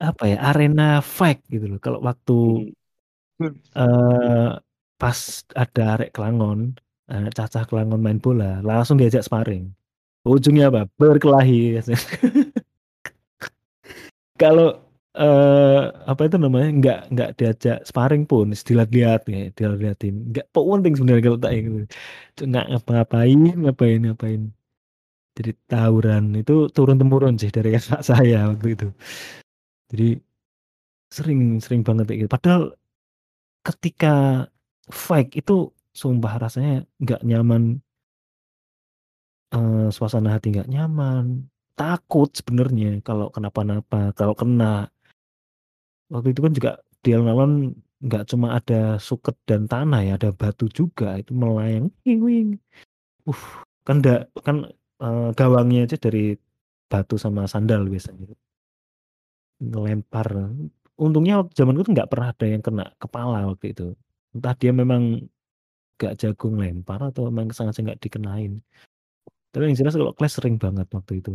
apa 0.00 0.24
ya 0.30 0.38
arena 0.48 1.02
fight 1.02 1.42
gitu 1.52 1.76
loh. 1.76 1.80
Kalau 1.82 2.00
waktu 2.00 2.36
Hmm. 3.36 3.52
eh 3.76 4.48
pas 4.96 5.18
ada 5.52 5.82
arek 5.92 6.16
Klangon, 6.16 6.72
eh, 7.12 7.28
cacah 7.36 7.68
Klangon 7.68 8.00
main 8.00 8.16
bola, 8.16 8.64
langsung 8.64 8.96
diajak 8.96 9.28
sparring. 9.28 9.68
Ujungnya 10.24 10.72
apa? 10.72 10.88
Berkelahi. 10.96 11.76
Kalau 14.42 14.85
eh 15.20 15.78
apa 16.10 16.20
itu 16.26 16.36
namanya? 16.44 16.68
Nggak 16.78 16.98
nggak 17.12 17.30
diajak 17.38 17.76
sparring 17.88 18.24
pun 18.30 18.46
dilihat-lihat 18.52 19.20
ya 19.32 19.38
dilihat-lihatin 19.56 20.14
nggak 20.32 20.46
penting 20.54 20.92
sebenarnya 20.96 21.22
kalau 21.26 21.38
tak 21.44 21.52
gitu 21.56 21.78
nggak 22.50 22.64
ngapa-ngapain 22.70 23.38
ngapain 23.62 23.98
ngapain. 24.06 24.42
Jadi 25.36 25.50
tawuran 25.70 26.24
itu 26.40 26.52
turun 26.76 26.96
temurun 27.00 27.34
sih 27.42 27.50
dari 27.56 27.68
kakak 27.76 28.02
saya 28.10 28.36
waktu 28.52 28.68
itu. 28.76 28.86
Jadi 29.92 30.06
sering 31.16 31.40
sering 31.64 31.82
banget 31.86 32.04
kayak 32.10 32.20
gitu. 32.26 32.30
Padahal 32.36 32.62
ketika 33.66 34.14
fight 34.92 35.30
itu 35.40 35.72
sumpah 35.96 36.34
rasanya 36.42 36.84
nggak 37.02 37.22
nyaman. 37.28 37.82
Eee, 39.54 39.88
suasana 39.96 40.28
hati 40.34 40.46
nggak 40.54 40.68
nyaman, 40.74 41.24
takut 41.78 42.28
sebenarnya 42.38 42.98
kalau 43.06 43.26
kenapa-napa, 43.34 44.10
kalau 44.18 44.34
kena. 44.40 44.90
Waktu 46.12 46.28
itu 46.34 46.40
kan 46.44 46.52
juga 46.54 46.70
di 47.02 47.08
alun-alun 47.14 47.74
nggak 48.06 48.24
cuma 48.30 48.54
ada 48.58 49.00
suket 49.02 49.34
dan 49.48 49.66
tanah 49.66 50.00
ya, 50.06 50.12
ada 50.18 50.30
batu 50.30 50.70
juga 50.70 51.18
itu 51.18 51.32
melayang, 51.34 51.90
Uh, 53.26 53.42
kan 53.86 53.98
da 54.04 54.26
kan, 54.46 54.56
eee, 55.02 55.28
gawangnya 55.38 55.80
aja 55.86 55.96
dari 55.98 56.38
batu 56.90 57.16
sama 57.18 57.42
sandal 57.50 57.82
biasanya. 57.90 58.30
Ngelempar, 59.60 60.28
untungnya 61.00 61.40
zamanku 61.56 61.80
tuh 61.88 61.92
nggak 61.96 62.10
pernah 62.12 62.28
ada 62.32 62.44
yang 62.44 62.60
kena 62.60 62.84
kepala 63.00 63.48
waktu 63.48 63.66
itu. 63.72 63.86
Entah 64.36 64.52
dia 64.60 64.72
memang 64.76 65.24
nggak 65.98 66.14
jago 66.20 66.46
ngelempar 66.52 67.00
atau 67.12 67.28
memang 67.30 67.52
sengaja 67.56 67.80
nggak 67.84 68.00
dikenain. 68.04 68.52
Tapi 69.52 69.62
yang 69.68 69.76
jelas 69.78 69.94
kalau 69.98 70.14
kelas 70.16 70.34
sering 70.38 70.56
banget 70.60 70.88
waktu 70.92 71.12
itu. 71.22 71.32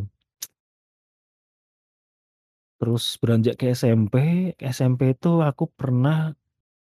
Terus 2.82 3.05
beranjak 3.21 3.61
ke 3.61 3.77
SMP, 3.77 4.15
SMP 4.57 5.13
itu 5.13 5.38
aku 5.45 5.69
pernah 5.69 6.34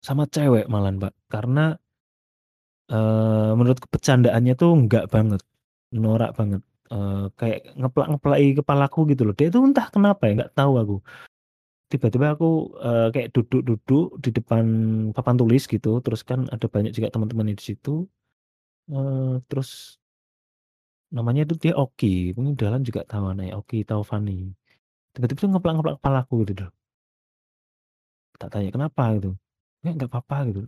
sama 0.01 0.25
cewek 0.27 0.65
malahan, 0.73 0.97
Mbak, 1.01 1.13
karena 1.31 1.77
eee, 2.89 3.51
menurutku 3.57 3.87
bercandaannya 3.89 4.53
tuh 4.61 4.69
enggak 4.77 5.05
banget, 5.13 5.41
norak 5.89 6.31
banget, 6.37 6.61
eee, 6.93 7.25
kayak 7.39 7.59
ngeplak-ngeplaki 7.79 8.47
kepalaku 8.61 8.99
gitu 9.11 9.21
loh. 9.25 9.33
Dia 9.37 9.47
itu 9.49 9.57
entah 9.65 9.87
kenapa 9.89 10.21
ya, 10.29 10.31
nggak 10.45 10.53
tahu 10.57 10.73
aku. 10.81 10.95
Tiba-tiba 11.91 12.27
aku, 12.35 12.47
eee, 12.85 13.07
kayak 13.15 13.29
duduk-duduk 13.35 14.07
di 14.23 14.29
depan 14.37 14.65
papan 15.15 15.35
tulis 15.41 15.63
gitu, 15.69 15.89
terus 16.05 16.21
kan 16.27 16.47
ada 16.53 16.67
banyak 16.71 16.91
juga 16.97 17.09
teman-temannya 17.13 17.55
di 17.59 17.65
situ, 17.75 18.07
eee, 18.91 19.41
terus 19.49 19.97
namanya 21.13 21.41
itu 21.45 21.55
dia 21.63 21.73
Oki, 21.77 22.33
mungkin 22.35 22.53
Dahlan 22.57 22.81
juga 22.87 23.05
tahu 23.05 23.29
namanya 23.33 23.61
Oki 23.61 23.85
Taufani. 23.85 24.55
Tiba-tiba 25.15 25.39
tuh 25.39 25.49
ngeplak-ngeplak 25.55 25.95
kepalaku 26.03 26.43
gitu 26.43 26.67
loh. 26.67 26.73
Tak 28.35 28.51
tanya, 28.51 28.69
"Kenapa?" 28.75 29.15
gitu. 29.15 29.31
"Ya 29.79 29.95
nggak 29.95 30.11
apa-apa," 30.11 30.37
gitu. 30.51 30.61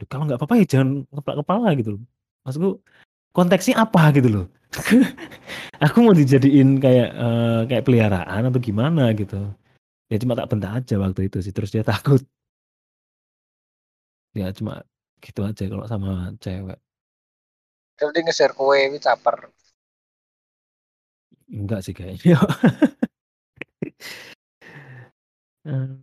Loh 0.00 0.06
kalau 0.10 0.24
nggak 0.26 0.38
apa-apa 0.40 0.54
ya 0.58 0.64
jangan 0.66 0.88
ngeplak 1.12 1.36
kepala 1.44 1.68
gitu 1.78 1.90
loh. 1.94 2.02
Maksudku 2.42 2.70
konteksnya 3.36 3.74
apa 3.84 4.02
gitu 4.16 4.28
loh. 4.32 4.46
Aku 5.84 6.00
mau 6.02 6.16
dijadiin 6.16 6.80
kayak, 6.80 7.08
eee, 7.12 7.60
kayak 7.68 7.84
peliharaan 7.86 8.42
atau 8.48 8.60
gimana 8.62 9.12
gitu. 9.14 9.38
Ya 10.10 10.16
cuma 10.20 10.34
tak 10.34 10.48
bentak 10.52 10.72
aja 10.82 10.96
waktu 11.00 11.28
itu 11.28 11.38
sih, 11.44 11.52
terus 11.52 11.70
dia 11.70 11.84
takut. 11.92 12.24
Ya 14.32 14.48
cuma 14.56 14.80
gitu 15.20 15.44
aja 15.44 15.64
kalau 15.68 15.84
sama 15.86 16.32
cewek. 16.40 16.78
Terus 18.00 18.10
dia 18.16 18.22
nge-share 18.24 18.54
kowe 18.56 18.74
kuwi 18.74 18.98
caper. 18.98 19.36
Enggak 21.52 21.84
sih 21.84 21.92
kayaknya. 21.92 22.40
Eee, 25.66 25.94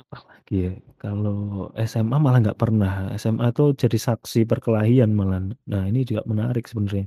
apa 0.00 0.16
lagi 0.32 0.54
ya, 0.66 0.72
kalau 0.96 1.68
SMA 1.76 2.16
malah 2.24 2.38
nggak 2.44 2.56
pernah, 2.62 3.12
SMA 3.20 3.52
tuh 3.52 3.76
jadi 3.76 3.98
saksi 4.00 4.48
perkelahian 4.50 5.12
malahan. 5.12 5.52
Nah 5.68 5.84
ini 5.90 6.08
juga 6.08 6.24
menarik 6.24 6.64
sebenarnya. 6.70 7.04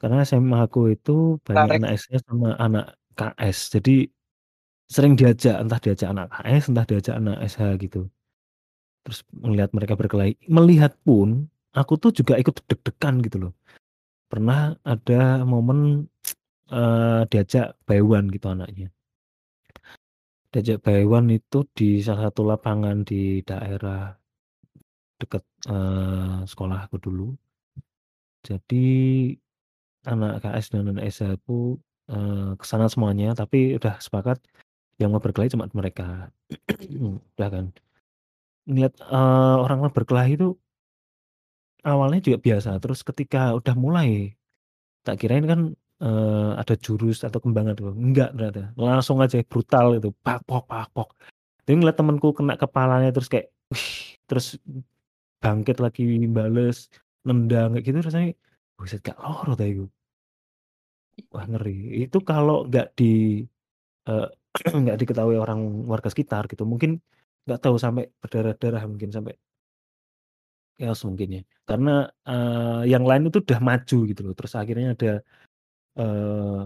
Karena 0.00 0.22
SMA 0.28 0.58
aku 0.68 0.80
itu 0.94 1.38
banyak 1.46 1.68
Menarik. 1.68 1.78
anak 1.80 1.90
SS 2.02 2.22
sama 2.28 2.48
anak 2.60 2.84
KS, 3.18 3.58
jadi 3.76 3.92
sering 4.94 5.14
diajak, 5.20 5.56
entah 5.62 5.80
diajak 5.84 6.08
anak 6.14 6.26
KS, 6.34 6.64
entah 6.72 6.86
diajak 6.90 7.14
anak 7.20 7.36
SH 7.50 7.62
gitu. 7.84 8.00
Terus 9.06 9.20
melihat 9.34 9.70
mereka 9.76 9.94
berkelahi 10.00 10.34
melihat 10.50 10.92
pun, 11.06 11.48
aku 11.76 11.94
tuh 12.02 12.12
juga 12.14 12.36
ikut 12.40 12.56
deg-degan 12.70 13.20
gitu 13.26 13.38
loh. 13.48 13.52
Pernah 14.32 14.74
ada 14.86 15.42
momen, 15.46 16.06
eee, 16.72 17.22
diajak 17.32 17.76
one 17.88 18.28
gitu 18.34 18.46
anaknya. 18.52 18.92
Diajak 20.50 20.82
one 21.06 21.38
itu 21.38 21.58
di 21.78 22.02
salah 22.02 22.26
satu 22.26 22.42
lapangan 22.50 23.06
di 23.06 23.38
daerah 23.46 24.10
dekat, 25.20 25.44
eee, 25.70 26.42
sekolahku 26.50 26.96
dulu. 26.98 27.28
Jadi 28.44 28.86
anak 30.08 30.40
KS 30.42 30.66
dan 30.72 30.88
anak 30.92 31.04
SH 31.12 31.36
aku, 31.36 31.76
eee, 32.08 32.56
ke 32.60 32.64
sana 32.64 32.86
semuanya, 32.88 33.36
tapi 33.36 33.76
udah 33.76 34.00
sepakat 34.00 34.40
yang 35.00 35.12
mau 35.12 35.22
berkelahi 35.22 35.52
cuma 35.52 35.68
mereka. 35.76 36.30
Udah 37.36 37.48
kan. 37.52 37.66
Ngelihat, 38.68 38.94
eee, 39.02 39.56
orang-orang 39.64 39.94
berkelahi 39.96 40.32
itu 40.38 40.56
awalnya 41.84 42.20
juga 42.20 42.38
biasa, 42.40 42.76
terus 42.82 43.00
ketika 43.00 43.56
udah 43.56 43.72
mulai, 43.76 44.36
tak 45.06 45.20
kirain 45.22 45.46
kan, 45.48 45.60
eee, 46.02 46.50
ada 46.60 46.74
jurus 46.84 47.18
atau 47.26 47.40
kembangan 47.44 47.74
tuh, 47.78 47.92
enggak 47.96 48.28
ternyata, 48.36 48.60
langsung 48.78 49.18
aja 49.24 49.36
brutal 49.50 49.86
itu, 49.98 50.08
Jadi 51.66 51.74
ngeliat 51.80 51.98
temenku 52.00 52.28
kena 52.38 52.54
kepalanya 52.60 53.10
terus 53.14 53.28
kayak, 53.32 53.48
wih, 53.72 53.88
terus 54.28 54.46
bangkit 55.42 55.78
lagi 55.84 56.02
bales, 56.36 56.88
nendang 57.26 57.76
kayak 57.76 57.84
gitu 57.88 57.98
rasanya, 58.06 58.30
buset 58.78 59.00
gak 59.06 59.18
loro 59.22 59.52
ta 59.58 59.64
iku. 59.68 59.86
Wah 61.34 61.44
ngeri. 61.50 61.70
Itu 62.06 62.18
kalau 62.28 62.54
nggak 62.68 62.86
di 62.98 63.04
eee, 64.08 64.26
nggak 64.82 64.96
diketahui 65.00 65.36
orang 65.44 65.60
warga 65.92 66.08
sekitar 66.12 66.42
gitu, 66.52 66.64
mungkin 66.72 66.90
nggak 67.46 67.60
tahu 67.64 67.76
sampai 67.84 68.04
berdarah-darah 68.22 68.82
mungkin 68.90 69.10
sampai 69.16 69.34
chaos 70.78 71.02
mungkin 71.08 71.28
ya. 71.40 71.42
Karena, 71.68 72.06
eee, 72.26 72.90
yang 72.92 73.04
lain 73.08 73.28
itu 73.30 73.38
udah 73.44 73.60
maju 73.62 73.96
gitu 74.10 74.20
loh, 74.26 74.34
terus 74.38 74.54
akhirnya 74.58 74.94
ada, 74.94 75.10
eee, 75.98 76.62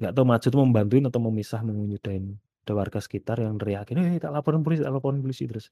nggak 0.00 0.12
tahu 0.16 0.24
maju 0.28 0.46
itu 0.50 0.58
membantuin 0.60 1.04
atau 1.08 1.20
memisah, 1.24 1.60
menyudahin. 1.64 2.36
Ada 2.66 2.72
warga 2.76 2.98
sekitar 3.00 3.36
yang 3.44 3.56
neriakin, 3.60 3.96
"Hei 4.02 4.18
tak 4.22 4.32
laporin 4.34 4.60
polisi 4.66 4.82
tak 4.84 4.92
laporin 4.96 5.20
polisi," 5.24 5.46
terus 5.48 5.70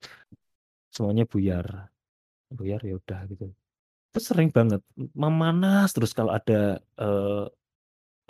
semuanya 0.94 1.24
buyar. 1.28 1.90
Buyar 2.52 2.80
ya 2.84 2.96
udah 3.00 3.20
gitu. 3.30 3.50
Terus 4.14 4.26
sering 4.30 4.50
banget 4.54 4.80
memanas 5.16 5.92
terus 5.96 6.12
kalau 6.16 6.32
ada, 6.34 6.80
eee, 7.00 7.44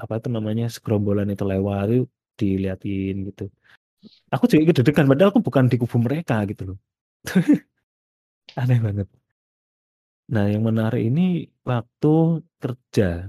apa 0.00 0.14
itu 0.20 0.28
namanya, 0.32 0.66
segerombolan 0.72 1.28
itu 1.34 1.44
lewat 1.46 1.86
itu 1.92 2.04
diliatin 2.40 3.16
gitu. 3.32 3.44
Aku 4.34 4.46
juga 4.50 4.62
ikut 4.72 4.76
padahal 5.10 5.30
aku 5.34 5.40
bukan 5.44 5.66
di 5.72 5.76
kubu 5.80 5.98
mereka 6.02 6.42
gitu 6.50 6.74
loh. 6.76 6.78
Aneh 8.60 8.80
banget. 8.84 9.08
Nah 10.32 10.44
yang 10.48 10.64
menarik 10.64 11.02
ini 11.04 11.20
waktu 11.68 12.08
kerja. 12.62 13.28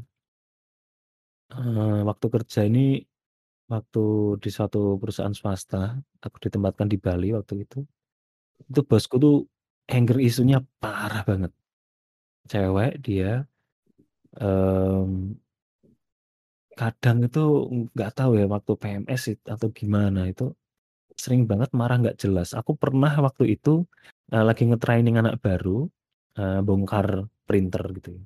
Eee, 1.55 2.01
waktu 2.09 2.25
kerja 2.35 2.59
ini, 2.69 2.79
waktu 3.73 4.01
di 4.43 4.49
suatu 4.57 4.79
perusahaan 5.01 5.35
swasta, 5.35 5.97
aku 6.25 6.37
ditempatkan 6.45 6.87
di 6.93 6.97
Bali 7.05 7.29
waktu 7.37 7.55
itu. 7.65 7.79
Itu 8.71 8.81
bosku 8.89 9.15
tuh 9.23 9.35
anger 9.91 10.17
issue-nya 10.27 10.59
parah 10.81 11.23
banget. 11.29 11.51
Cewek 12.51 12.91
dia, 13.05 13.45
mmm 14.39 15.37
kadang 16.79 17.17
itu 17.27 17.39
nggak 17.95 18.11
tahu 18.17 18.31
ya 18.41 18.45
waktu 18.51 18.71
PMS 18.81 19.23
atau 19.47 19.67
gimana 19.71 20.27
itu, 20.31 20.51
sering 21.17 21.43
banget 21.51 21.69
marah 21.79 21.97
nggak 22.01 22.17
jelas. 22.23 22.49
Aku 22.59 22.73
pernah 22.79 23.13
waktu 23.25 23.55
itu, 23.57 23.85
eee, 24.33 24.43
lagi 24.47 24.63
nge-training 24.69 25.15
anak 25.21 25.35
baru, 25.45 25.87
eee, 26.39 26.59
bongkar 26.67 27.27
printer 27.47 27.83
gitu 27.97 28.09
ya. 28.17 28.23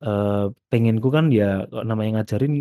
Eee, 0.00 0.48
pengenku 0.72 1.08
kan 1.12 1.28
ya 1.28 1.68
kalau 1.68 1.84
namanya 1.84 2.10
ngajarin, 2.24 2.52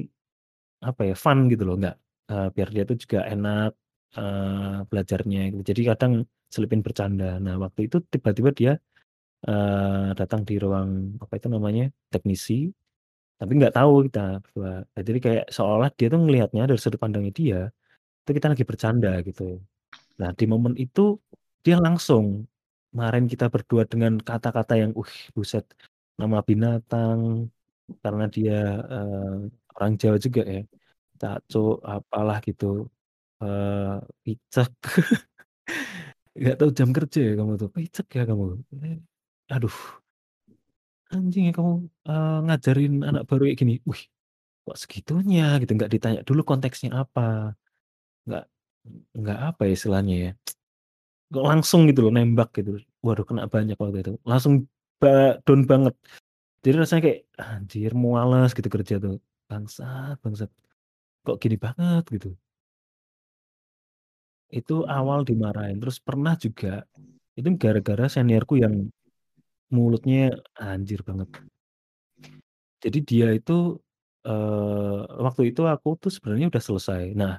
apa 0.84 1.02
ya, 1.10 1.16
fun 1.24 1.40
gitu 1.52 1.64
loh, 1.68 1.76
nggak 1.82 1.96
eee, 2.32 2.48
biar 2.56 2.70
dia 2.76 2.84
tuh 2.90 2.98
juga 3.04 3.20
enak, 3.34 3.72
eee, 4.20 4.78
belajarnya 4.92 5.40
gitu. 5.54 5.64
Jadi 5.72 5.82
kadang 5.92 6.14
selipin 6.54 6.82
bercanda. 6.86 7.40
Nah 7.44 7.56
waktu 7.64 7.82
itu 7.88 7.98
tiba-tiba 8.14 8.52
dia, 8.60 8.74
eee, 9.48 10.10
datang 10.20 10.42
di 10.50 10.56
ruang, 10.64 11.18
apa 11.24 11.34
itu 11.40 11.48
namanya, 11.52 11.84
teknisi, 12.14 12.70
tapi 13.40 13.52
nggak 13.60 13.76
tahu 13.80 13.94
kita 14.12 14.42
berdua. 14.46 14.72
Nah 14.94 15.02
jadi 15.08 15.20
kayak 15.26 15.46
seolah 15.56 15.90
dia 15.98 16.08
tuh 16.14 16.20
ngelihatnya 16.26 16.64
dari 16.70 16.80
sudut 16.82 17.00
pandangnya 17.04 17.34
dia, 17.36 17.60
itu 18.26 18.32
kita 18.38 18.48
lagi 18.54 18.66
bercanda 18.68 19.12
gitu. 19.28 19.62
Nah 20.22 20.32
di 20.38 20.46
momen 20.50 20.76
itu, 20.80 21.18
dia 21.66 21.78
langsung 21.84 22.48
marahin 22.98 23.28
kita 23.32 23.48
berdua 23.54 23.86
dengan 23.90 24.18
kata-kata 24.22 24.76
yang, 24.82 24.92
wih 24.98 25.16
buset, 25.36 25.66
nama 26.22 26.38
binatang, 26.50 27.22
karena 28.04 28.26
dia, 28.36 28.56
eee, 28.94 29.50
orang 29.76 29.94
Jawa 30.02 30.18
juga 30.26 30.42
ya, 30.56 30.62
cakcuk, 31.22 31.76
apalah 31.94 32.38
gitu, 32.48 32.66
eee, 33.44 33.96
picek. 34.26 34.72
Nggak 36.40 36.56
tahu 36.60 36.70
jam 36.80 36.90
kerja 36.98 37.20
ya 37.30 37.34
kamu 37.40 37.54
tuh, 37.62 37.70
picek 37.76 38.08
ya 38.18 38.24
kamu, 38.30 38.46
eee, 38.84 38.98
aduh. 39.54 39.76
Anjing 41.10 41.50
ya 41.50 41.54
kamu, 41.58 41.72
eee, 42.06 42.38
ngajarin 42.46 42.94
anak 43.02 43.24
baru 43.30 43.42
kayak 43.50 43.58
gini, 43.62 43.74
wih, 43.90 44.04
kok 44.66 44.78
segitunya 44.82 45.44
gitu, 45.62 45.72
nggak 45.78 45.92
ditanya 45.96 46.20
dulu 46.28 46.42
konteksnya 46.50 46.92
apa. 47.02 47.56
Nggak 48.28 48.44
nggak 49.22 49.40
apa 49.54 49.62
ya 49.70 49.74
istilahnya 49.78 50.16
ya, 50.26 50.32
kok 51.34 51.46
langsung 51.50 51.82
gitu 51.90 52.00
loh 52.08 52.14
nembak 52.16 52.50
gitu. 52.58 52.72
Waduh 53.06 53.26
kena 53.30 53.44
banyak 53.52 53.78
waktu 53.82 53.98
itu. 54.06 54.12
Langsung 54.28 54.54
ba 55.02 55.10
down 55.46 55.62
banget. 55.72 55.96
Jadi 56.66 56.76
rasanya 56.82 57.04
kayak, 57.08 57.22
"Anjir 57.42 57.92
males 58.04 58.52
gitu 58.58 58.70
kerja 58.76 58.96
tuh, 59.04 59.16
bangsat 59.50 60.16
bangsat, 60.26 60.52
kok 61.26 61.38
gini 61.44 61.58
banget?" 61.66 62.04
Gitu. 62.16 62.30
Itu 64.50 64.82
awal 64.90 65.22
dimarahin, 65.30 65.78
terus 65.78 66.02
pernah 66.02 66.34
juga, 66.34 66.82
itu 67.38 67.50
gara-gara 67.58 68.06
seniorku 68.10 68.58
yang 68.62 68.90
mulutnya 69.74 70.34
anjir 70.58 71.02
banget. 71.08 71.30
Jadi 72.84 73.00
dia 73.04 73.28
itu, 73.36 73.76
eee, 74.24 75.00
waktu 75.26 75.42
itu 75.52 75.62
aku 75.68 75.90
tuh 76.00 76.12
sebenarnya 76.16 76.48
udah 76.52 76.64
selesai. 76.64 77.04
Nah, 77.20 77.34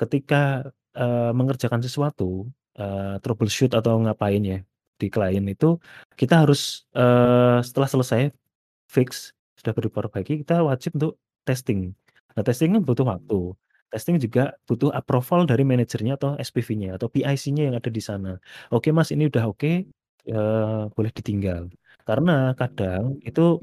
ketika, 0.00 0.66
eee, 0.98 1.30
mengerjakan 1.38 1.82
sesuatu, 1.86 2.50
eee, 2.78 3.22
troubleshoot 3.22 3.72
atau 3.78 3.94
ngapain 4.02 4.42
ya, 4.42 4.58
di 5.00 5.08
klien 5.08 5.44
itu, 5.48 5.80
kita 6.20 6.44
harus, 6.44 6.84
eee, 6.94 7.64
setelah 7.64 7.88
selesai 7.90 8.20
fix, 8.90 9.32
sudah 9.60 9.72
diperbaiki, 9.76 10.42
kita 10.46 10.62
wajib 10.66 10.96
untuk 11.00 11.14
testing. 11.48 11.92
Nah, 12.36 12.44
testing 12.46 12.76
kan 12.78 12.82
butuh 12.86 13.06
waktu. 13.08 13.54
Testing 13.92 14.18
juga 14.22 14.54
butuh 14.68 14.90
approval 14.94 15.46
dari 15.50 15.62
manajernya 15.66 16.14
atau 16.20 16.36
SPV-nya 16.38 16.96
atau 17.00 17.08
PIC-nya 17.12 17.70
yang 17.72 17.76
ada 17.80 17.90
di 17.92 18.02
sana. 18.04 18.38
"Oke 18.74 18.90
Mas, 18.94 19.10
ini 19.14 19.28
udah 19.30 19.46
oke, 19.50 19.72
eee, 20.28 20.82
boleh 20.96 21.12
ditinggal." 21.14 21.70
Karena 22.08 22.52
kadang 22.58 23.18
itu, 23.26 23.60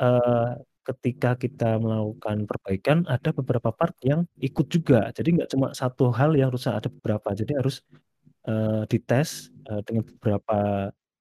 eee, 0.00 0.52
ketika 0.88 1.36
kita 1.38 1.78
melakukan 1.82 2.44
perbaikan 2.50 2.98
ada 3.08 3.30
beberapa 3.36 3.70
part 3.74 3.94
yang 4.04 4.26
ikut 4.42 4.66
juga. 4.72 5.10
Jadi 5.16 5.38
nggak 5.40 5.50
cuma 5.54 5.68
satu 5.76 6.10
hal 6.14 6.34
yang 6.38 6.50
rusak, 6.54 6.74
ada 6.78 6.88
beberapa. 6.92 7.30
Jadi 7.36 7.54
harus, 7.58 7.82
eee, 8.46 8.82
dites, 8.92 9.50
eee, 9.68 9.80
dengan 9.86 10.04
beberapa, 10.06 10.58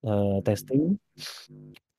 eee, 0.06 0.38
testing. 0.46 0.84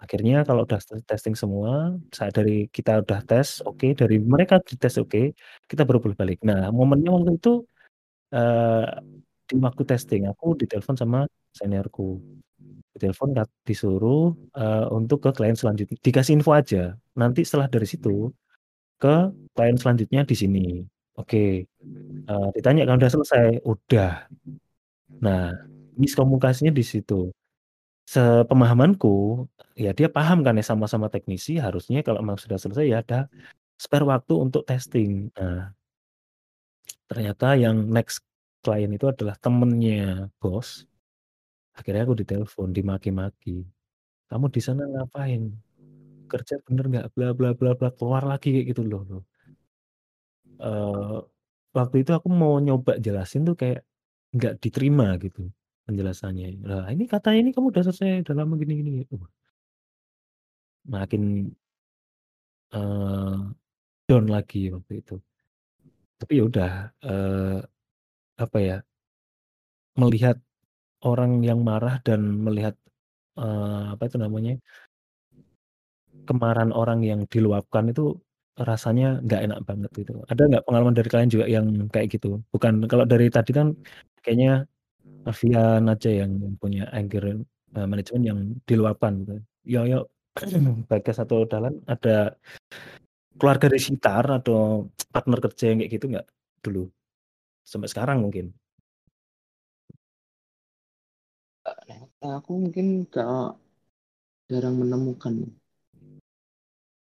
Akhirnya 0.03 0.45
kalau 0.49 0.63
udah 0.69 0.79
tes 0.83 1.03
testing 1.09 1.35
semua, 1.39 1.97
misalnya 2.11 2.35
dari 2.45 2.57
kita 2.71 3.03
udah 3.05 3.21
tes 3.27 3.61
oke, 3.67 3.89
dari 3.99 4.17
mereka 4.23 4.63
dites 4.63 4.97
oke, 5.03 5.35
kita 5.71 5.83
baru 5.89 5.99
boleh 6.05 6.17
balik. 6.19 6.39
Nah, 6.47 6.71
momennya 6.75 7.11
waktu 7.15 7.33
itu, 7.41 7.53
eee, 8.35 8.87
di 9.51 9.55
waktu 9.63 9.83
testing 9.89 10.23
aku 10.33 10.57
ditelepon 10.61 10.97
sama 11.01 11.21
seniorku. 11.57 12.21
Ditelepon 12.97 13.31
kat 13.39 13.49
disuruh, 13.69 14.35
eee, 14.59 14.87
untuk 14.95 15.21
ke 15.27 15.31
klien 15.37 15.57
selanjutnya 15.59 15.97
dikasih 16.03 16.35
info 16.41 16.53
aja, 16.57 16.97
nanti 17.19 17.43
setelah 17.47 17.69
dari 17.73 17.87
situ, 17.89 18.33
ke 19.03 19.31
klien 19.57 19.77
selanjutnya 19.81 20.23
di 20.29 20.37
sini. 20.39 20.67
Oke, 21.21 21.67
eee, 22.31 22.49
ditanya 22.57 22.85
kan 22.89 22.97
udah 23.03 23.11
selesai, 23.13 23.49
udah. 23.67 24.29
Nah, 25.25 25.57
miskomunikasinya 25.97 26.73
di 26.75 26.85
situ. 26.85 27.33
Sepemahamanku, 28.09 29.47
ya 29.79 29.93
dia 29.97 30.09
paham 30.13 30.43
kan 30.47 30.57
ya 30.61 30.65
sama-sama 30.67 31.09
teknisi 31.13 31.57
harusnya 31.61 32.01
kalau 32.07 32.21
memang 32.25 32.41
sudah 32.41 32.59
selesai 32.61 32.87
ya 32.89 32.99
ada 33.05 33.29
spare 33.81 34.07
waktu 34.09 34.35
untuk 34.37 34.65
testing. 34.69 35.31
Nah 35.39 35.75
ternyata 37.09 37.57
yang 37.57 37.77
next 37.97 38.21
klien 38.65 38.91
itu 38.93 39.07
adalah 39.09 39.35
temennya 39.41 40.29
bos. 40.41 40.85
Akhirnya 41.79 42.03
aku 42.07 42.17
ditelepon, 42.21 42.69
dimaki-maki, 42.77 43.65
"Kamu 44.31 44.47
di 44.57 44.61
sana 44.67 44.83
ngapain? 44.93 45.43
Kerja 46.33 46.55
bener 46.67 46.85
nggak? 46.93 47.07
Bla 47.17 47.29
bla 47.39 47.51
bla 47.59 47.73
bla." 47.79 47.89
Keluar 47.99 48.25
lagi 48.33 48.49
kayak 48.55 48.67
gitu 48.73 48.83
loh 48.91 49.03
loh. 49.11 49.23
Eee, 50.59 51.19
waktu 51.77 51.97
itu 52.03 52.11
aku 52.19 52.29
mau 52.41 52.55
nyoba 52.67 52.93
jelasin 53.05 53.43
tuh 53.49 53.55
kayak 53.61 53.81
nggak 54.37 54.55
diterima 54.65 55.17
gitu 55.25 55.49
penjelasannya. 55.89 56.47
"Lah 56.69 56.85
ini 56.95 57.05
katanya 57.09 57.39
ini 57.49 57.51
kamu 57.57 57.67
udah 57.73 57.83
selesai, 57.89 58.09
udah 58.29 58.35
lama 58.41 58.55
gini 58.61 58.73
gini." 58.81 58.91
Uh. 59.15 59.29
Makin 60.87 61.55
eee, 62.73 63.37
down 64.09 64.27
lagi 64.29 64.69
waktu 64.75 64.93
itu. 65.03 65.15
Tapi 66.21 66.33
ya 66.41 66.45
udah, 66.51 66.71
eee, 67.05 67.59
apa 68.43 68.59
ya 68.63 68.77
melihat 69.97 70.37
orang 71.07 71.43
yang 71.47 71.61
marah 71.65 72.01
dan 72.05 72.21
melihat, 72.45 72.75
eee, 73.39 73.85
apa 73.97 74.03
itu 74.09 74.19
namanya 74.21 74.59
kemarahan 76.29 76.73
orang 76.77 77.01
yang 77.05 77.21
diluapkan 77.33 77.89
itu 77.93 78.17
rasanya 78.59 79.23
nggak 79.25 79.41
enak 79.49 79.61
banget 79.65 79.91
gitu. 79.97 80.13
Ada 80.29 80.43
nggak 80.51 80.65
pengalaman 80.67 80.95
dari 80.99 81.09
kalian 81.09 81.31
juga 81.31 81.47
yang 81.49 81.67
kayak 81.89 82.09
gitu? 82.19 82.43
Bukan 82.53 82.85
kalau 82.91 83.07
dari 83.09 83.31
tadi 83.31 83.51
kan 83.55 83.73
kayaknya 84.25 84.69
Alfian 85.29 85.85
aja 85.93 86.11
yang 86.11 86.57
punya 86.57 86.89
anger, 86.95 87.45
eee, 87.77 87.87
management 87.89 88.25
yang 88.25 88.39
diluapkan 88.65 89.13
gitu. 89.25 89.35
Yoyo 89.69 90.09
Bagas 90.91 91.19
atau 91.21 91.45
Dahlan 91.45 91.83
ada 91.85 92.33
keluarga 93.37 93.67
di 93.69 93.79
sekitar 93.79 94.25
atau 94.41 94.89
partner 95.13 95.39
kerja 95.51 95.65
yang 95.71 95.79
kayak 95.85 95.93
gitu 95.93 96.07
nggak 96.09 96.27
dulu? 96.65 96.89
Sampai 97.67 97.89
sekarang 97.93 98.25
mungkin? 98.25 98.55
Eee, 101.67 102.33
aku 102.39 102.51
mungkin 102.57 103.05
nggak 103.11 103.57
jarang 104.49 104.77
menemukan. 104.81 105.35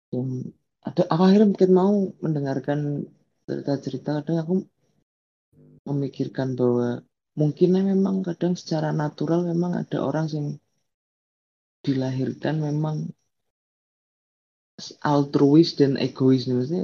Dan 0.10 0.28
ada 0.84 1.04
aku 1.08 1.22
akhirnya 1.24 1.48
mungkin 1.54 1.72
mau 1.72 1.94
mendengarkan 2.20 2.80
cerita-cerita, 3.46 4.22
kadang 4.22 4.38
aku 4.42 4.54
memikirkan 5.92 6.50
bahwa 6.60 6.88
mungkinnya 7.40 7.82
memang 7.92 8.16
kadang 8.28 8.54
secara 8.62 8.90
natural 9.02 9.40
memang 9.52 9.72
ada 9.82 9.98
orang 10.10 10.26
yang 10.36 10.48
dilahirkan 11.86 12.56
memang 12.68 12.98
altruis 15.14 15.70
dan 15.80 15.92
egois 16.08 16.44
nih, 16.48 16.56
maksudnya 16.58 16.84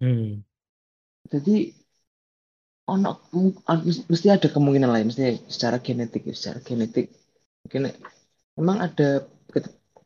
Hmm. 0.00 0.42
jadi 1.30 1.74
ono 2.92 3.10
mesti 4.12 4.28
ada 4.36 4.48
kemungkinan 4.54 4.90
lain, 4.94 5.06
mesti 5.10 5.22
secara 5.54 5.76
genetik 5.86 6.22
ya, 6.28 6.34
secara 6.40 6.58
genetik. 6.64 7.06
Mungkin 7.64 7.82
memang 8.58 8.78
ada 8.86 9.08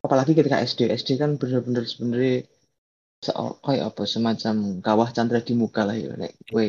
apalagi 0.05 0.31
ketika 0.37 0.57
SD, 0.63 0.81
SD 0.91 1.09
kan 1.21 1.31
bener-bener 1.41 1.83
sebenarnya 1.87 2.35
kayak 3.65 3.85
apa 3.89 4.03
semacam 4.13 4.55
kawah 4.85 5.09
candra 5.15 5.39
di 5.47 5.53
muka 5.61 5.81
lah 5.87 5.95
ya. 6.03 6.11
Nek 6.21 6.31
kowe 6.49 6.65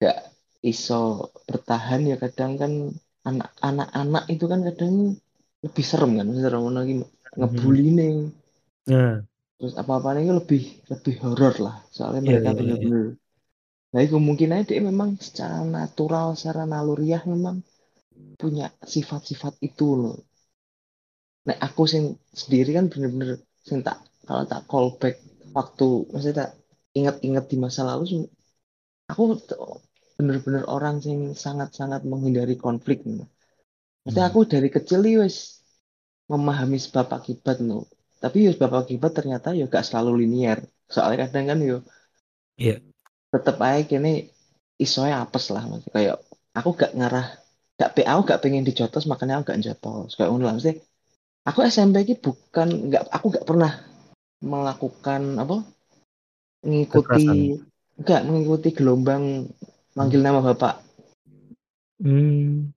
gak 0.00 0.29
iso 0.72 1.30
bertahan 1.48 2.00
ya 2.10 2.16
kadang 2.22 2.52
kan 2.60 2.72
anak-anak 3.68 4.24
itu 4.32 4.44
kan 4.52 4.60
kadang 4.68 4.94
lebih 5.64 5.84
serem 5.90 6.10
kan 6.18 6.28
serem 6.44 6.64
lagi 6.78 6.92
ngebully 7.38 7.86
nih 7.98 8.12
Nah. 8.86 9.22
terus 9.58 9.74
apa-apa 9.82 10.18
ini 10.18 10.32
lebih 10.40 10.62
lebih 10.90 11.14
horor 11.22 11.54
lah 11.66 11.76
soalnya 11.94 12.22
Iya 12.24 12.30
mereka 12.30 12.48
iya 12.50 12.52
iya. 12.58 12.58
bener-bener 12.58 13.06
nah 13.92 14.00
itu 14.04 14.12
kemungkinan 14.18 14.66
dia 14.68 14.80
memang 14.90 15.10
secara 15.26 15.56
natural 15.76 16.26
secara 16.38 16.62
naluriah 16.72 17.22
memang 17.32 17.56
punya 18.40 18.66
sifat-sifat 18.94 19.54
itu 19.68 19.86
loh 20.00 20.16
nah 21.46 21.56
aku 21.66 21.82
sing 21.92 22.04
sendiri 22.42 22.70
kan 22.76 22.84
bener-bener 22.92 23.30
sing 23.68 23.78
tak 23.86 23.96
kalau 24.26 24.44
tak 24.52 24.60
callback 24.70 25.14
waktu 25.56 25.88
maksudnya 26.12 26.36
tak 26.42 26.50
ingat-ingat 26.98 27.44
di 27.50 27.56
masa 27.64 27.80
lalu 27.88 28.04
aku 29.10 29.22
bener-bener 30.20 30.68
orang 30.68 31.00
yang 31.00 31.32
sangat-sangat 31.32 32.04
menghindari 32.04 32.60
konflik 32.60 33.00
maksudnya 33.08 34.28
Hmm. 34.28 34.30
aku 34.36 34.40
dari 34.44 34.68
kecil 34.68 35.00
nih 35.00 35.24
wes 35.24 35.64
memahami 36.28 36.76
sebab 36.76 37.08
akibat 37.16 37.64
no 37.64 37.88
tapi 38.20 38.44
ya 38.44 38.52
sebab 38.52 38.84
akibat 38.84 39.16
ternyata 39.16 39.56
ya 39.56 39.64
gak 39.64 39.88
selalu 39.88 40.28
linier 40.28 40.60
soalnya 40.92 41.24
kadang 41.24 41.48
kan 41.48 41.58
yo 41.64 41.78
Iya. 42.60 42.76
tetep 43.32 43.56
aja 43.56 43.80
kini 43.88 44.28
isonya 44.76 45.24
apes 45.24 45.48
lah 45.48 45.64
maksudnya 45.64 45.92
kayak 45.96 46.16
aku 46.52 46.70
gak 46.76 46.92
ngarah 46.92 47.26
gak 47.80 47.90
PA 47.96 48.10
aku 48.20 48.22
gak 48.28 48.40
pengen 48.44 48.68
dijotos 48.68 49.08
makanya 49.08 49.40
aku 49.40 49.56
gak 49.56 49.62
jotos 49.64 50.12
kayak 50.20 50.28
ngono 50.28 50.44
lah 50.52 50.56
aku 51.48 51.58
SMP 51.64 52.04
ini 52.04 52.14
bukan 52.20 52.68
nggak 52.92 53.02
aku 53.08 53.26
gak 53.32 53.46
pernah 53.48 53.72
melakukan 54.44 55.40
apa 55.40 55.56
mengikuti 56.64 57.56
enggak 57.96 58.20
mengikuti 58.28 58.68
gelombang 58.76 59.48
manggil 60.00 60.20
nama 60.24 60.40
bapak 60.40 60.74
Hmm. 62.00 62.72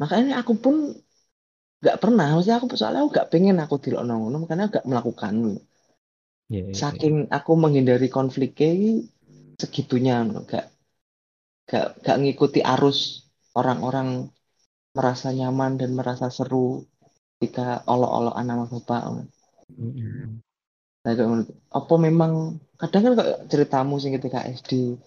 makanya 0.00 0.40
aku 0.40 0.52
pun 0.64 0.74
nggak 1.80 2.00
pernah 2.02 2.26
maksudnya 2.32 2.56
aku 2.60 2.66
soalnya 2.80 3.00
aku 3.04 3.10
gak 3.12 3.30
pengen 3.32 3.56
aku 3.64 3.76
tidak 3.84 4.02
ngono 4.08 4.36
makanya 4.42 4.64
gak 4.80 4.88
melakukan 4.88 5.34
Iya, 6.50 6.60
iya, 6.60 6.68
iya. 6.72 6.76
saking 6.80 7.14
aku 7.36 7.52
menghindari 7.62 8.08
konfliknya 8.16 8.70
segitunya 9.60 10.16
gak 10.48 10.64
gak 11.70 11.86
gak 12.04 12.16
ngikuti 12.20 12.60
arus 12.64 12.98
orang-orang 13.60 14.08
merasa 14.96 15.28
nyaman 15.38 15.72
dan 15.80 15.90
merasa 15.98 16.26
seru 16.36 16.84
ketika 17.38 17.84
olok-olokan 17.92 18.46
nama 18.48 18.64
bapak 18.72 19.02
Mhm. 19.70 20.40
Nah, 21.00 21.12
apa 21.72 21.94
memang 21.96 22.32
kadang 22.76 23.02
kan 23.04 23.12
kayak 23.16 23.38
ceritamu 23.48 23.94
sing 24.02 24.12
ketika 24.20 24.44
SD 24.44 25.00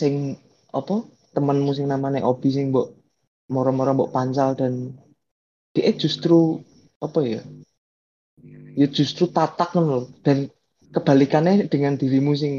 sing 0.00 0.14
apa 0.70 0.94
temanmu 1.34 1.70
sing 1.76 1.86
namanya 1.90 2.22
Obi 2.30 2.48
sing 2.56 2.70
mbok 2.70 2.86
moro-moro 3.54 3.90
mbok 3.96 4.12
pancal 4.14 4.54
dan 4.60 4.94
dia 5.74 5.90
justru 6.02 6.62
apa 7.06 7.20
ya 7.24 7.40
ya 8.78 8.86
justru 8.86 9.24
tatak 9.30 9.74
lho. 9.74 10.06
dan 10.22 10.46
kebalikannya 10.94 11.68
dengan 11.68 12.00
dirimu 12.00 12.32
sing 12.32 12.52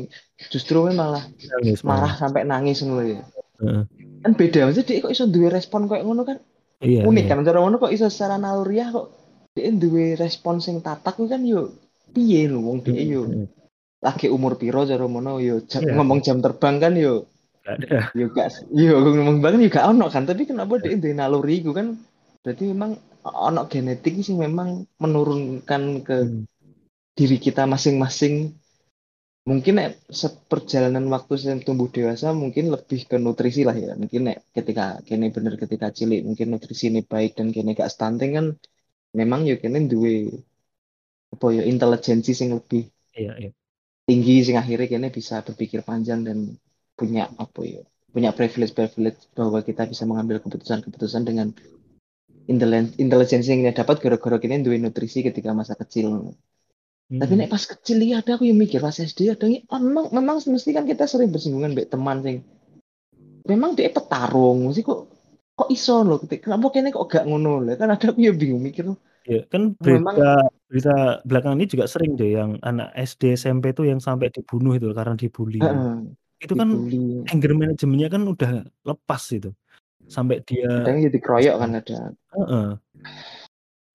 justru 0.53 0.85
malah 0.93 1.25
Nangis 1.57 1.81
marah 1.81 2.13
sampai 2.13 2.45
nangis 2.45 2.83
ngono 2.85 3.03
ya 3.03 3.21
Heeh. 3.59 3.83
kan 4.21 4.31
beda 4.37 4.69
maksudnya 4.69 4.87
dia 4.87 5.01
kok 5.03 5.13
iso 5.15 5.25
duwe 5.25 5.47
respon 5.49 5.89
kayak 5.89 6.05
ngono 6.05 6.23
kan 6.27 6.37
Iya, 6.79 7.03
unik 7.03 7.25
iya. 7.27 7.31
kan 7.35 7.43
cara 7.43 7.59
ngono 7.59 7.75
kok 7.75 7.91
iso 7.91 8.07
secara 8.07 8.39
naluriah 8.39 8.87
kok 8.95 9.07
dia 9.51 9.73
duwe 9.73 10.15
respon 10.15 10.63
sing 10.63 10.79
tatak 10.79 11.19
kan 11.19 11.41
yo 11.43 11.73
piye 12.15 12.47
lho 12.47 12.63
wong 12.63 12.79
dia 12.85 13.03
yo 13.03 13.27
mhm. 13.27 13.58
Lagi 14.05 14.27
umur 14.35 14.53
piro 14.61 14.81
cara 14.89 15.03
ngono 15.11 15.31
yo 15.47 15.55
jam- 15.71 15.83
Iya. 15.83 15.93
ngomong 15.97 16.19
jam 16.25 16.37
terbang 16.45 16.75
kan 16.83 16.93
yo 17.05 17.13
ada. 17.67 18.11
yo 18.19 18.25
gak 18.35 18.47
yo 18.71 18.95
ngomong 19.15 19.37
banget 19.43 19.59
yo 19.65 19.69
gak 19.77 19.87
ono 19.91 20.05
kan 20.13 20.23
tapi 20.29 20.41
kenapa 20.49 20.73
dia 20.83 20.95
duwe 21.01 21.13
naluri 21.19 21.53
iku 21.61 21.71
kan 21.79 21.87
berarti 22.43 22.63
memang 22.73 22.91
ono 23.47 23.61
genetik 23.71 24.13
sih 24.27 24.35
memang 24.45 24.69
menurunkan 25.03 25.83
ke 26.07 26.15
Hmm. 26.23 26.43
diri 27.17 27.37
kita 27.45 27.67
masing-masing 27.73 28.55
mungkin 29.49 29.73
nek 29.79 29.89
seperjalanan 30.21 31.05
waktu 31.13 31.33
saya 31.41 31.55
tumbuh 31.67 31.89
dewasa 31.95 32.27
mungkin 32.41 32.65
lebih 32.75 33.01
ke 33.09 33.15
nutrisi 33.25 33.61
lah 33.67 33.75
ya 33.75 33.91
mungkin 34.01 34.21
nek 34.29 34.37
ketika 34.55 34.85
kene 35.07 35.25
bener 35.35 35.53
ketika 35.63 35.87
cilik 35.97 36.21
mungkin 36.27 36.47
nutrisi 36.53 36.85
ini 36.91 37.01
baik 37.11 37.31
dan 37.37 37.47
kene 37.55 37.71
gak 37.79 37.91
stunting 37.91 38.31
kan 38.37 38.45
memang 39.19 39.41
ya 39.49 39.55
kene 39.63 39.77
duwe 39.91 40.13
apa 41.33 41.45
ya 41.57 41.63
intelijensi 41.71 42.31
sing 42.39 42.49
lebih 42.57 42.83
Iya, 43.19 43.31
iya. 43.41 43.49
Tinggi 44.09 44.41
sing 44.41 44.57
akhirnya 44.57 44.89
kene 44.89 45.13
bisa 45.13 45.45
berpikir 45.45 45.85
panjang 45.85 46.25
dan 46.25 46.57
punya 46.97 47.29
apa 47.37 47.61
ya 47.61 47.85
punya 48.09 48.33
privilege 48.33 48.73
privilege 48.73 49.29
bahwa 49.37 49.61
kita 49.61 49.85
bisa 49.85 50.09
mengambil 50.09 50.41
keputusan-keputusan 50.41 51.29
dengan 51.29 51.53
intelijensi 52.97 53.53
yang 53.53 53.61
kita 53.61 53.85
dapat 53.85 54.01
gara-gara 54.01 54.41
kene 54.41 54.65
duwe 54.65 54.81
nutrisi 54.81 55.21
ketika 55.21 55.53
masa 55.53 55.77
kecil 55.77 56.33
tapi 57.09 57.33
Mhm. 57.33 57.41
nek 57.41 57.49
pas 57.49 57.65
kecil 57.65 57.97
ya 58.05 58.21
ada 58.21 58.37
aku 58.37 58.45
yang 58.45 58.57
mikir 58.61 58.81
pas 58.81 58.93
SD 58.93 59.33
ada 59.33 59.49
yang 59.49 59.65
oh, 59.69 59.81
memang 59.81 60.13
memang 60.13 60.37
mesti 60.45 60.69
kan 60.77 60.85
kita 60.85 61.09
sering 61.09 61.33
bersinggungan 61.33 61.73
baik 61.73 61.89
teman 61.89 62.21
sing 62.21 62.45
memang 63.49 63.73
dia 63.73 63.89
petarung 63.89 64.69
sih 64.69 64.85
kok 64.85 65.09
kok 65.57 65.69
iso 65.73 66.05
loh 66.05 66.21
kenapa 66.21 66.69
kene 66.69 66.93
kok 66.93 67.09
gak 67.09 67.25
ngono 67.25 67.65
lah 67.65 67.81
kan 67.81 67.89
ada 67.89 68.13
aku 68.13 68.21
yang 68.21 68.37
bingung 68.37 68.61
mikir 68.61 68.85
loh 68.93 68.97
Iya, 69.27 69.41
kan 69.51 69.75
Memang- 69.83 70.15
berita 70.15 70.29
berita 70.69 70.95
belakangan 71.27 71.57
ini 71.59 71.67
juga 71.67 71.85
sering 71.91 72.15
deh 72.15 72.29
yang 72.39 72.55
anak 72.63 72.93
SD 72.95 73.35
SMP 73.35 73.75
tuh 73.75 73.85
yang 73.89 73.99
sampai 73.99 74.31
dibunuh 74.31 74.77
itu 74.79 74.89
karena 74.95 75.15
dibully. 75.19 75.59
heeh, 75.59 75.95
Itu 76.39 76.53
kan 76.55 76.69
dibully 76.71 77.27
anger 77.27 77.51
manajemennya 77.57 78.07
kan 78.07 78.21
udah 78.23 78.51
lepas 78.87 79.23
itu. 79.35 79.51
Sampai 80.09 80.41
dia 80.47 80.65
kadang 80.81 81.03
jadi 81.03 81.19
keroyok 81.19 81.55
kan 81.61 81.71
ada 81.77 81.97
Heeh. 82.33 82.67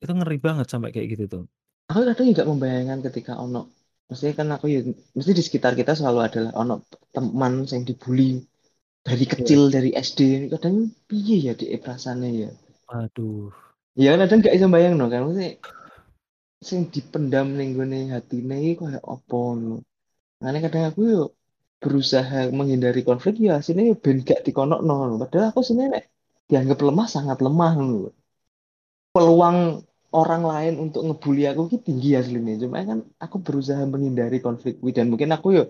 Itu 0.04 0.12
ngeri 0.12 0.38
banget 0.38 0.66
sampai 0.68 0.92
kayak 0.92 1.08
gitu 1.16 1.24
tuh. 1.26 1.44
aku 1.84 2.00
kadang 2.08 2.26
juga 2.32 2.44
membayangkan 2.48 3.00
ketika 3.12 3.36
ono 3.36 3.68
maksudnya 4.08 4.34
kan 4.40 4.48
aku 4.56 4.72
ya 4.72 4.80
mesti 4.88 5.32
di 5.36 5.44
sekitar 5.44 5.76
kita 5.76 5.92
selalu 5.92 6.20
adalah 6.24 6.52
ono 6.56 6.80
teman 7.12 7.68
yang 7.68 7.84
dibully 7.84 8.40
dari 9.04 9.24
kecil 9.28 9.68
dari 9.68 9.92
SD 9.92 10.48
kadang 10.48 10.88
piye 11.04 11.44
ya 11.44 11.52
di 11.52 11.68
perasaannya 11.76 12.30
ya 12.32 12.50
Aduh. 12.88 13.52
Ya 13.94 14.18
kadang 14.18 14.42
gak 14.42 14.54
bisa 14.56 14.66
bayang 14.74 14.94
no 14.98 15.06
kan 15.06 15.22
maksudnya 15.22 15.50
sing 16.68 16.80
dipendam 16.90 17.46
ning 17.58 17.78
gone 17.78 17.98
hatine 18.14 18.54
iki 18.58 18.72
koyo 18.80 18.98
apa 19.14 19.38
no 19.62 19.74
makanya 20.40 20.60
kadang 20.66 20.84
aku 20.90 21.00
yo 21.14 21.22
berusaha 21.82 22.50
menghindari 22.58 23.00
konflik 23.08 23.34
ya 23.38 23.60
yo 23.62 23.94
ben 24.04 24.18
gak 24.26 24.40
dikonokno 24.46 24.94
no. 25.10 25.14
padahal 25.22 25.46
aku 25.52 25.60
sebenarnya 25.62 26.02
dianggap 26.50 26.78
lemah 26.88 27.06
sangat 27.06 27.38
lemah 27.46 27.72
no. 27.78 28.10
peluang 29.14 29.58
orang 30.14 30.42
lain 30.42 30.74
untuk 30.84 31.02
ngebully 31.06 31.44
aku 31.50 31.62
ki 31.70 31.78
tinggi 31.86 32.08
aslinya 32.18 32.54
cuma 32.62 32.82
kan 32.90 32.98
aku 33.24 33.36
berusaha 33.46 33.82
menghindari 33.86 34.38
konflik 34.46 34.74
dan 34.96 35.06
mungkin 35.10 35.30
aku 35.36 35.48
yo 35.58 35.64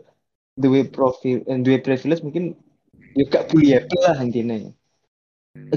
duwe 0.57 0.81
profil 0.89 1.45
eh, 1.51 1.59
duwe 1.64 1.79
privilege 1.85 2.22
mungkin 2.25 2.45
yo 3.18 3.25
gak 3.29 3.53
bullyable 3.53 4.01
lah 4.05 4.16
intinya 4.25 4.57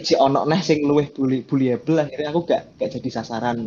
si 0.07 0.13
ono 0.25 0.39
neh 0.49 0.61
sing 0.67 0.79
luwih 0.89 1.07
bully 1.15 1.37
bullyable 1.49 1.97
akhirnya 2.03 2.29
aku 2.31 2.41
gak 2.49 2.61
gak 2.79 2.89
jadi 2.95 3.09
sasaran 3.17 3.57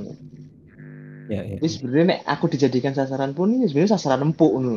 Ya, 1.31 1.43
ya. 1.47 1.59
Jadi 1.63 1.69
sebenarnya 1.75 2.07
nek 2.11 2.21
aku 2.33 2.45
dijadikan 2.53 2.95
sasaran 2.99 3.33
pun 3.39 3.49
ini 3.55 3.65
sebenarnya 3.71 3.95
sasaran 3.95 4.25
empuk 4.27 4.53
lho. 4.65 4.75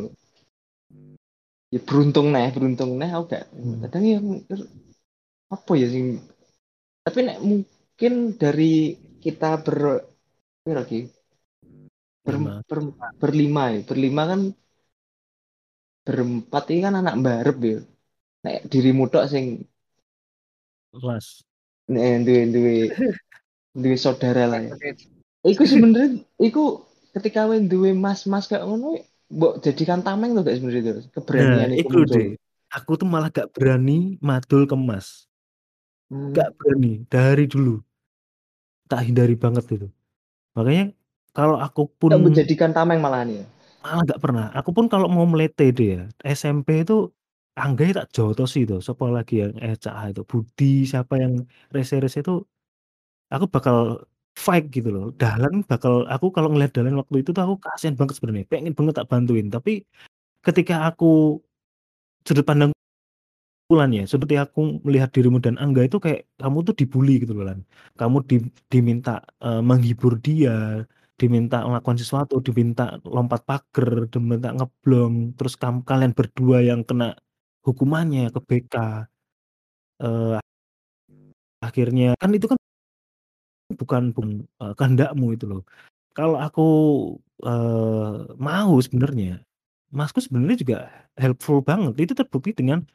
Ya 1.73 1.79
beruntung 1.87 2.27
nih, 2.35 2.47
beruntung 2.55 2.91
nih 2.99 3.09
aku 3.15 3.23
gak 3.33 3.43
Hmm. 3.53 3.81
kadang 3.83 4.03
ya 4.11 4.17
apa 5.55 5.71
ya 5.81 5.87
sing 5.93 6.05
tapi 7.05 7.19
nek 7.27 7.39
mungkin 7.49 8.13
dari 8.41 8.73
kita 9.23 9.49
ber 9.65 9.77
lagi 10.77 10.99
ber, 12.25 12.35
ber- 12.69 12.95
berlima 13.21 13.63
ya, 13.73 13.79
berlima 13.89 14.21
kan 14.31 14.41
berempat 16.05 16.63
ini 16.71 16.79
kan 16.85 16.95
anak 17.01 17.15
barep 17.25 17.57
ya. 17.71 17.77
Nek 18.45 18.57
dirimu 18.71 19.03
tok 19.13 19.25
sing 19.33 19.45
Kelas. 20.93 21.41
nek 21.89 22.23
duwe 22.23 22.41
duwe 22.47 22.75
duwe 23.81 23.95
saudara 23.97 24.47
lah 24.47 24.61
ya. 24.61 24.73
Iku 25.43 25.67
sebenarnya, 25.67 26.23
iku 26.39 26.87
ketika 27.11 27.49
kowe 27.49 27.59
duwe 27.59 27.91
mas-mas 27.91 28.47
kayak 28.47 28.63
ngono, 28.63 29.03
mbok 29.27 29.59
jadikan 29.59 29.99
tameng 29.99 30.37
tuh 30.37 30.45
gak 30.45 30.55
sebenarnya 30.61 30.81
itu 30.81 30.91
Nah, 30.93 31.11
keberanian 31.11 31.71
itu 31.75 31.87
itu 31.89 31.99
deh. 32.07 32.27
Aku 32.73 32.95
tuh 32.95 33.05
malah 33.05 33.29
gak 33.29 33.51
berani 33.51 34.15
madul 34.23 34.63
ke 34.65 34.73
Mas. 34.77 35.27
Hmm. 36.07 36.31
Gak 36.31 36.55
berani 36.55 37.03
dari 37.11 37.45
dulu. 37.49 37.81
Tak 38.87 39.03
hindari 39.09 39.35
banget 39.35 39.65
itu. 39.73 39.87
Makanya 40.55 40.93
kalau 41.33 41.57
aku 41.57 41.89
pun 41.89 42.13
Gak 42.13 42.23
menjadikan 42.23 42.71
tameng 42.71 43.01
malahan 43.01 43.43
ya. 43.43 43.45
malah 43.83 44.07
gak 44.07 44.21
pernah. 44.23 44.47
Aku 44.55 44.71
pun 44.71 44.87
kalau 44.87 45.11
mau 45.11 45.27
melete 45.27 45.67
deh 45.75 45.99
ya, 45.99 46.03
SMP 46.23 46.87
itu 46.87 47.11
anggai 47.57 47.89
tak 47.97 48.09
jotosi 48.15 48.65
itu. 48.65 48.75
Siapa 48.85 49.05
lagi 49.17 49.33
yang 49.43 49.53
Eca 49.61 49.91
itu, 50.11 50.21
Budi, 50.25 50.65
siapa 50.91 51.13
yang 51.23 51.33
rese-rese 51.73 52.19
itu, 52.25 52.33
aku 53.33 53.45
bakal 53.49 53.77
fight 54.37 54.65
gitu 54.75 54.89
loh. 54.95 55.05
Dahlan 55.21 55.61
bakal 55.71 55.93
aku 56.09 56.25
kalau 56.35 56.49
ngeliat 56.51 56.71
Dahlan 56.75 56.97
waktu 57.01 57.15
itu 57.21 57.29
tuh 57.35 57.43
aku 57.45 57.55
kasihan 57.65 57.95
banget 57.99 58.13
sebenarnya. 58.17 58.45
Pengen 58.49 58.73
banget 58.77 58.93
tak 58.99 59.07
bantuin. 59.11 59.47
Tapi 59.53 59.71
ketika 60.45 60.89
aku 60.89 61.05
sudut 62.27 62.45
pandang 62.47 62.71
ya, 63.89 64.05
seperti 64.05 64.37
aku 64.37 64.59
melihat 64.85 65.09
dirimu 65.15 65.41
dan 65.41 65.57
Angga 65.57 65.81
itu 65.89 65.97
kayak 65.97 66.29
kamu 66.37 66.57
tuh 66.67 66.75
dibully 66.77 67.17
gitu 67.23 67.33
loh 67.33 67.45
Lan. 67.49 67.59
Kamu 67.97 68.21
di, 68.29 68.37
diminta 68.69 69.11
eh, 69.41 69.61
menghibur 69.65 70.13
dia, 70.21 70.85
diminta 71.17 71.65
melakukan 71.65 71.97
sesuatu, 71.97 72.37
diminta 72.45 73.01
lompat 73.01 73.41
pagar, 73.49 74.05
diminta 74.13 74.49
ngeblong, 74.53 75.33
terus 75.37 75.53
kamu 75.57 75.81
kalian 75.89 76.13
berdua 76.13 76.57
yang 76.61 76.81
kena 76.85 77.17
hukumannya 77.63 78.29
ke 78.35 78.39
BK. 78.43 78.75
Eh, 80.03 80.37
akhirnya 81.63 82.19
kan 82.19 82.29
itu 82.35 82.45
kan 82.51 82.59
bukan 83.73 84.03
bukan 84.13 84.29
eh, 84.61 84.73
kehendakmu 84.77 85.33
itu 85.35 85.45
loh. 85.49 85.61
Kalau 86.13 86.37
aku 86.37 86.67
eh, 87.41 88.15
mau 88.37 88.73
sebenarnya, 88.77 89.41
Masku 89.93 90.19
sebenarnya 90.21 90.57
juga 90.61 90.77
helpful 91.17 91.63
banget. 91.63 91.93
Itu 92.05 92.13
terbukti 92.13 92.53
dengan 92.53 92.85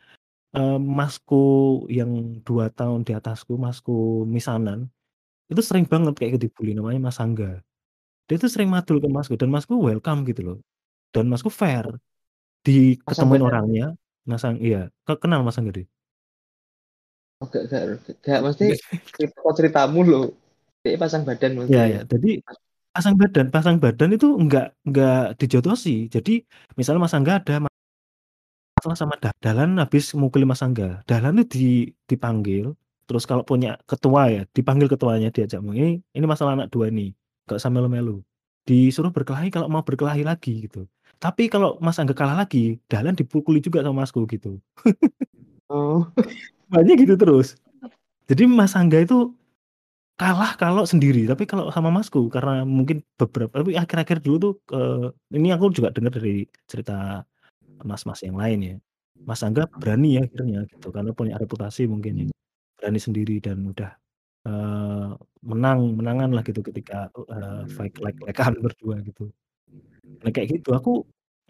eh, 0.54 0.78
Masku 0.78 1.84
yang 1.90 2.40
dua 2.46 2.70
tahun 2.70 3.02
di 3.08 3.12
atasku, 3.16 3.58
Masku 3.58 4.22
misanan, 4.28 4.86
itu 5.48 5.64
sering 5.64 5.88
banget 5.88 6.14
kayak 6.20 6.38
gitu 6.38 6.52
dibully 6.52 6.76
namanya 6.76 7.08
Mas 7.08 7.18
Angga. 7.18 7.64
Dia 8.28 8.36
tuh 8.36 8.52
sering 8.52 8.68
madul 8.68 9.00
ke 9.00 9.08
Masku 9.08 9.34
dan 9.40 9.48
Masku 9.48 9.80
welcome 9.80 10.28
gitu 10.28 10.40
loh. 10.44 10.58
Dan 11.10 11.32
Masku 11.32 11.48
fair. 11.48 11.88
Mas 11.88 12.04
Diketemuin 12.68 13.40
Angga- 13.40 13.48
orangnya, 13.48 13.86
Mas 14.30 14.44
Ang 14.46 14.56
iya, 14.66 14.80
ke- 15.06 15.20
kenal 15.22 15.40
Mas 15.46 15.58
Angga 15.58 15.72
deh. 15.78 15.86
Oh, 17.40 17.46
gak, 17.54 17.62
gak, 17.70 17.82
gak, 18.26 18.38
mesti 18.46 18.64
kok 19.42 19.54
ceritamu 19.58 20.00
lo. 20.10 20.22
Dia 20.82 20.98
pasang 21.02 21.22
badan 21.28 21.52
mesti. 21.58 21.70
Iya 21.70 21.82
ya, 21.94 22.00
jadi 22.12 22.28
pasang 22.94 23.14
badan, 23.22 23.46
pasang 23.54 23.76
badan 23.84 24.10
itu 24.16 24.26
enggak 24.42 24.64
enggak 24.86 25.16
dijodosi. 25.40 25.90
Jadi 26.14 26.30
misalnya 26.78 27.00
Mas 27.04 27.16
Angga 27.18 27.32
ada 27.40 27.54
masalah 28.78 28.96
sama 28.98 29.14
Dah- 29.22 29.34
Dahlan 29.42 29.70
habis 29.82 30.04
mukuli 30.14 30.44
Mas 30.50 30.62
Angga. 30.66 31.02
Dahlan 31.08 31.34
itu 31.42 31.54
di, 31.62 31.68
dipanggil, 32.10 32.64
terus 33.06 33.24
kalau 33.30 33.42
punya 33.50 33.68
ketua 33.90 34.22
ya, 34.34 34.42
dipanggil 34.56 34.86
ketuanya 34.92 35.28
diajak 35.34 35.60
ini 35.64 35.98
ini 36.16 36.26
masalah 36.32 36.52
anak 36.56 36.68
dua 36.74 36.86
nih, 36.92 37.08
gak 37.48 37.58
usah 37.60 37.70
melu-melu. 37.74 38.22
Disuruh 38.68 39.10
berkelahi 39.16 39.48
kalau 39.54 39.66
mau 39.72 39.82
berkelahi 39.88 40.22
lagi 40.30 40.50
gitu. 40.68 40.84
Tapi 41.18 41.50
kalau 41.50 41.74
Mas 41.82 41.98
Angga 41.98 42.14
kalah 42.14 42.38
lagi, 42.46 42.78
Dahlan 42.86 43.18
dipukuli 43.18 43.58
juga 43.58 43.82
sama 43.82 44.06
Masku 44.06 44.22
gitu. 44.30 44.62
Oh, 45.68 46.06
Banyak 46.72 46.96
gitu 47.04 47.14
terus. 47.18 47.58
Jadi 48.30 48.46
Mas 48.46 48.74
Angga 48.78 49.02
itu 49.02 49.34
kalah 50.18 50.54
kalau 50.58 50.84
sendiri, 50.86 51.26
tapi 51.30 51.46
kalau 51.46 51.70
sama 51.74 51.90
Masku 51.94 52.26
karena 52.30 52.62
mungkin 52.66 53.02
beberapa 53.18 53.62
tapi 53.62 53.78
akhir-akhir 53.78 54.18
dulu 54.26 54.36
tuh 54.42 54.54
eh, 54.74 55.06
ini 55.38 55.48
aku 55.54 55.70
juga 55.74 55.90
dengar 55.94 56.14
dari 56.14 56.46
cerita 56.70 57.22
mas-mas 57.86 58.22
yang 58.26 58.38
lain 58.38 58.58
ya. 58.62 58.76
Mas 59.28 59.42
Angga 59.46 59.66
berani 59.78 60.18
ya 60.18 60.22
akhirnya 60.26 60.66
gitu 60.70 60.88
karena 60.94 61.12
punya 61.14 61.36
reputasi 61.38 61.86
mungkin 61.90 62.12
ya. 62.22 62.26
Berani 62.78 63.00
sendiri 63.02 63.38
dan 63.42 63.62
udah 63.70 63.90
eee, 64.48 65.08
menang 65.46 65.80
menangan 65.98 66.30
lah 66.36 66.42
gitu 66.46 66.60
ketika, 66.66 67.10
eee, 67.30 67.62
fight 67.70 67.94
like-like-an 68.02 68.54
berdua 68.64 69.00
gitu. 69.06 69.30
Nah 70.22 70.30
kayak 70.34 70.48
gitu 70.60 70.70
aku 70.78 70.90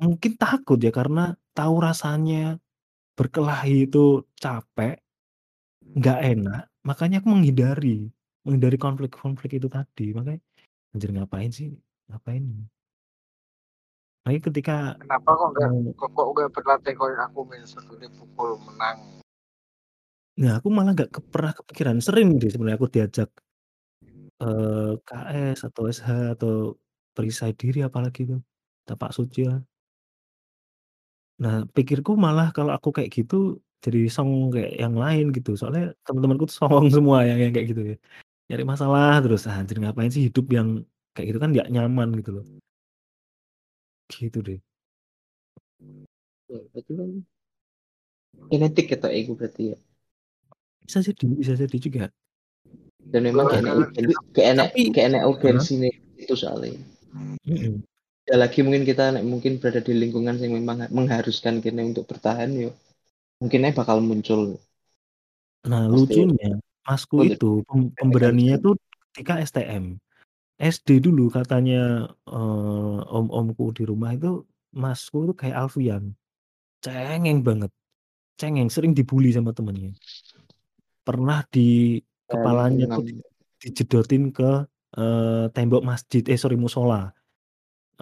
mungkin 0.02 0.32
takut 0.38 0.78
ya 0.82 0.90
karena 0.94 1.34
tahu 1.56 1.74
rasanya 1.82 2.58
berkelahi 3.18 3.88
itu 3.90 4.24
capek, 4.42 4.98
nggak 5.98 6.18
enak, 6.34 6.62
makanya 6.88 7.16
aku 7.22 7.28
menghindari, 7.34 8.10
menghindari 8.46 8.78
konflik-konflik 8.80 9.58
itu 9.58 9.68
tadi. 9.70 10.12
Makanya, 10.16 10.40
anjir 10.94 11.10
ngapain 11.14 11.50
sih, 11.54 11.70
ngapain? 12.10 12.44
Apalagi 14.26 14.40
ketika, 14.50 14.74
Kenapa 14.98 15.30
kok 15.38 15.48
nggak 15.54 15.70
eee 15.70 15.92
kok 15.94 16.10
kok 16.16 16.26
nggak 16.34 16.50
berlatih 16.54 16.94
kayak 16.98 17.20
aku 17.30 17.40
misalnya 17.46 17.94
dipukul 18.02 18.50
menang? 18.66 18.98
Nah 20.36 20.60
aku 20.60 20.68
malah 20.68 20.92
nggak 20.92 21.10
ke 21.14 21.20
pernah 21.32 21.52
kepikiran, 21.56 21.96
sering 22.04 22.36
deh 22.36 22.50
sebenarnya 22.52 22.76
aku 22.78 22.88
diajak 22.92 23.28
eee, 24.42 24.94
KS 25.02 25.58
atau 25.66 25.82
SH 25.90 26.08
atau 26.38 26.78
perisai 27.14 27.50
diri 27.58 27.82
apalagi 27.82 28.22
tuh, 28.30 28.38
tapak 28.88 29.10
suci 29.12 29.40
lah. 29.44 29.60
Nah 31.38 31.62
pikirku 31.70 32.18
malah 32.18 32.50
kalau 32.56 32.72
aku 32.74 32.90
kayak 32.96 33.10
gitu, 33.14 33.62
jadi 33.84 34.10
song 34.10 34.50
kayak 34.50 34.72
yang 34.82 34.94
lain 34.98 35.30
gitu, 35.36 35.54
soalnya 35.54 35.94
temen-temenku 36.02 36.50
tuh 36.50 36.56
songong 36.58 36.88
semua 36.96 37.22
yang 37.28 37.38
yang 37.38 37.52
kayak 37.54 37.68
gitu 37.72 37.82
ya. 37.94 37.96
Nyari 38.48 38.64
masalah 38.64 39.20
terus, 39.20 39.44
ah, 39.46 39.60
anjir 39.60 39.76
ngapain 39.78 40.10
sih 40.10 40.26
hidup 40.32 40.48
yang 40.50 40.82
kayak 41.14 41.26
gitu 41.30 41.38
kan 41.38 41.50
nggak 41.54 41.68
nyaman 41.70 42.08
gitu 42.18 42.30
loh. 42.40 42.44
Gitu 44.08 44.38
deh. 44.40 44.58
Ya 46.48 46.58
berarti 46.72 46.92
kan 46.96 47.10
genetik 48.48 48.86
ketok 48.88 49.12
iku 49.12 49.32
berarti 49.36 49.76
ya? 49.76 49.78
Bisa 50.88 51.04
jadi 51.04 51.24
bisa 51.36 51.52
jadi 51.54 51.76
juga. 51.76 52.04
Dan 53.08 53.24
memang 53.24 53.46
enek 53.52 53.92
tapi 53.92 54.92
gak 54.92 55.04
enek 55.08 55.20
heeh? 55.22 55.28
urgensine 55.28 55.92
itu 56.16 56.34
soalnya. 56.34 56.80
Mhm. 57.44 57.84
Ya 58.28 58.36
lagi 58.36 58.60
mungkin 58.60 58.84
kita 58.84 59.04
nek 59.14 59.24
mungkin 59.24 59.52
berada 59.60 59.80
di 59.80 59.92
lingkungan 59.96 60.36
yang 60.36 60.52
memang 60.60 60.84
mengharuskan 60.92 61.64
kene 61.64 61.80
untuk 61.90 62.04
bertahan 62.10 62.50
yo, 62.52 62.70
mungkin 63.42 63.66
aja 63.66 63.74
bakal 63.80 63.98
muncul. 64.04 64.60
Nah 65.66 65.90
Pasti 65.90 66.22
lucunya, 66.22 66.50
masku 66.86 67.16
untuk 67.18 67.34
itu 67.34 67.50
pem 67.66 67.80
pemberaninya 67.98 68.56
tuh 68.62 68.74
ketika 69.10 69.42
STM. 69.42 69.98
SD 70.60 71.02
dulu 71.02 71.30
katanya, 71.32 72.10
eee, 72.28 72.98
om-omku 73.10 73.72
di 73.74 73.82
rumah 73.88 74.14
itu, 74.14 74.44
masku 74.74 75.30
tuh 75.32 75.36
kayak 75.38 75.56
Alfian, 75.66 76.14
cengeng 76.84 77.40
banget, 77.46 77.70
cengeng, 78.40 78.68
sering 78.72 78.92
dibully 78.96 79.30
sama 79.34 79.52
temennya. 79.56 79.92
Pernah 81.06 81.42
di 81.50 81.98
Ya 82.28 82.36
kepalanya 82.36 82.84
tuh 82.92 83.04
dijedotin 83.62 84.24
ke, 84.36 84.50
eee, 84.98 85.44
tembok 85.56 85.82
masjid 85.86 86.22
eh 86.28 86.38
sorry 86.38 86.56
musola. 86.60 87.10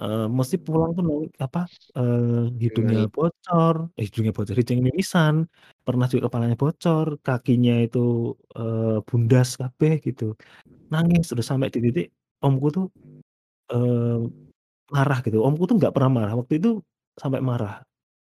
Eee, 0.01 0.29
mesti 0.39 0.57
pulang 0.61 0.93
tuh 0.97 1.03
nang 1.09 1.21
apa, 1.41 1.61
eee, 1.97 2.53
hidungnya 2.65 2.99
Ngeri. 2.99 3.09
bocor 3.15 3.77
eh 3.97 4.05
hidungnya 4.05 4.33
bocor, 4.37 4.53
hidungnya 4.61 4.85
mimisan, 4.93 5.35
pernah 5.89 6.05
juga 6.13 6.29
kepalanya 6.29 6.57
bocor, 6.63 7.07
kakinya 7.25 7.73
itu, 7.85 7.99
eee, 8.61 9.01
bundas 9.09 9.49
kabeh 9.61 9.93
gitu. 10.05 10.37
Nangis 10.93 11.25
terus 11.31 11.47
sampai 11.51 11.69
di 11.75 11.81
titik 11.87 12.07
omku 12.45 12.67
tuh, 12.77 12.87
eee, 13.73 14.19
marah 14.95 15.19
gitu, 15.27 15.39
omku 15.49 15.65
tuh 15.71 15.77
nggak 15.81 15.93
pernah 15.97 16.11
marah, 16.19 16.35
waktu 16.41 16.55
itu 16.61 16.71
sampai 17.23 17.41
marah. 17.51 17.75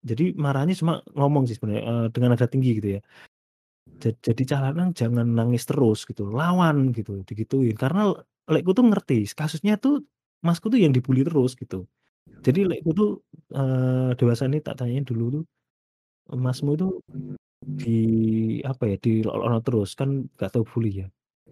Jadi 0.10 0.24
marahnya 0.46 0.74
cuma 0.82 0.94
ngomong 1.18 1.44
sih 1.50 1.56
sebenarnya, 1.58 1.84
eee, 1.92 2.06
dengan 2.16 2.30
nada 2.38 2.48
tinggi 2.52 2.72
gitu 2.80 2.90
ya. 2.98 3.02
Ja 4.04 4.10
"Jadi 4.28 4.42
cah 4.50 4.62
lanang 4.66 4.90
jangan 4.98 5.28
nangis 5.38 5.64
terus 5.70 6.04
gitu, 6.10 6.30
lawan," 6.34 6.92
gitu, 6.98 7.22
digituin. 7.30 7.76
Karena 7.80 8.12
lekku 8.52 8.72
tuh 8.78 8.86
ngerti, 8.90 9.26
kasusnya 9.40 9.76
tuh 9.82 10.04
masku 10.48 10.68
tuh 10.74 10.80
yang 10.84 10.94
dibully 10.96 11.22
terus 11.28 11.54
gitu. 11.60 11.88
Jadi 12.46 12.60
lekku 12.70 12.92
tuh, 12.98 13.10
eee, 13.56 14.16
dewasa 14.20 14.46
ini 14.50 14.60
tak 14.66 14.76
tanyain 14.82 15.06
dulu 15.08 15.26
tuh, 15.42 15.44
"Masmu 16.36 16.72
itu 16.78 16.88
di 17.64 18.00
apa 18.68 18.84
ya, 18.92 18.98
dilolokno 19.02 19.60
terus?" 19.66 19.90
Kan 20.00 20.30
nggak 20.38 20.52
tahu 20.56 20.66
bully 20.72 20.92
ya, 21.06 21.08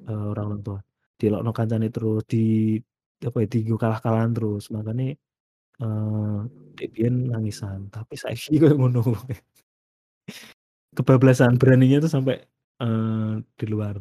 eee, 0.09 0.25
orang 0.33 0.45
orang 0.57 0.61
tua. 0.67 0.79
"Dilokno 1.21 1.51
kancane 1.57 1.87
terus, 1.95 2.23
di 2.29 2.43
apa 3.27 3.37
ya, 3.45 3.47
dienggo 3.51 3.77
kalah-kalahan 3.81 4.31
terus, 4.37 4.69
makane, 4.75 5.17
eee, 5.81 6.39
dek 6.79 6.89
biyen 6.95 7.15
nangisan, 7.33 7.89
tapi 7.93 8.15
saiki 8.19 8.57
koyo 8.63 8.75
ngono." 8.79 9.01
Kebablasan, 10.97 11.55
beraninya 11.55 12.03
tuh 12.03 12.11
sampai, 12.11 12.35
eee, 12.83 13.33
di 13.59 13.65
luar. 13.71 13.95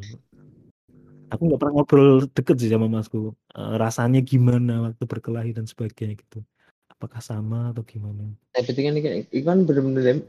Aku 1.31 1.47
nggak 1.47 1.59
pernah 1.63 1.73
ngobrol 1.79 2.27
deket 2.35 2.55
sih 2.59 2.67
sama 2.67 2.91
masku, 2.91 3.31
eee, 3.55 3.73
rasanya 3.79 4.19
gimana 4.19 4.91
waktu 4.91 5.03
berkelahi 5.07 5.55
dan 5.55 5.63
sebagainya 5.63 6.19
gitu. 6.19 6.43
Apakah 6.91 7.23
sama 7.23 7.71
atau 7.71 7.87
gimana? 7.87 8.35
Nah 8.51 8.61
berarti 8.67 8.81
kan 8.83 8.93
iki 8.99 9.39
kan 9.47 9.57
bener-bener 9.63 10.27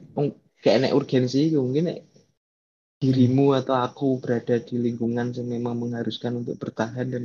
gak 0.63 0.75
enek 0.79 0.95
urgensi 0.95 1.51
iku, 1.51 1.59
mungkin 1.67 1.85
nek 1.91 1.99
Mhm. 2.07 3.03
dirimu 3.03 3.47
atau 3.59 3.75
aku 3.83 4.23
berada 4.23 4.63
di 4.63 4.79
lingkungan 4.79 5.35
yang 5.35 5.49
memang 5.51 5.75
mengharuskan 5.75 6.39
untuk 6.47 6.55
bertahan 6.63 7.07
dan 7.11 7.25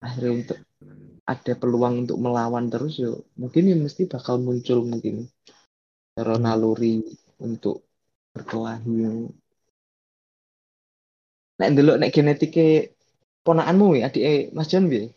akhirnya 0.00 0.32
untuk 0.40 0.58
ada 1.28 1.52
peluang 1.52 1.94
untuk 2.08 2.16
melawan 2.16 2.72
terus 2.72 2.96
yo, 2.96 3.28
mungkin 3.36 3.68
ya 3.68 3.76
mesti 3.76 4.08
bakal 4.08 4.40
muncul 4.40 4.88
mungkin 4.88 5.28
cara 6.16 6.40
Mmm. 6.40 6.44
naluri 6.48 7.04
untuk 7.44 7.84
berkelahi. 8.32 9.28
Nek 11.60 11.68
ndelok 11.76 11.96
nek 12.00 12.10
genetike 12.16 12.96
ponakanmu 13.42 13.98
ya, 13.98 14.08
adike 14.08 14.50
Mas 14.54 14.70
Jon 14.70 14.86
piye? 14.90 15.10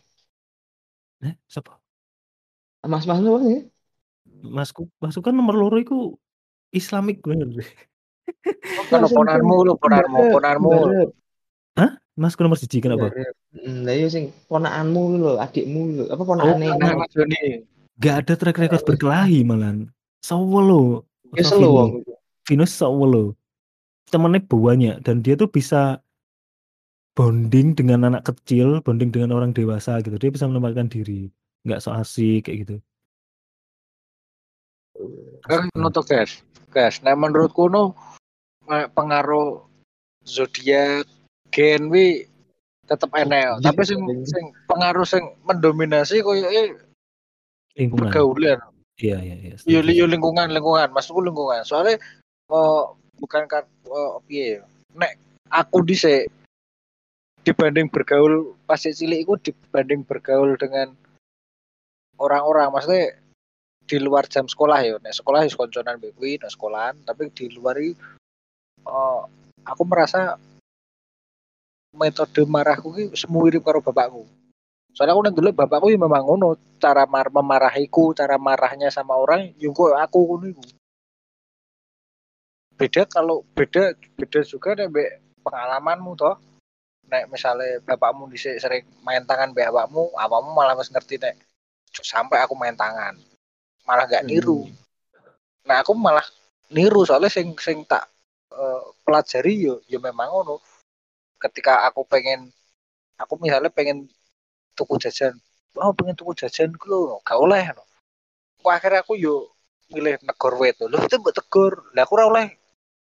Eh, 1.24 1.34
sapa? 1.46 1.78
Mas-masmu 2.86 3.40
piye? 3.42 3.58
Masku 4.46 4.90
masku 5.00 5.22
kan 5.24 5.32
nomor 5.34 5.56
loro 5.56 5.78
iku 5.80 6.18
Islamic 6.74 7.22
bener. 7.24 7.48
Kalau 8.90 9.08
ponarmu 9.10 9.54
lho, 9.66 9.72
ponarmu, 9.78 10.18
Mbarep 10.18 10.34
ponarmu. 10.34 10.70
Hah? 11.78 11.98
Masku 12.16 12.42
nomor 12.42 12.58
1 12.58 12.68
kenapa? 12.82 13.12
Lah 13.56 13.94
iya 13.94 14.08
sing 14.10 14.34
ponakanmu 14.50 15.02
lho, 15.22 15.32
adikmu 15.38 15.80
lho, 16.00 16.04
apa 16.10 16.22
Oh, 16.22 16.26
ponakane 16.26 16.66
Ponakane 16.74 16.98
Mas 16.98 17.10
Joni. 17.14 17.42
Nggak 17.96 18.14
ada 18.20 18.32
track 18.36 18.58
record 18.60 18.82
berkelahi 18.84 19.40
malahan. 19.46 19.88
Solo, 20.20 21.06
Ya 21.34 21.42
Kak 21.42 21.56
selo 21.56 21.66
Vino. 21.66 21.76
wong 21.76 21.90
iku. 22.02 22.12
Vino 22.46 22.64
solo. 22.68 23.24
Temennya 24.06 24.40
banyak 24.46 24.96
dan 25.02 25.18
dia 25.24 25.34
tuh 25.34 25.50
bisa 25.50 25.98
bonding 27.16 27.72
dengan 27.72 28.12
anak 28.12 28.28
kecil, 28.28 28.84
bonding 28.84 29.08
dengan 29.08 29.32
orang 29.32 29.56
dewasa 29.56 30.04
gitu, 30.04 30.20
dia 30.20 30.28
bisa 30.28 30.44
menempatkan 30.44 30.92
diri, 30.92 31.32
nggak 31.64 31.80
so 31.80 31.90
asik 31.96 32.46
kayak 32.46 32.68
gitu. 32.68 32.76
Kan 35.48 35.72
to, 35.72 36.02
Guys. 36.04 36.44
Guys, 36.76 37.00
nek 37.00 37.16
menurutku 37.16 37.72
no 37.72 37.96
kayak 38.68 38.92
pengaruh 38.92 39.64
zodiak, 40.28 41.08
gen 41.48 41.88
wi 41.88 42.28
tetep 42.84 43.08
enek, 43.16 43.64
tapi 43.64 43.82
sing 43.82 43.98
sing 44.28 44.52
pengaruh 44.68 45.08
sing 45.08 45.24
mendominasi 45.48 46.20
koyoke 46.20 46.76
Lingkungan. 47.80 48.12
pergaulan. 48.12 48.60
Iya 48.96 49.20
iya 49.20 49.36
iya, 49.52 49.54
yo 49.68 50.08
lingkungan, 50.08 50.52
lingkungan, 50.52 50.88
maksudku 50.92 51.20
lingkungan. 51.20 51.64
Soalnya 51.64 52.00
oh, 52.48 52.96
bukan 53.20 53.44
kan 53.48 53.64
oh, 53.88 54.20
piye 54.24 54.60
ya. 54.60 54.62
Nek 54.96 55.20
aku 55.52 55.84
dhisik 55.84 56.28
dibanding 57.46 57.86
bergaul 57.86 58.58
pas 58.66 58.82
cilik 58.82 59.22
iku 59.22 59.38
dibanding 59.38 60.02
bergaul 60.02 60.58
dengan 60.58 60.90
orang-orang. 62.18 62.74
Maksudnya 62.74 63.14
di 63.86 63.96
luar 64.02 64.26
jam 64.26 64.50
sekolah 64.50 64.82
ya. 64.82 64.98
Nek 64.98 65.14
sekolah 65.14 65.46
ya 65.46 65.54
konconan 65.54 66.02
kuwi 66.02 66.42
nek 66.42 66.50
sekolahan. 66.50 66.98
Tapi 67.06 67.30
di 67.30 67.46
luar 67.54 67.78
iki 67.78 67.94
eh, 68.82 69.20
aku 69.62 69.82
merasa 69.86 70.34
metode 71.94 72.42
marahku 72.50 72.88
ki 72.90 73.04
semirip 73.14 73.62
karo 73.62 73.78
bapakku. 73.78 74.26
Soalnya 74.90 75.14
aku 75.14 75.22
nang 75.22 75.36
dulu 75.38 75.54
bapakku 75.54 75.86
ya 75.94 76.02
memang 76.02 76.26
ngono. 76.26 76.58
Cara 76.82 77.06
mar 77.06 77.30
memarahiku 77.30 78.10
cara 78.10 78.34
marahnya 78.42 78.90
sama 78.90 79.14
orang 79.14 79.54
yo 79.62 79.70
kok 79.70 79.94
aku 79.94 80.18
ngono 80.34 80.50
beda 82.76 83.08
kalau 83.08 83.40
beda 83.56 83.96
beda 84.20 84.44
juga 84.44 84.76
mbek 84.76 85.40
pengalamanmu 85.40 86.12
toh 86.12 86.36
nek 87.06 87.30
misalnya 87.30 87.78
bapakmu 87.86 88.26
dhisik 88.30 88.58
sering 88.58 88.82
main 89.06 89.22
tangan 89.22 89.54
mbek 89.54 89.70
awakmu 89.70 90.10
awakmu 90.18 90.50
malah 90.50 90.74
wis 90.74 90.90
ngerti 90.90 91.22
nek 91.22 91.38
"Cuk, 91.94 92.02
sampai 92.02 92.42
aku 92.42 92.58
main 92.58 92.74
tangan. 92.74 93.14
Malah 93.86 94.04
gak 94.10 94.26
niru. 94.26 94.66
Mhm. 94.66 94.74
nah 95.66 95.82
aku 95.82 95.98
malah 95.98 96.22
niru 96.70 97.02
soalnya 97.02 97.26
sing 97.26 97.50
sing 97.58 97.82
tak 97.90 98.06
eh, 98.54 98.82
pelajari 99.02 99.66
yo 99.66 99.74
yo 99.86 99.98
memang 100.02 100.30
ngono. 100.30 100.58
Ketika 101.38 101.86
aku 101.86 102.02
pengen 102.06 102.50
aku 103.18 103.38
misalnya 103.38 103.70
pengen 103.70 104.06
tuku 104.76 104.98
jajan 105.00 105.34
oh 105.78 105.92
pengen 105.94 106.14
tuku 106.18 106.32
jajan 106.34 106.74
ku 106.74 106.86
lho 106.90 107.18
gak 107.22 107.38
oleh 107.38 107.64
no. 107.74 107.82
Kok 108.62 108.72
akhirnya 108.72 109.00
aku 109.06 109.14
yo 109.18 109.50
milih 109.94 110.18
negor 110.26 110.54
wet 110.58 110.78
lho 110.82 110.98
itu 110.98 111.16
mbok 111.22 111.34
tegur. 111.34 111.72
Lah 111.94 112.02
aku 112.02 112.12
ora 112.18 112.26
oleh 112.30 112.46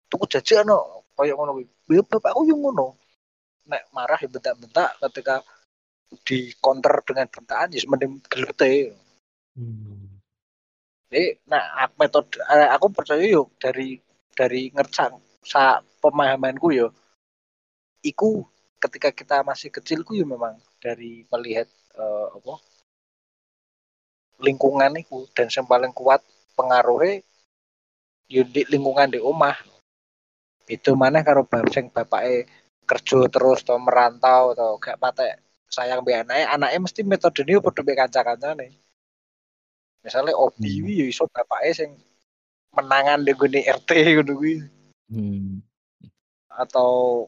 tuku 0.09 0.25
jajan 0.29 0.69
no 0.69 1.05
koyo 1.17 1.33
ngono 1.37 1.57
kuwi. 1.57 1.65
Ya, 1.97 2.01
bapakku 2.05 2.45
yo 2.45 2.55
ngono 2.57 2.97
nek 3.65 3.83
marah 3.93 4.19
ya 4.21 4.29
bentak-bentak 4.29 4.89
ketika 5.09 5.41
di 6.21 6.53
counter 6.61 7.01
dengan 7.01 7.27
bentakan 7.27 7.69
ya 7.73 7.81
mending 7.89 8.21
gelete 8.29 8.93
Hmm. 9.55 10.19
jadi 11.07 11.39
nah 11.47 11.87
metode 11.95 12.35
eh, 12.43 12.67
aku 12.75 12.91
percaya 12.91 13.23
yuk 13.23 13.55
dari 13.55 14.03
dari 14.35 14.67
ngercang 14.75 15.15
sa 15.39 15.79
pemahamanku 16.03 16.75
yo 16.75 16.91
iku 18.03 18.43
ketika 18.83 19.15
kita 19.15 19.39
masih 19.47 19.71
kecil 19.71 20.03
ku 20.03 20.11
yo 20.11 20.27
memang 20.27 20.59
dari 20.83 21.23
melihat 21.31 21.71
eh, 21.95 22.27
apa 22.35 22.59
lingkungan 24.43 24.99
itu 24.99 25.23
dan 25.31 25.47
yang 25.47 25.63
paling 25.63 25.95
kuat 25.95 26.19
pengaruhnya 26.59 27.23
yo 28.27 28.43
di 28.43 28.67
lingkungan 28.67 29.07
di 29.07 29.23
omah 29.23 29.55
itu 30.67 30.91
mana 30.99 31.23
karo 31.23 31.47
bab 31.47 31.63
sing 31.71 31.87
bapake 31.87 32.43
kerja 32.85 33.25
terus 33.27 33.65
atau 33.65 33.81
merantau 33.81 34.53
atau 34.53 34.77
gak 34.77 35.01
patek 35.01 35.41
sayang 35.67 36.05
be 36.05 36.13
anaknya 36.13 36.45
anaknya 36.53 36.79
mesti 36.85 37.01
metode 37.03 37.41
ini 37.43 37.57
padha 37.59 37.81
be 37.81 37.93
kanca-kancane 37.97 38.67
misalnya 40.05 40.37
obi 40.37 40.85
Hmm. 40.85 40.89
ya 40.93 41.05
iso 41.09 41.25
bapake 41.25 41.73
sing 41.73 41.89
menangan 42.77 43.25
di 43.25 43.33
gune 43.33 43.65
RT 43.65 43.89
kuwi 44.29 44.61
Hmm. 45.09 45.61
atau 46.49 47.25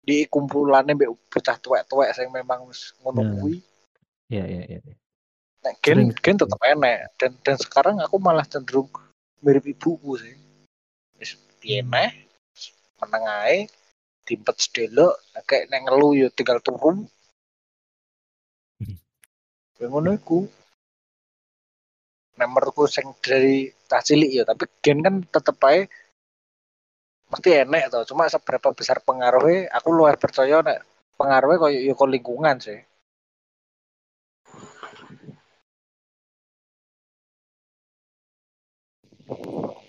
di 0.00 0.24
kumpulannya 0.26 0.94
mbek 0.96 1.10
bocah 1.28 1.56
tuwek-tuwek 1.60 2.10
sing 2.14 2.30
memang 2.30 2.66
wis 2.70 2.94
ngono 3.02 3.20
Nah. 3.22 3.30
kuwi 3.36 3.58
Ya, 4.30 4.46
ya, 4.46 4.62
ya. 4.62 4.78
nek 5.66 5.74
gen 5.82 6.14
gen 6.22 6.38
sih. 6.38 6.46
tetep 6.46 6.60
enek 6.62 7.10
dan 7.18 7.34
dan 7.42 7.56
sekarang 7.58 7.98
aku 7.98 8.22
malah 8.22 8.46
cenderung 8.46 8.86
mirip 9.42 9.66
ibuku 9.66 10.14
sih 10.22 10.38
wis 11.18 11.34
piye 11.58 11.82
Hmm. 11.82 11.98
Dimpet 14.30 14.56
sedelok 14.62 15.18
kayak 15.48 15.66
nek 15.70 15.82
ngelu 15.90 16.08
yo 16.22 16.26
tinggal 16.30 16.62
turun 16.62 16.96
ya 19.80 19.86
ngono 19.90 20.14
iku. 20.14 20.46
Menurutku 22.38 22.88
sing 22.88 23.06
dari 23.20 23.68
tas 23.90 24.06
cilik 24.06 24.30
ya 24.32 24.42
tapi 24.48 24.64
gen 24.84 24.98
kan 25.04 25.14
tetep 25.34 25.56
ae 25.68 25.84
mesti 27.30 27.50
enek 27.62 27.84
to 27.92 27.98
cuma 28.10 28.24
seberapa 28.32 28.68
besar 28.78 28.98
pengaruhnya 29.04 29.68
aku 29.76 29.88
luwih 29.96 30.16
percaya 30.16 30.56
nek 30.66 30.78
pengaruhnya 31.18 31.60
koyo 31.62 31.78
yo 31.88 31.92
kok 31.98 32.10
lingkungan 32.14 32.56
sih. 32.62 32.80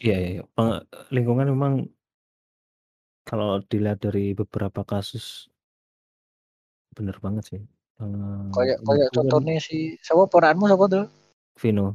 Iya, 0.02 0.16
iya, 0.22 0.30
iya. 0.42 0.44
Lingkungan 1.16 1.48
memang 1.54 1.74
kalau 3.28 3.62
dilihat 3.66 4.02
dari 4.02 4.34
beberapa 4.34 4.82
kasus 4.82 5.48
bener 6.92 7.16
banget 7.24 7.44
sih. 7.48 7.62
Kayak 8.02 8.52
kayak 8.52 8.78
menurutku 8.82 9.14
kan 9.14 9.30
contohnya 9.30 9.62
si 9.62 9.96
siapa 10.02 10.26
peranmu 10.26 10.66
siapa 10.66 10.86
tuh 10.90 11.06
Vino 11.62 11.94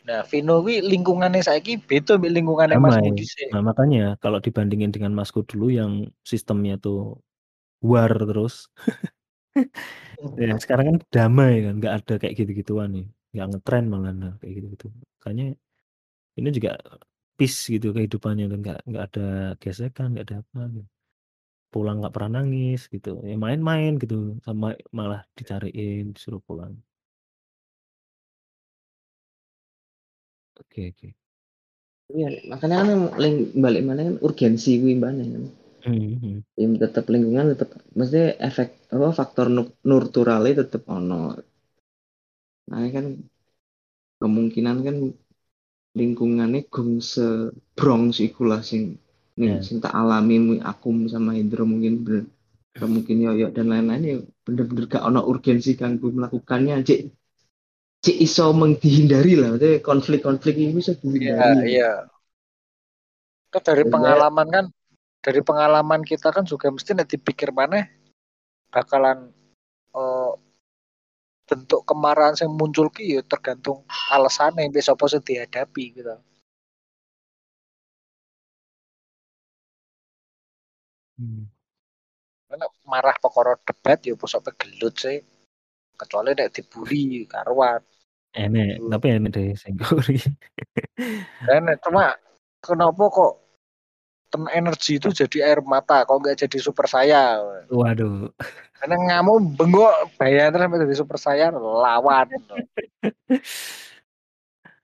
nah 0.00 0.24
Vino 0.26 0.64
wi 0.64 0.80
lingkungannya 0.80 1.44
saiki 1.44 1.76
beda 1.76 2.18
mbek 2.18 2.32
lingkungannya 2.34 2.76
Mas 2.80 2.98
damai. 2.98 3.12
Budi 3.12 3.24
sih 3.28 3.46
Nah, 3.52 3.62
makanya 3.62 4.16
kalau 4.18 4.42
dibandingin 4.42 4.90
dengan 4.90 5.12
Masku 5.12 5.44
dulu 5.44 5.70
yang 5.70 6.08
sistemnya 6.24 6.80
tuh 6.80 7.20
war 7.84 8.10
terus. 8.10 8.68
Ya, 10.36 10.52
sekarang 10.60 10.84
kan 10.86 10.96
damai 11.08 11.64
kan, 11.64 11.80
nggak 11.80 11.94
ada 12.04 12.14
kayak 12.20 12.36
gitu-gituan 12.36 12.92
nih. 12.92 13.06
Nggak 13.32 13.46
ngetren 13.50 13.84
malah 13.88 14.12
nah, 14.12 14.32
kayak 14.38 14.52
gitu-gitu. 14.62 14.86
Makanya 15.16 15.56
ini 16.36 16.48
juga 16.52 16.76
peace 17.40 17.60
gitu 17.74 17.88
kehidupannya 17.96 18.44
dan 18.52 18.58
nggak 18.64 18.78
nggak 18.90 19.04
ada 19.08 19.22
gesekan, 19.62 20.06
nggak 20.12 20.26
ada 20.28 20.36
apa 20.44 20.60
gitu. 20.76 20.88
Pulang 21.74 21.96
nggak 22.00 22.14
pernah 22.16 22.32
nangis 22.38 22.80
gitu. 22.94 23.08
Ya 23.30 23.36
main-main 23.44 23.92
gitu 24.02 24.16
sama 24.46 24.66
malah 24.98 25.20
dicariin 25.38 26.04
disuruh 26.16 26.42
pulang. 26.48 26.74
Oke, 30.60 30.88
oke. 30.90 31.14
Iya, 32.16 32.28
makanya 32.50 32.76
kan 32.80 32.88
link 33.22 33.36
balik 33.64 33.82
mana 33.88 34.00
kan 34.08 34.16
urgensi 34.26 34.70
kuwi 34.80 34.94
mbane 35.00 35.22
kan. 35.32 35.42
Mhm. 35.86 36.42
Ya, 36.60 36.66
tetep 36.82 37.04
lingkungan 37.12 37.46
tetep 37.52 37.68
mesti 37.98 38.18
efek 38.48 38.68
apa 38.94 39.08
faktor 39.18 39.46
nurturalnya 39.88 40.52
tetep 40.62 40.82
ono. 40.98 41.20
Nah 42.68 42.86
kan 42.94 43.06
kemungkinan 44.20 44.76
kan 44.86 44.96
lingkungannya 45.98 46.70
gung 46.70 47.02
sebrongs 47.02 48.22
iku 48.22 48.46
lah 48.46 48.62
sing 48.62 48.96
nih, 49.38 49.58
Ya. 49.58 49.64
sing 49.64 49.80
tak 49.82 49.94
alami 49.94 50.60
aku 50.60 51.10
sama 51.10 51.34
Indro 51.34 51.64
mungkin 51.66 52.04
bener. 52.04 52.24
Atau 52.70 52.86
mungkin 52.86 53.18
yoyo 53.18 53.50
dan 53.50 53.66
lain-lain 53.66 54.02
ya 54.06 54.16
bener-bener 54.46 54.86
gak 54.86 55.02
ono 55.02 55.26
urgensi 55.26 55.74
kanggo 55.74 56.14
melakukannya. 56.14 56.86
Cik 56.86 57.00
cik 58.00 58.16
iso 58.22 58.54
meng 58.54 58.78
dihindari 58.78 59.34
lah. 59.34 59.58
Maksudnya 59.58 59.82
konflik-konflik 59.82 60.54
ini 60.54 60.72
bisa 60.78 60.94
iya 60.94 61.02
dihindari. 61.02 61.66
Iya 61.74 61.92
kan 63.50 63.62
dari 63.66 63.82
Dan 63.82 63.90
pengalaman 63.90 64.46
kan 64.48 64.64
dari 65.20 65.40
pengalaman 65.42 66.02
kita 66.06 66.30
kan 66.30 66.46
juga 66.46 66.70
mesti 66.70 66.94
nek 66.94 67.10
dipikir 67.10 67.50
mana 67.50 67.84
bakalan 68.70 69.34
bentuk 71.50 71.82
kemarahan 71.88 72.38
yang 72.38 72.52
muncul 72.54 72.86
ki 72.94 73.18
ya 73.18 73.20
tergantung 73.26 73.82
alasannya 74.14 74.70
besok 74.70 74.94
apa 75.02 75.04
sing 75.10 75.22
dihadapi 75.26 75.84
gitu 75.98 76.14
Hmm. 81.20 81.44
karena 82.48 82.64
marah 82.88 83.12
perkara 83.20 83.52
debat 83.60 84.00
ya 84.00 84.16
bosok 84.16 84.56
gelut 84.56 84.96
sih 84.96 85.20
kecuali 86.00 86.32
nek 86.32 86.48
dibully 86.56 87.28
karuan 87.28 87.84
Enek, 88.32 88.78
Hmm. 88.80 88.88
tapi 88.94 89.06
enek 89.10 89.30
deh 89.36 89.52
senggori. 89.58 90.16
dan 91.44 91.66
cuma 91.84 92.14
kenapa 92.64 93.02
kok 93.10 93.32
energi 94.50 94.96
itu 94.96 95.10
jadi 95.10 95.38
air 95.44 95.60
mata 95.60 96.02
kok 96.02 96.14
nggak 96.14 96.38
jadi 96.38 96.58
super 96.58 96.84
saya 96.84 97.42
Waduh. 97.66 98.30
karena 98.76 98.96
ngamu 98.96 99.32
bengok 99.54 99.92
bayar 100.16 100.52
sampai 100.52 100.80
jadi 100.80 100.94
super 100.94 101.16
saya 101.16 101.50
lawan 101.50 102.30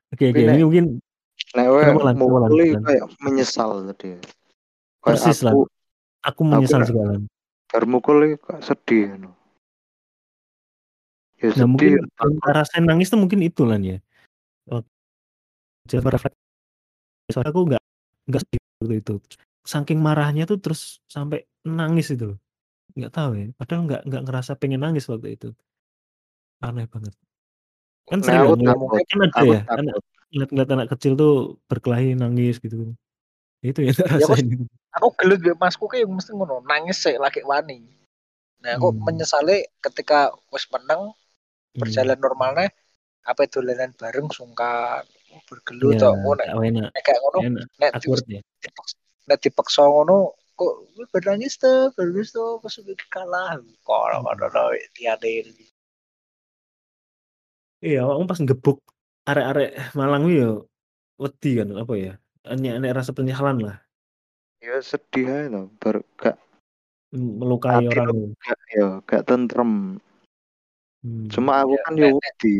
Oke, 0.09 0.31
oke. 0.31 0.39
Ini 0.39 0.62
mungkin 0.62 0.86
kayak 2.81 3.06
menyesal 3.20 3.85
tadi. 3.86 4.16
Persis 5.01 5.40
lah. 5.40 5.52
aku 5.52 5.62
Aku 6.24 6.40
menyesal 6.43 6.81
nek- 6.82 6.89
juga 6.89 7.02
Lan. 7.06 7.23
bar 7.66 7.85
mukul 7.85 8.16
kayak 8.36 8.62
sedih. 8.62 9.14
no. 9.16 9.31
Ya 11.36 11.52
Nah 11.52 11.66
mungkin 11.68 12.01
sedih. 12.01 12.39
tak 12.40 12.55
rasain 12.55 12.82
nangis 12.82 13.09
tuh 13.09 13.18
mungkin 13.18 13.40
itu 13.40 13.62
Lan 13.62 13.82
ya. 13.82 13.98
Oh, 14.66 14.82
Coba 15.86 16.09
refleks. 16.12 16.39
Soalnya 17.28 17.51
aku 17.51 17.60
nggak 17.66 17.82
nggak 18.27 18.40
sedih 18.43 18.60
waktu 18.81 19.01
itu. 19.01 19.15
Saking 19.66 19.98
marahnya 19.98 20.47
tuh 20.47 20.62
terus 20.62 21.03
sampai 21.11 21.43
nangis 21.66 22.12
itu 22.15 22.35
loh. 22.35 22.39
Nggak 22.94 23.12
tahu 23.12 23.31
ya. 23.35 23.47
Padahal 23.59 23.81
nggak 23.89 24.03
nggak 24.07 24.23
ngerasa 24.28 24.53
pengen 24.57 24.81
nangis 24.85 25.09
waktu 25.11 25.35
itu. 25.35 25.48
Aneh 26.62 26.86
banget. 26.89 27.12
Kan 28.07 28.23
Nah, 28.23 28.27
sering 28.31 28.40
aku 28.47 28.55
ngeliat, 28.62 28.78
takut. 28.78 29.03
kan 29.11 29.19
ada 29.19 29.35
Aku 29.35 29.47
ya. 29.51 29.61
Ngeliat-ngeliat 30.27 30.70
anak 30.74 30.89
kecil 30.94 31.12
tuh 31.19 31.35
berkelahi 31.66 32.15
nangis 32.15 32.59
gitu. 32.62 32.94
Itu 33.65 33.81
Ya, 33.82 33.93
Mas. 33.97 34.39
rasain. 34.39 34.69
aku 34.97 35.09
gelut 35.20 35.40
ya 35.44 35.53
masku 35.59 35.85
kayak 35.93 36.09
mesti 36.09 36.32
ngono 36.32 36.65
nangis 36.65 37.05
sih 37.05 37.20
laki 37.20 37.44
wani 37.44 37.85
nah 38.65 38.81
aku 38.81 38.97
Hmm. 38.97 39.05
menyesali 39.05 39.69
ketika 39.85 40.32
wis 40.48 40.65
menang 40.73 41.12
Hmm. 41.12 41.85
berjalan 41.85 42.16
normalnya 42.16 42.73
apa 43.20 43.44
dolanan 43.44 43.93
bareng 43.93 44.32
sungkan 44.32 45.05
bergelut 45.45 45.93
Ya, 45.95 46.01
tok 46.01 46.15
oh 46.25 46.35
nek 46.35 46.49
nek 46.95 47.03
kayak 47.05 47.21
ngono 47.21 47.39
nek 47.77 47.91
ya. 48.27 48.41
dipaksa, 48.65 48.97
nek 49.29 49.39
dipaksa 49.45 49.83
ngono 49.85 50.17
kok 50.57 50.73
bernangis 51.13 51.61
tuh 51.61 51.93
bernangis 51.93 52.33
tuh 52.33 52.57
pas 52.65 52.73
udah 52.73 52.97
kalah 53.13 53.51
kok 53.85 54.01
Hmm. 54.17 54.25
ono 54.25 54.65
tiade 54.97 55.53
Iya, 57.85 58.09
aku 58.09 58.25
pas 58.25 58.41
gebuk 58.41 58.79
arek-arek 59.29 59.93
Malang 59.93 60.25
yo 60.33 60.65
wedi 61.21 61.61
kan 61.61 61.69
apa 61.77 61.93
ya? 61.95 62.13
Enek 62.49 62.97
rasa 62.97 63.13
penyesalan 63.13 63.61
lah 63.61 63.77
Ya 64.65 64.81
sedih 64.81 65.29
aja 65.29 65.53
no. 65.53 65.69
Bar 65.77 66.01
gak 66.17 66.41
melukai 67.13 67.85
orang. 67.87 68.33
gak 68.41 68.59
ya 68.73 68.89
gak 69.05 69.23
tentrem. 69.29 70.01
Hmm. 71.05 71.29
Cuma 71.29 71.61
aku 71.63 71.77
Ya, 71.77 71.83
kan 71.85 71.93
ya 71.95 72.03
nek- 72.09 72.17
wedi. 72.17 72.57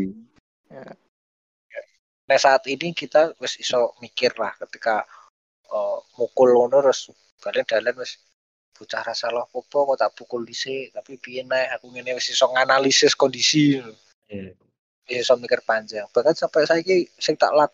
Nah 2.27 2.37
saat 2.39 2.67
ini 2.67 2.91
kita 2.91 3.33
wis 3.39 3.55
iso 3.63 3.95
mikir 4.03 4.35
lah 4.35 4.51
ketika 4.67 5.03
eh, 5.71 5.97
mukul 6.19 6.51
ngono 6.53 6.83
terus 6.83 7.11
balen 7.39 7.63
dalan 7.63 7.95
wis 8.03 8.19
bocah 8.77 9.01
rasa 9.01 9.33
salah 9.33 9.49
popo 9.49 9.89
kok 9.93 9.97
tak 9.97 10.13
pukul 10.13 10.45
dhisik? 10.45 10.93
Tapi 10.93 11.17
piye 11.17 11.41
nek 11.41 11.81
aku 11.81 11.89
ngene 11.89 12.13
wis 12.13 12.29
iso 12.29 12.45
nganalisis 12.53 13.17
kondisi? 13.17 13.81
Wis 15.09 15.25
iso 15.25 15.33
mikir 15.41 15.65
panjang. 15.65 16.05
Bahkan 16.13 16.37
sampai 16.37 16.69
saiki 16.69 17.09
sing 17.17 17.33
tak 17.33 17.57
lak 17.57 17.73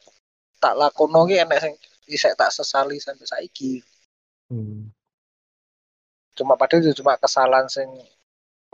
tak 0.64 0.80
lakono 0.80 1.28
ki 1.28 1.44
enek 1.44 1.60
sing 1.60 1.74
isek 2.08 2.40
tak 2.40 2.56
sesali 2.56 2.98
sampai 3.04 3.28
saiki. 3.28 3.84
Hmm. 4.48 4.92
cuma 6.34 6.58
padahal 6.58 6.82
itu 6.82 6.98
cuma 6.98 7.14
kesalahan 7.22 7.70
sing 7.70 7.86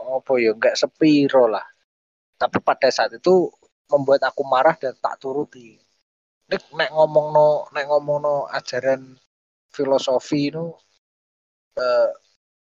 apa 0.00 0.32
ya 0.40 0.56
nggak 0.56 0.78
sepiro 0.80 1.44
lah. 1.44 1.64
Tapi 2.40 2.56
pada 2.64 2.88
saat 2.88 3.12
itu 3.12 3.52
membuat 3.90 4.22
aku 4.30 4.42
marah 4.46 4.76
dan 4.78 4.94
tak 4.98 5.18
turuti. 5.22 5.76
Nek 6.50 6.62
nek 6.78 6.90
ngomong 6.94 7.26
no 7.34 7.46
nek 7.74 7.86
ngomong 7.90 8.18
no 8.22 8.34
ajaran 8.50 9.14
filosofi 9.70 10.50
itu 10.50 10.66
eh, 11.78 12.10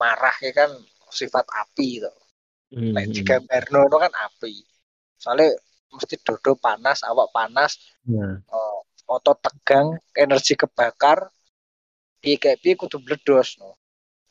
marah 0.02 0.36
ya 0.44 0.52
kan 0.56 0.72
sifat 1.12 1.46
api 1.48 2.04
itu 2.04 2.12
Hmm, 2.68 2.92
nek 2.92 3.08
hmm. 3.08 3.16
digambarno 3.16 3.80
itu 3.88 3.98
kan 4.04 4.14
api. 4.28 4.54
Soalnya 5.16 5.56
mesti 5.96 6.20
dodo 6.20 6.52
panas 6.60 7.00
awak 7.08 7.32
panas 7.32 7.80
Nah, 8.12 8.40
eh, 8.40 8.78
otot 9.08 9.40
tegang 9.40 9.96
energi 10.12 10.56
kebakar 10.60 11.32
piye 12.20 12.36
kayak 12.36 12.60
piye 12.60 12.74
kudu 12.76 13.00
bledos 13.00 13.56
no. 13.60 13.80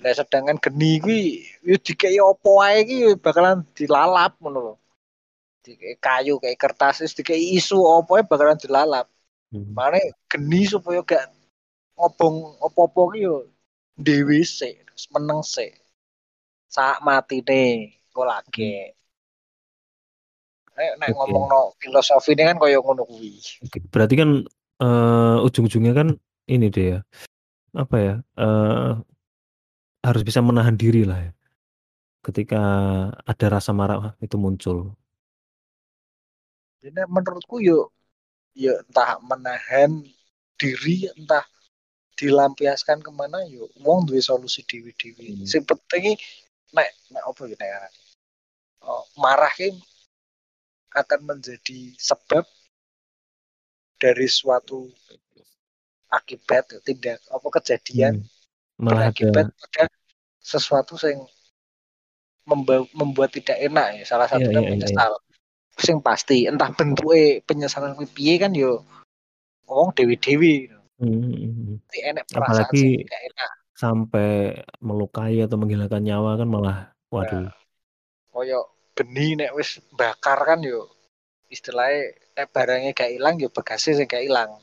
Lah 0.04 0.12
sedangkan 0.12 0.60
geni 0.60 1.00
kuwi 1.00 1.48
yo 1.64 1.76
dikei 1.80 2.20
opo 2.20 2.60
iki 2.60 3.08
yo 3.08 3.10
bakalan 3.16 3.64
dilalap 3.72 4.36
ngono 4.40 4.76
Dikei 5.66 5.98
kayu 5.98 6.38
kayak 6.38 6.62
kertas 6.62 7.02
wis 7.02 7.18
dikei 7.18 7.58
isu 7.58 7.74
opo 7.74 8.14
bakalan 8.22 8.54
dilalap. 8.54 9.10
hmm. 9.50 9.74
Mane 9.74 10.14
geni 10.30 10.62
supaya 10.62 11.02
gak 11.02 11.26
ngobong 11.98 12.62
opo-opo 12.62 13.10
ki 13.10 13.26
yo 13.26 13.50
dewi 13.98 14.46
terus 14.46 15.04
meneng 15.10 15.42
sik. 15.42 15.74
Sak 16.70 17.02
matine 17.02 17.98
kok 18.14 18.26
lagi. 18.30 18.94
Nek 20.76 20.92
nek 21.00 21.10
Oke. 21.10 21.16
ngomongno 21.18 21.60
filosofi 21.80 22.36
ini 22.36 22.46
kan 22.46 22.56
koyo 22.60 22.78
ngono 22.84 23.02
kuwi. 23.08 23.40
Berarti 23.90 24.14
kan 24.14 24.30
eh, 24.84 25.36
ujung-ujungnya 25.46 25.92
kan 25.96 26.08
ini 26.46 26.70
deh 26.70 26.86
ya, 26.94 27.00
apa 27.74 27.96
ya? 27.98 28.14
eh, 28.38 28.92
harus 30.06 30.22
bisa 30.22 30.38
menahan 30.44 30.78
diri 30.78 31.02
lah 31.02 31.18
ya. 31.18 31.32
Ketika 32.22 32.62
ada 33.24 33.46
rasa 33.50 33.74
marah 33.74 34.14
itu 34.22 34.36
muncul. 34.38 34.94
Jadi 36.86 37.02
menurutku 37.10 37.58
yo 37.58 37.90
ya 38.54 38.78
entah 38.86 39.18
menahan 39.26 40.06
diri 40.54 41.10
entah 41.18 41.42
dilampiaskan 42.14 43.02
ke 43.02 43.10
mana 43.10 43.42
yo 43.50 43.66
wong 43.82 44.06
duwe 44.06 44.22
solusi 44.22 44.62
dewi-dewi. 44.62 45.42
Hmm. 45.42 45.46
Sing 45.50 45.66
penting 45.66 46.14
nek 46.70 46.88
nek 47.10 47.22
apa 47.26 47.42
ya 47.50 47.56
nek? 47.58 47.92
Oh, 48.86 49.02
marah 49.18 49.50
ki 49.50 49.74
akan 50.94 51.20
menjadi 51.26 51.92
sebab 51.98 52.46
dari 53.98 54.28
suatu 54.30 54.86
akibat 56.08 56.70
ya, 56.70 56.78
tindak 56.86 57.18
apa 57.28 57.48
kejadian 57.60 58.24
Hmm. 58.76 58.92
Berakibat 58.92 59.48
pada 59.56 59.88
sesuatu 60.36 61.00
yang 61.00 61.24
membuat 62.92 63.32
tidak 63.32 63.56
enak 63.56 63.96
ya 63.96 64.04
salah 64.04 64.28
satunya 64.28 64.52
iya, 64.52 64.60
iya, 64.62 64.72
menyesal 64.76 65.12
sing 65.76 66.00
pasti 66.00 66.48
entah 66.48 66.72
bentuknya 66.72 67.44
penyesalan 67.44 67.92
kuwi 67.92 68.08
piye 68.08 68.34
kan 68.40 68.56
yo 68.56 68.80
wong 69.68 69.92
dewi-dewi. 69.92 70.72
Hmm, 70.96 71.12
hmm, 71.12 71.76
enak 71.92 72.24
perasaan 72.32 72.72
Apalagi 72.72 73.04
enak. 73.04 73.50
sampai 73.76 74.56
melukai 74.80 75.44
atau 75.44 75.60
menghilangkan 75.60 76.00
nyawa 76.00 76.40
kan 76.40 76.48
malah 76.48 76.78
waduh. 77.12 77.52
koyo 78.32 78.64
geni 78.96 79.36
nek 79.36 79.52
wis 79.52 79.76
bakar 79.92 80.40
kan 80.48 80.64
yo 80.64 80.88
istilahnya 81.52 82.16
nek 82.32 82.48
barangnya 82.48 82.96
gak 82.96 83.12
ilang 83.12 83.36
yo 83.36 83.52
bagasi 83.52 83.92
sing 83.92 84.08
gak 84.08 84.24
ilang. 84.24 84.56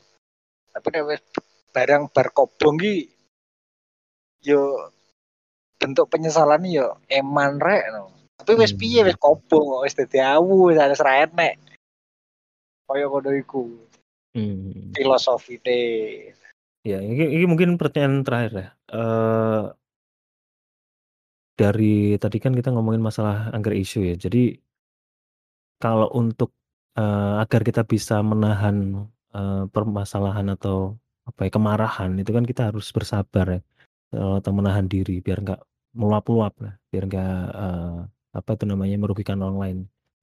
Tapi 0.74 0.86
nek 0.90 1.04
wis 1.06 1.22
barang 1.70 2.10
bar 2.10 2.34
kobong 2.34 2.82
ki 2.82 3.06
yo 4.42 4.90
bentuk 5.78 6.10
penyesalan 6.10 6.66
yo 6.66 6.98
eman 7.06 7.62
rek 7.62 7.94
no. 7.94 8.10
Tapi 8.38 8.52
wis 8.58 8.74
Hmm. 8.74 8.80
piye 8.80 9.00
wis 9.06 9.16
kobong 9.18 9.64
kok 9.70 9.82
wis 9.86 9.94
dadi 9.94 10.18
awu 10.18 10.74
harus 10.74 11.00
ra 11.00 11.24
enek 11.24 11.54
koyo 12.84 13.08
ngono 13.08 13.30
iku 13.32 13.64
Hmm. 14.34 14.90
filosofi 14.90 15.62
Ya, 16.84 16.98
ini, 17.00 17.38
ini 17.38 17.46
mungkin 17.46 17.78
pertanyaan 17.78 18.26
terakhir 18.26 18.52
ya. 18.52 18.68
Eh 18.92 19.64
dari 21.54 22.18
tadi 22.18 22.42
kan 22.42 22.50
kita 22.50 22.74
ngomongin 22.74 23.00
masalah 23.00 23.54
anger 23.54 23.72
issue 23.78 24.02
ya. 24.02 24.18
Jadi 24.18 24.58
kalau 25.78 26.10
untuk 26.12 26.50
eh, 26.98 27.34
agar 27.40 27.62
kita 27.62 27.86
bisa 27.86 28.20
menahan 28.20 29.06
eh, 29.32 29.64
permasalahan 29.70 30.50
atau 30.58 30.98
apa 31.24 31.48
ya 31.48 31.50
kemarahan 31.54 32.20
itu 32.20 32.30
kan 32.36 32.44
kita 32.44 32.68
harus 32.68 32.92
bersabar 32.92 33.46
ya 33.56 33.60
atau 34.14 34.52
menahan 34.54 34.84
diri 34.86 35.18
biar 35.24 35.40
nggak 35.40 35.62
meluap-luap 35.96 36.54
lah, 36.60 36.74
biar 36.90 37.04
nggak 37.06 37.38
eh, 37.54 37.98
apa 38.38 38.50
itu 38.56 38.64
namanya 38.72 38.96
merugikan 39.02 39.38
orang 39.44 39.58
lain 39.64 39.78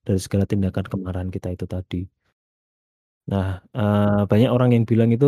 dari 0.07 0.19
segala 0.25 0.45
tindakan 0.51 0.85
kemarahan 0.91 1.29
kita 1.35 1.47
itu 1.55 1.65
tadi. 1.75 2.01
Nah, 3.31 3.47
eh, 3.77 4.21
banyak 4.31 4.49
orang 4.55 4.69
yang 4.75 4.85
bilang 4.91 5.09
itu 5.15 5.25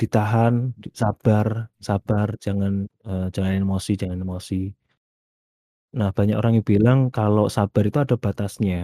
ditahan, 0.00 0.54
di- 0.82 0.92
sabar, 1.02 1.46
sabar, 1.88 2.28
jangan 2.44 2.72
eh, 3.08 3.26
jangan 3.34 3.52
emosi, 3.62 3.92
jangan 4.00 4.18
emosi. 4.24 4.60
Nah, 5.98 6.08
banyak 6.16 6.36
orang 6.40 6.52
yang 6.56 6.66
bilang 6.72 6.98
kalau 7.16 7.44
sabar 7.56 7.82
itu 7.88 7.98
ada 8.04 8.16
batasnya. 8.24 8.74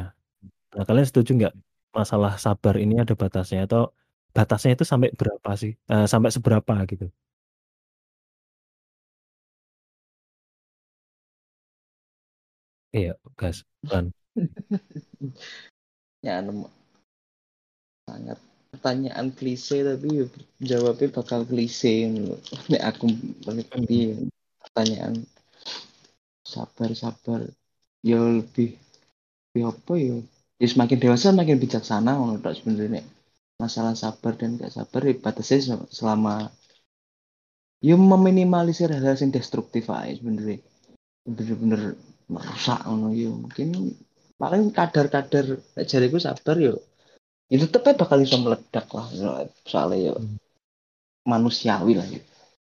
Nah, 0.76 0.84
kalian 0.88 1.08
setuju 1.10 1.30
nggak 1.38 1.54
masalah 1.98 2.32
sabar 2.46 2.74
ini 2.84 2.94
ada 3.04 3.14
batasnya 3.22 3.60
atau 3.68 3.82
batasnya 4.36 4.70
itu 4.76 4.84
sampai 4.92 5.10
berapa 5.20 5.50
sih? 5.62 5.72
Eh, 5.92 6.06
sampai 6.12 6.30
seberapa 6.36 6.74
gitu? 6.90 7.06
Iya, 12.92 13.12
gas. 13.36 13.64
Lan. 13.84 14.12
ya 16.26 16.40
sangat 18.08 18.38
pertanyaan 18.72 19.28
klise 19.36 19.84
tapi 19.84 20.08
ya 20.20 20.26
jawabnya 20.64 21.08
bakal 21.12 21.40
klise 21.48 22.08
nek 22.70 22.82
aku 22.90 23.04
mengerti 23.44 24.28
pertanyaan. 24.60 25.14
Sabar 26.52 26.90
sabar 26.96 27.40
ya 28.00 28.18
lebih 28.38 28.70
ya 29.58 29.68
apa 29.72 29.94
ya? 30.00 30.16
Ya 30.60 30.66
semakin 30.72 30.98
dewasa 30.98 31.30
semakin 31.30 31.56
bijaksana 31.62 32.12
tok 32.42 32.54
sebenarnya 32.58 33.02
masalah 33.62 33.94
sabar 33.98 34.32
dan 34.38 34.54
gak 34.58 34.70
sabar 34.74 35.00
ya 35.08 35.14
batasnya 35.24 35.58
se- 35.66 35.88
selama 35.98 36.34
ya 37.82 37.94
meminimalisir 37.94 38.90
hal-hal 38.90 39.16
yang 39.22 39.30
destruktif 39.34 39.84
aja 39.90 40.12
sebenarnya. 40.18 40.58
Bener-bener 41.26 41.82
merusak 42.34 42.78
ngono 42.86 43.08
ya 43.22 43.28
mungkin 43.42 43.68
paling 44.40 44.62
kadar-kadar 44.78 45.44
jariku 45.90 46.18
sabar 46.26 46.56
yo 46.66 46.74
itu 47.54 47.66
tetep 47.74 47.94
bakal 48.00 48.18
bisa 48.24 48.36
meledak 48.44 48.86
lah 48.96 49.06
soalnya 49.70 49.98
yo 50.08 50.14
Hmm. 50.18 50.38
manusiawi 51.32 51.92
lah 51.98 52.06
ya. 52.14 52.20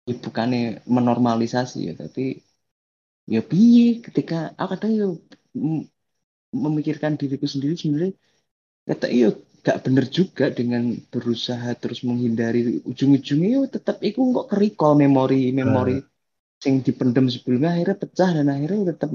Ya, 0.09 0.15
bukannya 0.25 0.85
menormalisasi 0.85 1.79
ya 1.89 1.93
tapi 1.97 2.45
ya 3.35 3.41
piye 3.51 4.05
ketika 4.05 4.53
aku 4.61 4.69
kadang 4.77 4.93
yo 5.01 5.07
memikirkan 6.65 7.19
diriku 7.21 7.47
sendiri 7.51 7.75
sebenarnya 7.75 8.15
kata 8.89 9.07
iyo 9.17 9.29
gak 9.67 9.79
bener 9.85 10.07
juga 10.19 10.45
dengan 10.59 10.93
berusaha 11.13 11.71
terus 11.83 12.05
menghindari 12.09 12.85
ujung-ujungnya 12.91 13.49
yo 13.57 13.63
tetap 13.75 13.97
iku 14.09 14.21
kok 14.37 14.49
kerikol 14.53 14.93
memori 15.03 15.51
memori 15.61 15.97
yang 16.65 16.77
dipendam 16.87 17.27
sebelumnya 17.35 17.71
akhirnya 17.75 17.97
pecah 18.03 18.31
dan 18.37 18.47
akhirnya 18.55 18.83
tetap 18.93 19.11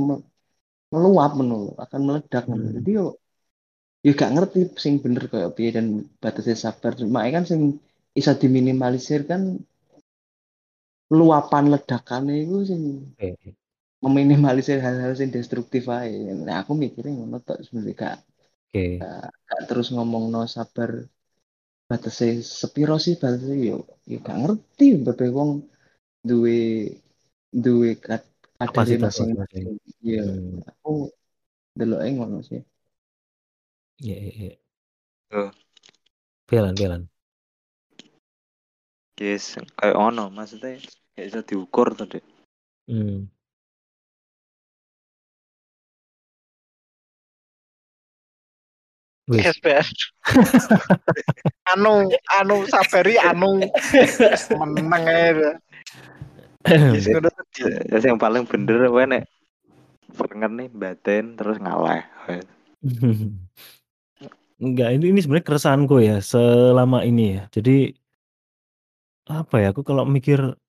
meluap 0.94 1.32
menurut 1.40 1.76
akan 1.86 2.02
meledak. 2.08 2.44
Hmm. 2.50 2.74
jadi 2.78 2.90
yo 3.00 3.06
ya 4.06 4.12
gak 4.22 4.32
ngerti 4.36 4.60
sing 4.84 4.94
bener 5.04 5.24
kayak 5.32 5.52
piye 5.56 5.70
dan 5.78 5.86
batasnya 6.24 6.56
sabar 6.66 6.92
cuma 7.00 7.20
kan 7.36 7.44
sing 7.52 7.62
bisa 8.16 8.32
diminimalisir 8.42 9.22
kan 9.32 9.42
luapan 11.18 11.66
ledakannya 11.74 12.36
itu 12.44 12.58
sing 12.70 12.82
Oke. 13.20 13.56
meminimalisir 14.06 14.78
hal-hal 14.86 15.14
yang 15.22 15.32
destruktif 15.38 15.84
aja. 16.00 16.32
Nah, 16.48 16.56
aku 16.62 16.72
mikirnya 16.84 17.12
ngono 17.16 17.38
tok 17.48 17.58
sebenarnya 17.66 17.96
gak, 18.04 18.16
Oke. 18.70 19.10
gak 19.50 19.62
terus 19.70 19.88
ngomong 19.96 20.24
no 20.34 20.42
sabar 20.56 20.90
batasnya 21.90 22.30
sepiro 22.62 22.96
sih 23.06 23.16
batasnya 23.22 23.56
yo 23.70 23.76
yo 24.12 24.18
gak 24.28 24.38
ngerti 24.42 24.86
beberapa 25.06 25.36
wong 25.38 25.52
duwe 26.30 26.58
duwe 27.64 27.92
kat 28.06 28.24
Kapasitas 28.60 29.16
masing-masing. 29.16 29.80
Iya, 30.04 30.24
Hmm. 30.28 30.60
aku 30.68 31.08
deloknya 31.80 32.12
ngono 32.12 32.44
sih. 32.44 32.60
Iya, 34.04 34.16
iya, 34.20 34.34
iya. 34.36 34.56
Oh. 35.32 35.52
Belan, 36.44 36.76
belan. 36.76 37.08
Yes, 39.20 39.56
kayak 39.80 39.96
ono 39.96 40.28
maksudnya 40.28 40.80
gak 41.16 41.26
bisa 41.28 41.40
diukur 41.44 41.96
tadi. 41.96 42.20
Hmm. 42.88 43.32
Wis. 49.30 49.46
SPR 49.46 49.86
anu 51.78 52.10
anu 52.42 52.66
sabari 52.66 53.14
anu 53.22 53.62
meneng 54.58 55.06
ae 55.06 55.54
Tadi. 56.68 57.00
Ya, 57.88 57.98
yang 58.04 58.20
paling 58.20 58.44
bener 58.44 58.92
apa 58.92 59.04
nek 59.08 59.24
Serengen 60.12 60.52
nih 60.60 60.68
batin 60.74 61.38
terus 61.40 61.58
ngalah. 61.62 62.04
Enggak, 64.60 64.90
ini 64.92 65.16
ini 65.16 65.20
sebenarnya 65.24 65.48
keresahanku 65.48 66.04
ya 66.04 66.20
selama 66.20 67.08
ini 67.08 67.40
ya. 67.40 67.44
Jadi 67.56 67.96
apa 69.30 69.56
ya, 69.64 69.72
aku 69.72 69.88
kalau 69.88 70.04
mikir 70.04 70.60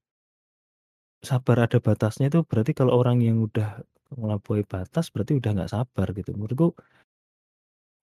sabar 1.27 1.67
ada 1.67 1.83
batasnya 1.83 2.31
itu 2.31 2.47
berarti 2.47 2.71
kalau 2.71 2.95
orang 2.95 3.19
yang 3.19 3.43
udah 3.43 3.83
melampaui 4.15 4.63
batas 4.63 5.11
berarti 5.11 5.43
udah 5.43 5.51
nggak 5.59 5.73
sabar 5.75 6.07
gitu. 6.15 6.31
Menurutku 6.39 6.79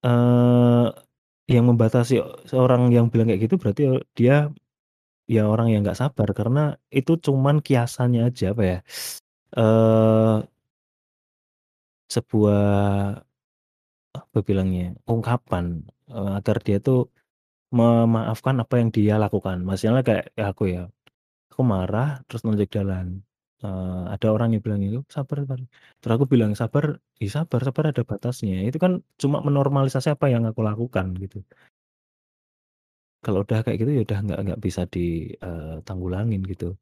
eh 0.03 0.88
yang 1.47 1.65
membatasi 1.72 2.19
seorang 2.51 2.91
yang 2.91 3.07
bilang 3.07 3.31
kayak 3.31 3.47
gitu 3.47 3.55
berarti 3.55 3.81
dia 4.11 4.51
ya 5.36 5.40
orang 5.52 5.68
yang 5.72 5.82
nggak 5.86 5.99
sabar 6.02 6.30
karena 6.40 6.60
itu 6.98 7.12
cuman 7.26 7.56
kiasannya 7.66 8.20
aja 8.28 8.45
apa 8.54 8.64
ya 8.72 8.78
eh 9.60 10.36
sebuah 12.08 13.28
apa 14.20 14.38
bilangnya 14.48 14.84
ungkapan 15.14 15.66
eh, 16.16 16.30
agar 16.38 16.58
dia 16.66 16.78
tuh 16.88 16.98
memaafkan 17.80 18.56
apa 18.64 18.76
yang 18.82 18.90
dia 18.98 19.14
lakukan. 19.24 19.58
Maksudnya 19.68 20.04
kayak 20.10 20.26
ya 20.40 20.44
aku 20.54 20.64
ya, 20.76 20.82
aku 21.52 21.62
marah 21.74 22.08
terus 22.28 22.41
nonjok 22.45 22.70
jalan. 22.78 23.08
Eh, 23.66 24.02
ada 24.16 24.28
orang 24.36 24.49
yang 24.54 24.64
bilang 24.66 24.82
itu 24.88 24.99
sabar, 25.18 25.38
sabar. 25.44 25.60
Terus 26.02 26.14
aku 26.18 26.28
bilang 26.34 26.52
sabar, 26.62 26.86
ya 27.24 27.30
sabar, 27.38 27.60
sabar 27.68 27.86
ada 27.91 28.04
batasnya. 28.12 28.56
Itu 28.70 28.78
kan 28.86 28.94
cuma 29.22 29.38
menormalisasi 29.48 30.10
apa 30.16 30.28
yang 30.34 30.44
aku 30.49 30.62
lakukan 30.70 31.08
gitu. 31.24 31.38
Kalau 33.28 33.44
udah 33.44 33.60
kayak 33.60 33.78
gitu 33.84 33.91
ya 33.91 34.02
udah 34.08 34.20
nggak 34.24 34.40
nggak 34.48 34.62
bisa 34.64 34.82
ditanggulangin 34.88 36.48
gitu. 36.48 36.80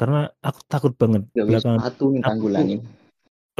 Karena 0.00 0.24
aku 0.40 0.60
takut 0.64 0.96
banget 0.96 1.28
Gak 1.36 1.44
bisa 1.44 1.68
belakangan 1.68 1.76
nih 1.84 1.92
aku 1.92 2.24
tanggulangin. 2.24 2.80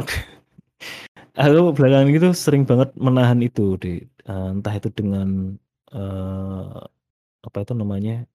aku 1.37 1.59
belakangan 1.77 2.09
itu 2.09 2.29
sering 2.33 2.63
banget 2.65 2.89
menahan 2.97 3.37
itu 3.45 3.77
di 3.77 4.01
eh, 4.01 4.49
entah 4.49 4.73
itu 4.73 4.89
dengan 4.89 5.53
eh, 5.93 6.81
apa 7.45 7.57
itu 7.61 7.73
namanya 7.77 8.25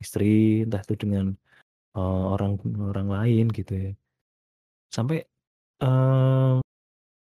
istri, 0.00 0.64
entah 0.64 0.80
itu 0.80 0.96
dengan 0.96 1.36
eh, 2.00 2.24
orang 2.32 2.56
orang 2.88 3.08
lain 3.12 3.44
gitu 3.52 3.72
ya. 3.76 3.92
Sampai 4.88 5.28
eh, 5.84 6.54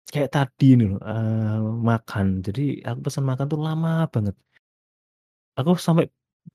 kayak 0.09 0.32
tadi 0.32 0.66
nih 0.81 0.86
loh 0.89 1.01
eh, 1.05 1.61
makan. 1.61 2.27
Jadi 2.40 2.81
aku 2.89 2.98
pesan 3.05 3.28
makan 3.28 3.47
tuh 3.53 3.61
lama 3.61 4.09
banget. 4.09 4.36
Aku 5.58 5.70
sampai 5.80 6.04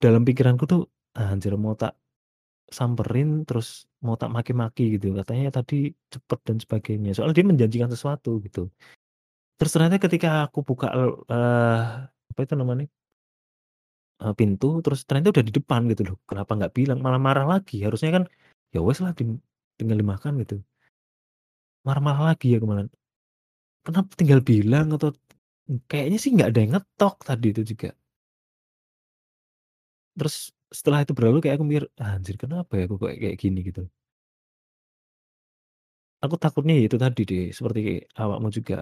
dalam 0.03 0.21
pikiranku 0.27 0.63
tuh 0.71 0.81
"Ah, 1.17 1.33
anjir 1.33 1.53
mau 1.57 1.73
tak 1.81 1.97
samperin 2.77 3.29
terus 3.47 3.67
mau 4.05 4.15
tak 4.21 4.29
maki-maki 4.35 4.83
gitu. 4.97 5.07
Katanya 5.19 5.49
tadi 5.57 5.75
cepet 6.13 6.39
dan 6.47 6.57
sebagainya. 6.63 7.09
Soalnya 7.15 7.35
dia 7.39 7.47
menjanjikan 7.51 7.89
sesuatu 7.93 8.29
gitu. 8.45 8.59
Terus 9.57 9.71
ternyata 9.75 9.97
ketika 10.05 10.29
aku 10.47 10.59
buka 10.69 10.87
eh, 11.33 11.81
apa 12.31 12.39
itu 12.45 12.55
namanya? 12.61 12.85
eh, 14.23 14.33
pintu 14.39 14.67
terus 14.85 14.99
ternyata 15.07 15.29
udah 15.33 15.45
di 15.49 15.53
depan 15.59 15.81
gitu 15.91 16.01
loh. 16.07 16.15
Kenapa 16.29 16.51
nggak 16.57 16.73
bilang 16.77 16.99
malah 17.05 17.21
marah 17.27 17.45
lagi. 17.53 17.75
Harusnya 17.85 18.09
kan 18.15 18.23
ya 18.73 18.79
wes 18.87 18.99
lah 19.03 19.11
tinggal 19.79 19.97
dimakan 20.01 20.33
gitu. 20.43 20.55
Marah-marah 21.85 22.23
lagi 22.33 22.47
ya 22.53 22.59
kemarin. 22.63 22.87
Kenapa 23.85 24.11
tinggal 24.19 24.41
bilang 24.51 24.87
atau 24.97 25.09
kayaknya 25.89 26.17
sih 26.23 26.31
nggak 26.35 26.49
ada 26.51 26.59
yang 26.63 26.71
ngetok 26.77 27.15
tadi 27.29 27.47
itu 27.53 27.61
juga. 27.71 27.89
Terus 30.17 30.35
setelah 30.71 30.99
itu 31.03 31.13
berlalu 31.17 31.37
kayak 31.43 31.55
aku 31.59 31.65
mikir, 31.67 31.85
"Ah, 31.99 32.15
anjir 32.17 32.35
kenapa 32.39 32.71
ya 32.79 32.83
aku 32.87 32.95
kayak 33.03 33.17
kayak 33.23 33.37
gini 33.43 33.59
gitu. 33.67 33.81
Aku 36.25 36.35
takutnya 36.43 36.73
ya 36.77 36.83
itu 36.89 36.97
tadi 37.03 37.21
deh, 37.29 37.45
seperti 37.57 37.81
awakmu 38.21 38.49
juga. 38.57 38.75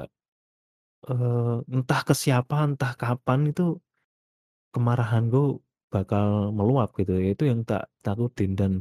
eh, 1.09 1.55
entah 1.75 2.01
ke 2.07 2.13
siapa, 2.23 2.55
entah 2.67 2.91
kapan 3.01 3.39
itu 3.51 3.63
kemarahanku 4.73 5.41
bakal 5.93 6.27
meluap 6.57 6.89
gitu 6.99 7.11
ya. 7.21 7.27
Itu 7.35 7.43
yang 7.51 7.61
tak 7.69 7.83
takutin 8.05 8.51
dan 8.59 8.71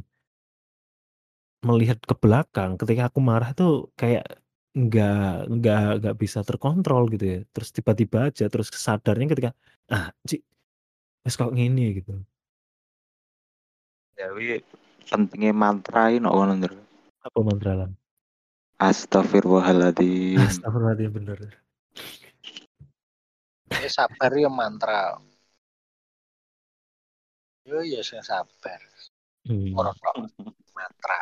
melihat 1.67 1.99
ke 2.09 2.15
belakang 2.23 2.79
ketika 2.81 3.03
aku 3.11 3.19
marah 3.31 3.51
tuh 3.59 3.91
kayak 4.01 4.23
nggak 4.79 5.51
nggak 5.59 5.79
nggak 5.99 6.15
bisa 6.23 6.39
terkontrol 6.47 7.03
gitu 7.13 7.25
ya. 7.33 7.39
Terus 7.55 7.69
tiba-tiba 7.77 8.19
aja 8.31 8.45
terus 8.53 8.69
sadarnya 8.87 9.27
ketika 9.33 9.51
ah 9.95 10.07
cik 10.29 10.41
wes 11.25 11.35
kok 11.41 11.53
gini 11.61 11.83
gitu. 11.99 12.13
Jadi 14.19 14.59
pentingnya 15.07 15.55
mantra 15.55 16.11
ini 16.11 16.27
ngono 16.27 16.59
Ndro. 16.59 16.75
Apa 17.23 17.39
mantra 17.47 17.73
lan? 17.79 17.91
Astagfirullahaladzim. 18.83 20.43
Astagfirullahaladzim 20.43 21.11
bener. 21.15 21.39
Ya 23.79 23.89
sabar 23.89 24.35
ya 24.35 24.51
mantra. 24.51 25.23
Yo 27.63 27.79
ya 27.87 28.03
sing 28.03 28.19
sabar. 28.27 28.81
Hmm. 29.47 29.71
Ora 29.79 29.95
kok 29.95 30.15
mantra. 30.75 31.21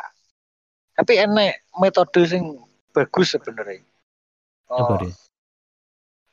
Tapi 0.97 1.13
enek 1.21 1.69
metode 1.77 2.25
sing 2.25 2.57
bagus 2.89 3.37
sebenarnya. 3.37 3.85
Apa 4.67 4.81
Oh, 4.83 4.97
dia? 4.99 5.13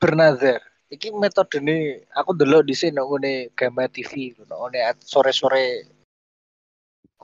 bernazar. 0.01 0.61
Iki 0.89 1.13
metode 1.17 1.61
ini 1.61 1.97
aku 2.13 2.33
dulu 2.37 2.61
di 2.61 2.73
sini 2.77 2.97
ngene 3.01 3.53
Gama 3.57 3.89
TV, 3.89 4.37
ngene 4.37 4.81
sore-sore 5.01 5.94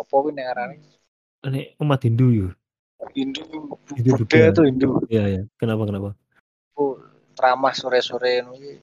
apa 0.00 0.14
kuwi 0.16 0.32
nek 0.32 0.48
arane? 0.50 0.76
Ini 1.44 1.76
umat 1.80 2.00
Hindu 2.04 2.26
yuk. 2.32 2.52
Hindu, 3.16 3.40
Hindu 3.96 4.10
Buddha 4.20 4.52
tuh 4.52 4.64
Hindu. 4.68 5.00
Iya 5.08 5.24
ya. 5.28 5.42
Kenapa 5.56 5.88
kenapa? 5.88 6.10
Oh, 6.76 7.00
ceramah 7.32 7.72
sore-sore 7.72 8.44
ini. 8.44 8.80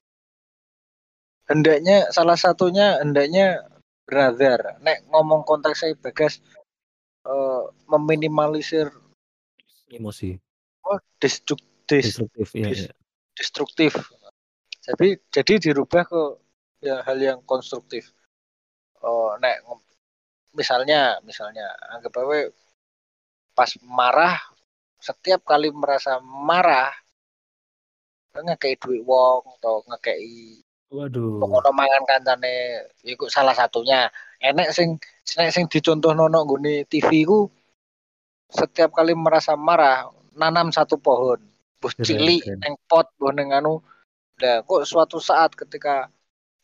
Hendaknya 1.46 2.10
salah 2.10 2.34
satunya 2.34 2.98
hendaknya 2.98 3.62
bernazar. 4.04 4.82
Nek 4.82 5.06
ngomong 5.08 5.46
konteks 5.46 5.86
saya 5.86 5.94
bagas 5.94 6.42
eh, 7.24 7.62
meminimalisir 7.88 8.90
Emosi. 9.88 10.36
oh, 10.84 11.00
destruk, 11.16 11.60
des- 11.88 12.12
Destruktif. 12.12 12.52
Iya 12.52 12.68
dis- 12.68 12.84
iya. 12.84 12.92
destruktif. 13.32 13.92
Jadi 14.84 15.16
jadi 15.32 15.54
dirubah 15.70 16.04
ke 16.04 16.22
ya, 16.84 17.00
hal 17.06 17.16
yang 17.16 17.40
konstruktif. 17.48 18.12
Oh, 19.00 19.32
nek 19.40 19.64
misalnya 20.56 21.20
misalnya 21.24 21.68
anggap 21.92 22.12
aja 22.18 22.48
pas 23.52 23.70
marah 23.82 24.36
setiap 24.98 25.42
kali 25.44 25.70
merasa 25.74 26.18
marah 26.22 26.90
ngekei 28.38 28.78
duit 28.78 29.02
wong 29.02 29.42
atau 29.58 29.82
ngekei 29.90 30.62
Waduh. 30.88 31.36
Pokoknya 31.36 31.72
mangan 31.76 32.02
kancane 32.08 32.80
iku 33.04 33.28
salah 33.28 33.52
satunya. 33.52 34.08
Enek 34.40 34.72
sing 34.72 34.96
enek 35.36 35.52
sing 35.52 35.64
dicontoh 35.68 36.16
nono 36.16 36.48
nggone 36.48 36.88
TV 36.88 37.28
ku 37.28 37.52
setiap 38.48 38.96
kali 38.96 39.12
merasa 39.12 39.52
marah 39.52 40.08
nanam 40.32 40.72
satu 40.72 40.96
pohon. 40.96 41.44
Bus 41.76 41.92
cilik 42.00 42.40
keren. 42.40 42.58
neng 42.64 42.74
pot 42.88 43.06
buh 43.20 43.36
neng 43.36 43.52
anu. 43.52 43.84
Lah 44.40 44.64
kok 44.64 44.88
suatu 44.88 45.20
saat 45.20 45.52
ketika 45.52 46.08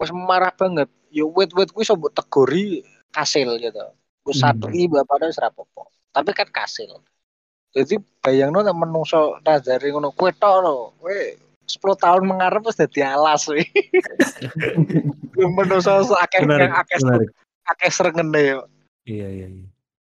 wis 0.01 0.09
marah 0.09 0.56
banget, 0.56 0.89
yo 1.12 1.28
wit-wit 1.28 1.69
kuwi 1.70 1.85
sobo 1.85 2.09
tegori 2.09 2.81
kasil 3.14 3.54
gitu. 3.62 3.86
Wis 4.26 4.42
Hmm. 4.42 4.58
sadri 4.58 4.90
bapaknya 4.90 5.30
wis 5.30 5.38
rapopo. 5.38 5.86
Tapi 6.10 6.34
kan 6.34 6.50
kasil. 6.50 6.98
Jadi 7.74 7.98
bayangno 8.18 8.62
nek 8.62 8.74
menungso 8.74 9.38
nazari 9.46 9.94
ngono 9.94 10.10
kowe 10.10 10.30
tok 10.34 10.56
lho. 10.66 10.76
Kowe 10.98 11.18
10 11.64 11.96
tahun 11.96 12.22
mengarep 12.26 12.66
wis 12.66 12.78
dadi 12.78 13.00
alas 13.06 13.46
kowe. 13.46 13.58
menungso 15.58 16.14
akeh 16.18 16.42
akeh 16.42 16.98
akeh 17.70 17.90
srengenge 17.94 18.42
yo. 18.42 18.60
Iya 19.06 19.28
iya 19.30 19.46
iya. 19.46 19.68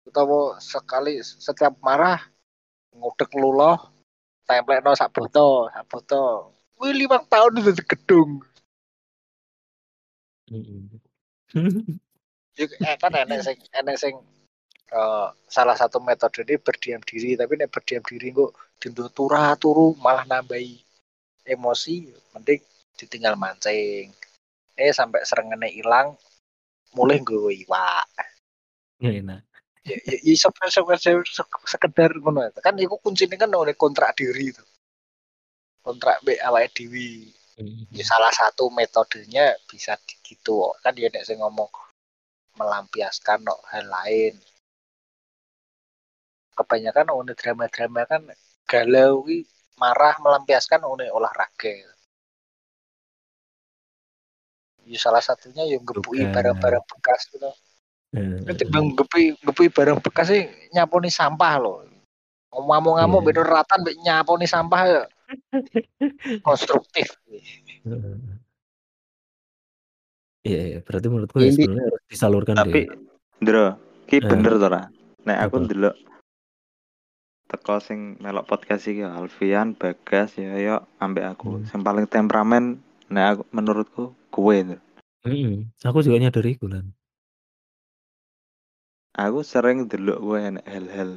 Utawa 0.07 0.57
sekali 0.63 1.19
setiap 1.21 1.77
marah 1.83 2.23
ngudek 2.95 3.35
luloh 3.37 3.77
templekno 4.47 4.95
sak 4.95 5.11
boto, 5.11 5.67
sak 5.69 5.85
boto. 5.91 6.55
Kuwi 6.79 6.93
lima 6.95 7.19
tahun 7.27 7.59
itu 7.59 7.71
di 7.75 7.83
gedung. 7.83 8.31
Ya, 12.57 12.65
eh, 12.65 12.97
kan 12.97 13.13
enek 13.13 13.45
sing 13.45 13.57
enek 13.69 13.97
sing 14.01 14.13
eh, 14.89 15.27
salah 15.45 15.77
satu 15.77 16.01
metode 16.01 16.41
ini 16.41 16.57
berdiam 16.57 17.01
diri, 17.05 17.37
tapi 17.37 17.53
nek 17.53 17.69
berdiam 17.69 18.01
diri 18.01 18.33
kok 18.33 18.51
dindo 18.81 19.05
turah 19.13 19.53
turu 19.61 19.93
malah 20.01 20.25
nambahi 20.25 20.81
emosi, 21.45 22.09
mending 22.33 22.61
ditinggal 22.97 23.37
mancing. 23.37 24.09
Eh 24.73 24.89
sampai 24.89 25.21
serengene 25.21 25.69
hilang, 25.69 26.17
mulai 26.97 27.21
gue 27.21 27.65
iwak. 27.65 28.09
Nggak 29.01 29.15
enak. 29.21 29.41
Ya, 29.87 29.97
ya, 30.03 30.17
ya 30.19 30.35
sampai 30.35 30.67
sekedar 31.63 32.11
ngono. 32.19 32.51
Kan 32.59 32.75
iku 32.81 32.99
kuncinya 32.99 33.39
kan 33.39 33.53
oleh 33.53 33.77
kontrak 33.77 34.17
diri 34.17 34.51
itu. 34.51 34.65
Kontrak 35.85 36.19
B 36.25 36.35
dhewe. 36.73 37.31
Mm-mm. 37.57 37.89
Ya, 37.89 38.05
salah 38.05 38.29
satu 38.29 38.69
metodenya 38.69 39.57
bisa 39.65 39.97
gitu. 40.21 40.75
Kan 40.83 40.93
dia 40.93 41.09
nek 41.09 41.25
sing 41.25 41.41
ngomong 41.41 41.71
melampiaskan 42.57 43.45
no, 43.45 43.55
hal 43.71 43.85
lain. 43.87 44.35
kebanyakan 46.57 47.13
one 47.13 47.33
drama-drama 47.37 48.01
kan 48.09 48.21
galau 48.65 49.21
marah 49.77 50.17
melampiaskan 50.17 50.81
one 50.89 51.05
olahraga. 51.13 51.77
Ya 54.87 54.97
salah 54.97 55.21
satunya 55.21 55.67
yang 55.69 55.85
gebui 55.85 56.25
barang-barang 56.25 56.85
bekas 56.89 57.29
gitu. 57.29 57.51
Eh, 58.15 58.41
Nanti 58.41 58.63
bang 58.65 58.89
gebui 58.97 59.37
gebui 59.37 59.67
barang 59.69 60.01
bekas 60.01 60.33
sih 60.33 60.47
nyaponi 60.73 61.13
sampah 61.13 61.53
loh. 61.61 61.85
Ngomong-ngomong 62.55 63.21
Iya. 63.21 63.27
bener 63.29 63.45
ratan 63.45 63.79
mbek 63.85 63.95
nyaponi 64.01 64.47
sampah 64.49 64.81
ya. 64.87 65.03
Konstruktif. 66.47 67.13
Iya, 70.47 70.61
iya, 70.63 70.79
berarti 70.79 71.07
menurutku 71.07 71.37
Ya, 71.37 71.45
ini- 71.45 71.55
sebenarnya 71.59 71.85
harus 71.85 72.03
disalurkan 72.07 72.55
Tapi. 72.55 72.81
Ndro, 73.37 73.65
ki 74.07 74.15
Eh. 74.17 74.23
bener 74.23 74.53
to 74.55 74.65
ora? 74.65 74.81
Nek 75.21 75.37
aku 75.43 75.55
Apa? 75.57 75.65
ndelok 75.67 75.95
teko 77.47 77.75
sing 77.79 77.99
melok 78.17 78.43
podcast 78.45 78.87
iki 78.87 79.03
Alfian, 79.03 79.71
Bagas, 79.71 80.35
ya 80.35 80.55
yo 80.55 80.75
ambek 80.97 81.27
aku. 81.27 81.59
Hmm. 81.59 81.65
Sing 81.65 81.79
paling 81.81 82.07
temperamen 82.07 82.79
nek 83.07 83.25
aku 83.29 83.41
menurutku 83.51 84.03
gue 84.29 84.55
itu. 84.57 84.77
Mm-mm. 85.23 85.67
Aku 85.81 85.99
juga 85.99 86.17
nyadari 86.17 86.55
itu 86.55 86.65
kan. 86.65 86.87
Aku 89.13 89.41
sering 89.41 89.85
delok 89.85 90.19
gue 90.19 90.37
enek 90.39 90.65
hal-hal 90.65 91.09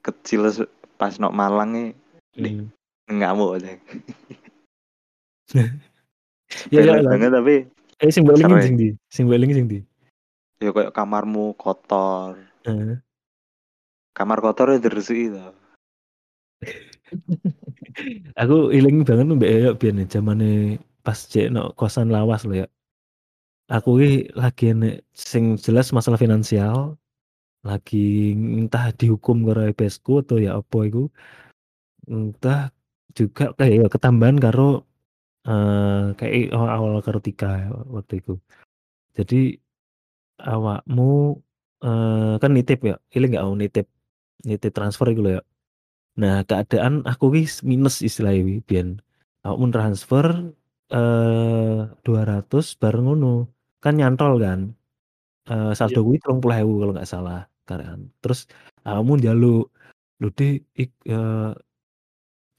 kecil 0.00 0.50
se- 0.50 0.68
pas 0.96 1.16
nok 1.16 1.32
Malang 1.32 1.70
nih 1.72 1.88
Di- 2.30 2.56
Mm. 2.56 2.68
ngamuk 3.10 3.56
aja. 3.56 3.74
Ya 6.70 6.82
ya 6.82 6.98
Sepele 6.98 7.02
lah. 7.02 7.10
banget 7.14 7.30
tapi 7.34 7.56
Eh 8.00 8.08
sing 8.08 8.24
baling 8.24 8.48
sing 8.64 8.74
di, 8.80 8.88
sing 9.12 9.28
baling 9.28 9.52
sing 9.52 9.66
di. 9.68 9.78
ya 10.60 10.72
kayak 10.72 10.92
kamarmu 10.96 11.52
kotor. 11.56 12.36
Eh. 12.64 12.96
Kamar 14.16 14.40
kotor 14.40 14.72
ya 14.72 14.78
diresiki 14.80 15.32
to. 15.32 15.52
Aku 18.40 18.72
iling 18.72 19.04
banget 19.04 19.26
mbak 19.28 19.50
ya 19.52 19.70
biyen 19.76 20.04
zamane 20.08 20.80
pas 21.04 21.16
cek 21.16 21.52
no 21.52 21.72
kosan 21.76 22.08
lawas 22.08 22.44
lho 22.48 22.64
ya. 22.64 22.66
Aku 23.68 24.00
ki 24.00 24.32
lagi 24.32 24.72
enek 24.72 25.04
sing 25.12 25.60
jelas 25.60 25.92
masalah 25.94 26.18
finansial 26.18 26.96
lagi 27.60 28.32
entah 28.32 28.88
dihukum 28.96 29.44
karo 29.44 29.68
EPS 29.68 30.00
ku 30.00 30.24
atau 30.24 30.40
ya 30.40 30.56
apa 30.56 30.78
iku. 30.88 31.04
Entah 32.08 32.72
juga 33.12 33.52
kayak 33.60 33.76
ya 33.76 33.86
ketambahan 33.92 34.40
karo 34.40 34.88
eh 35.48 36.12
kayak 36.18 36.52
awal-awal 36.56 37.00
karo 37.06 37.18
Tika 37.24 37.46
waktu 37.94 38.14
itu. 38.20 38.32
Jadi 39.18 39.36
awakmu 40.42 41.38
eh 41.84 42.34
kan 42.42 42.50
nitip 42.56 42.80
ya, 42.90 42.96
iling 43.16 43.30
nggak 43.32 43.44
mau 43.48 43.56
nitip 43.58 43.86
nitip 44.48 44.72
transfer 44.76 45.06
iku 45.12 45.22
lho 45.26 45.32
ya. 45.40 45.42
Nah, 46.22 46.34
keadaan 46.48 46.94
aku 47.10 47.26
wis 47.36 47.62
minus 47.70 48.02
istilahnya 48.04 48.42
wi 48.48 48.54
biyen. 48.68 49.00
Awakmu 49.46 49.66
transfer 49.74 50.26
eh 50.94 51.78
200 52.06 52.76
bareng 52.80 53.04
ngono. 53.08 53.48
Kan 53.84 53.94
nyantol 54.00 54.32
kan. 54.44 54.60
Eh 55.50 55.72
saldo 55.78 56.00
kuwi 56.06 56.18
30.000 56.22 56.72
kalau 56.80 56.92
nggak 56.96 57.10
salah 57.10 57.40
kan. 57.68 58.08
Terus 58.22 58.40
awakmu 58.88 59.12
njaluk 59.20 59.70
lho 60.20 60.28
Dik 60.38 60.54
ik 60.82 60.90
eh 61.10 61.52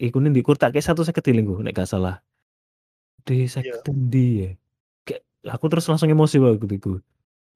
iku 0.02 0.18
nih 0.24 0.34
dikur 0.38 0.56
tak 0.62 0.74
kayak 0.74 0.86
satu 0.88 1.02
seket 1.08 1.26
iling 1.32 1.48
nek 1.66 1.74
gak 1.78 1.90
salah. 1.94 2.16
Di 3.26 3.46
seket 3.46 3.86
endi 3.88 4.28
ya? 4.46 4.50
Kayak 5.06 5.22
aku 5.56 5.66
terus 5.72 5.86
langsung 5.90 6.10
emosi 6.10 6.38
waktu 6.42 6.78
itu. 6.78 6.92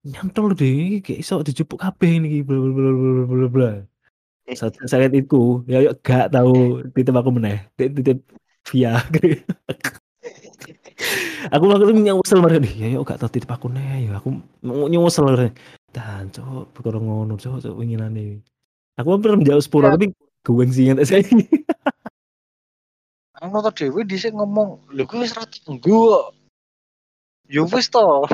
Nyantol 0.06 0.54
deh, 0.54 0.70
iki 0.70 0.98
kayak 1.02 1.20
iso 1.26 1.36
dijupuk 1.42 1.82
kabeh 1.82 2.22
ini 2.22 2.46
bla 2.46 2.58
bla 2.62 2.72
bla 2.72 2.92
bla 2.94 3.24
bla 3.26 3.48
bla. 3.50 3.72
Saat 4.54 4.78
saat 4.92 5.14
itu 5.14 5.66
ya 5.66 5.82
yuk 5.82 6.06
gak 6.06 6.30
tahu 6.30 6.86
titip 6.94 7.16
aku 7.18 7.30
meneh 7.34 7.66
titip, 7.74 7.94
titip 7.98 8.18
via 8.70 8.98
aku 11.54 11.64
waktu 11.70 11.84
itu 11.90 11.94
nyesel 12.02 12.40
marah 12.42 12.58
nih 12.62 12.74
ya 12.78 12.88
yuk 12.98 13.10
gak 13.10 13.22
tahu 13.22 13.30
titip 13.34 13.50
aku 13.50 13.74
nih 13.74 14.10
ya 14.10 14.22
aku 14.22 14.38
mau 14.62 14.86
nyesel 14.86 15.26
marah 15.26 15.50
dan 15.90 16.30
cowok 16.30 16.78
perkara 16.78 16.98
ngono 17.02 17.34
cowok 17.42 17.60
cowok 17.66 17.80
ingin 17.82 18.02
aku 19.02 19.10
hampir 19.12 19.30
menjauh 19.34 19.64
sepuluh 19.64 19.90
Ya. 19.90 19.94
tapi 19.98 20.06
gue 20.46 20.66
sih 20.70 20.86
ingat 20.86 21.10
saya 21.10 21.26
Anu 23.46 23.62
to 23.62 23.70
dhewe 23.78 24.02
dhisik 24.10 24.34
ngomong, 24.34 24.90
lho 24.90 25.06
kuwi 25.06 25.22
wis 25.30 25.38
ra 25.38 25.46
tunggu. 25.46 26.34
Ya 27.46 27.62
wis 27.62 27.94
to. 27.94 28.26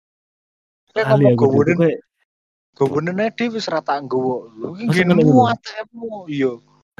Kayak 0.94 1.06
ngomong 1.14 1.38
gowone 1.38 2.02
gowone 2.74 3.10
dhewe 3.14 3.54
wis 3.54 3.70
ra 3.70 3.78
tak 3.78 4.02
nggowo. 4.02 4.50
Lho 4.58 4.74
iki 4.74 5.06
Masa 5.06 5.06
ngene 5.06 5.12
ngono 5.14 5.22
mu 5.22 5.30
iku? 5.30 5.42
ATM-mu. 5.54 6.10
Iya. 6.26 6.52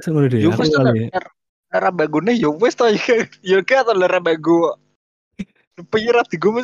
ngono 0.06 0.26
deh 0.30 0.38
Ya 0.38 0.48
wis 0.54 0.70
to 0.70 0.78
ya. 0.94 1.20
ora 1.74 1.90
bagune 1.90 2.32
ya 2.38 2.50
wis 2.54 2.74
to 2.78 2.86
ya 3.42 3.58
kayak 3.66 3.90
to 3.90 3.92
ora 3.98 4.22
bago. 4.22 4.78
Pengen 5.90 6.14
ra 6.14 6.22
digowo 6.22 6.62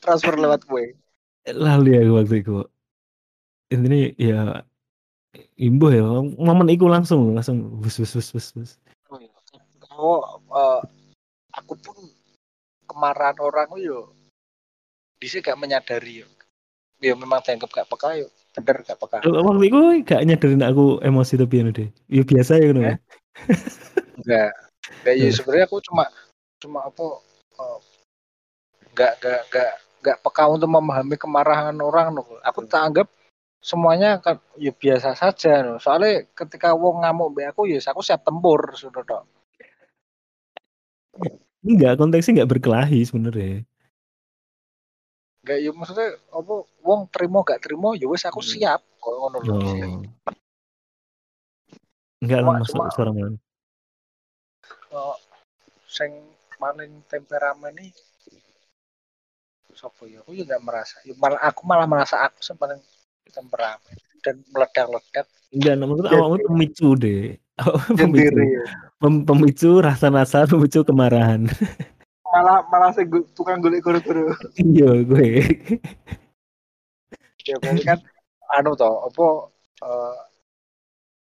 transfer 0.00 0.32
lewat 0.40 0.64
kowe. 0.64 0.80
lali 1.46 1.94
aku 1.94 2.10
waktu 2.18 2.36
itu 2.42 2.58
ini 3.70 4.10
ya 4.18 4.66
imbuh 5.54 5.90
ya 5.94 6.06
momen 6.42 6.66
itu 6.70 6.90
langsung 6.90 7.38
langsung 7.38 7.78
bus 7.78 8.02
bus 8.02 8.18
bus 8.18 8.28
bus 8.34 8.48
bus 8.54 8.70
Oh, 9.96 10.20
eh, 10.52 10.80
aku 11.56 11.72
pun 11.80 11.96
kemarahan 12.86 13.40
orang 13.40 13.70
yo 13.80 14.12
bisa 15.16 15.40
gak 15.40 15.56
menyadari 15.56 16.22
yo. 16.24 16.28
Ya 17.00 17.16
memang 17.16 17.40
dianggap 17.40 17.72
gak 17.72 17.88
peka 17.88 18.20
yo. 18.20 18.28
Bener 18.56 18.84
gak 18.84 19.00
peka. 19.00 19.24
waktu 19.24 19.64
itu 19.68 19.80
gak 20.04 20.22
nyadarin 20.24 20.64
aku 20.64 21.00
emosi 21.04 21.36
tapi 21.36 21.60
ya 21.60 21.64
deh 21.68 21.88
ya 22.08 22.22
biasa 22.24 22.52
ya 22.56 22.66
kan 22.72 22.78
Enggak. 24.16 24.52
Ya 25.04 25.28
sebenarnya 25.34 25.66
aku 25.68 25.78
cuma 25.84 26.04
cuma 26.56 26.88
apa 26.88 27.04
eh, 27.60 27.78
enggak 28.92 29.12
enggak 29.20 29.40
enggak 29.50 29.72
enggak 30.00 30.16
peka 30.24 30.44
untuk 30.48 30.70
memahami 30.72 31.16
kemarahan 31.20 31.76
orang 31.82 32.16
no. 32.16 32.24
Aku 32.46 32.64
tak 32.64 32.82
anggap 32.92 33.08
semuanya 33.60 34.22
kan 34.24 34.40
ya 34.56 34.72
biasa 34.72 35.12
saja 35.18 35.60
no. 35.60 35.76
Soalnya 35.76 36.24
ketika 36.32 36.72
wong 36.72 37.04
ngamuk 37.04 37.36
mbak 37.36 37.52
aku 37.52 37.68
ya 37.68 37.82
aku 37.82 38.00
siap 38.00 38.24
tempur 38.24 38.72
sudah 38.72 39.04
tok. 39.04 39.35
Enggak 41.66 41.92
konteksnya 41.98 42.32
enggak 42.40 42.50
berkelahi 42.56 43.00
sebenarnya. 43.02 43.64
Enggak 45.42 45.58
ya 45.62 45.70
maksudnya 45.70 46.08
apa 46.34 46.54
wong 46.82 47.00
terima 47.10 47.38
gak 47.46 47.62
terima 47.62 47.94
ya 47.94 48.06
wis 48.10 48.26
aku 48.26 48.42
siap 48.42 48.82
kok 48.98 49.14
ngono 49.14 49.38
lho. 49.42 49.54
oh. 49.54 50.02
Enggak 52.22 52.40
Cuma- 52.42 52.52
lah 52.54 52.60
masuk 52.62 52.82
suara 52.94 53.10
mana 53.14 53.38
Eh, 54.86 55.16
sing 55.86 56.10
paling 56.56 57.04
temperamen 57.06 57.74
nih 57.76 57.90
sopo 59.76 60.08
ya 60.08 60.24
aku 60.24 60.32
juga 60.32 60.56
merasa. 60.56 60.96
Ya 61.04 61.12
malah 61.20 61.36
aku 61.44 61.62
malah 61.68 61.84
merasa 61.84 62.16
aku 62.24 62.40
sing 62.40 62.56
paling 62.56 62.80
temperamen 63.28 63.94
dan 64.24 64.40
meledak-ledak. 64.50 65.26
Enggak 65.52 65.74
maksudnya 65.84 66.10
Ya, 66.10 66.18
awakmu 66.18 66.36
pemicu 66.48 66.88
deh 66.96 67.36
Awakmu 67.56 67.96
pemicu. 67.96 68.28
Sendiri 68.28 68.46
Pem- 68.96 69.24
pemicu 69.24 69.70
rasa-rasa 69.80 70.44
pemicu 70.44 70.84
kemarahan. 70.84 71.48
Malah 72.24 72.68
malah 72.68 72.92
gu- 72.92 73.28
tukang 73.32 73.64
golek 73.64 73.80
guru-guru. 73.80 74.32
Iya 74.60 74.90
gue. 75.04 75.28
Ya 77.46 77.56
berarti 77.62 77.82
kan 77.86 77.98
anu 78.56 78.74
toh 78.74 79.06
apa 79.08 79.26
eh 79.86 80.16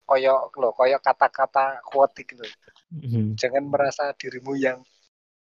koyo 0.09 0.49
lo 0.57 0.73
koyo 0.73 0.97
kata-kata 0.99 1.85
kuat 1.85 2.17
gitu 2.17 2.41
Hmm. 2.89 3.37
jangan 3.37 3.69
merasa 3.69 4.17
dirimu 4.17 4.57
yang 4.57 4.81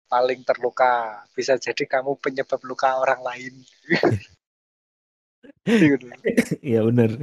paling 0.08 0.44
terluka. 0.44 1.24
Bisa 1.32 1.56
jadi 1.56 1.88
kamu 1.88 2.20
penyebab 2.20 2.60
luka 2.68 3.00
orang 3.00 3.20
lain. 3.24 3.54
Gitu. 3.88 4.08
Iya 6.60 6.84
bener. 6.84 7.16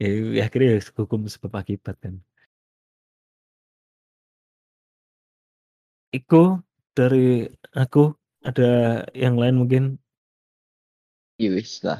Ya, 0.00 0.08
ya 0.36 0.42
akhirnya 0.46 0.68
ya 0.76 0.80
hukum 1.00 1.20
sebab 1.34 1.52
akibat 1.60 1.96
kan. 2.04 2.14
Iku 6.12 6.60
dari 6.92 7.48
aku 7.72 8.12
ada 8.44 9.00
yang 9.16 9.34
lain 9.40 9.56
mungkin. 9.60 9.84
Ya 11.40 11.50
wis 11.56 11.80
lah. 11.86 11.98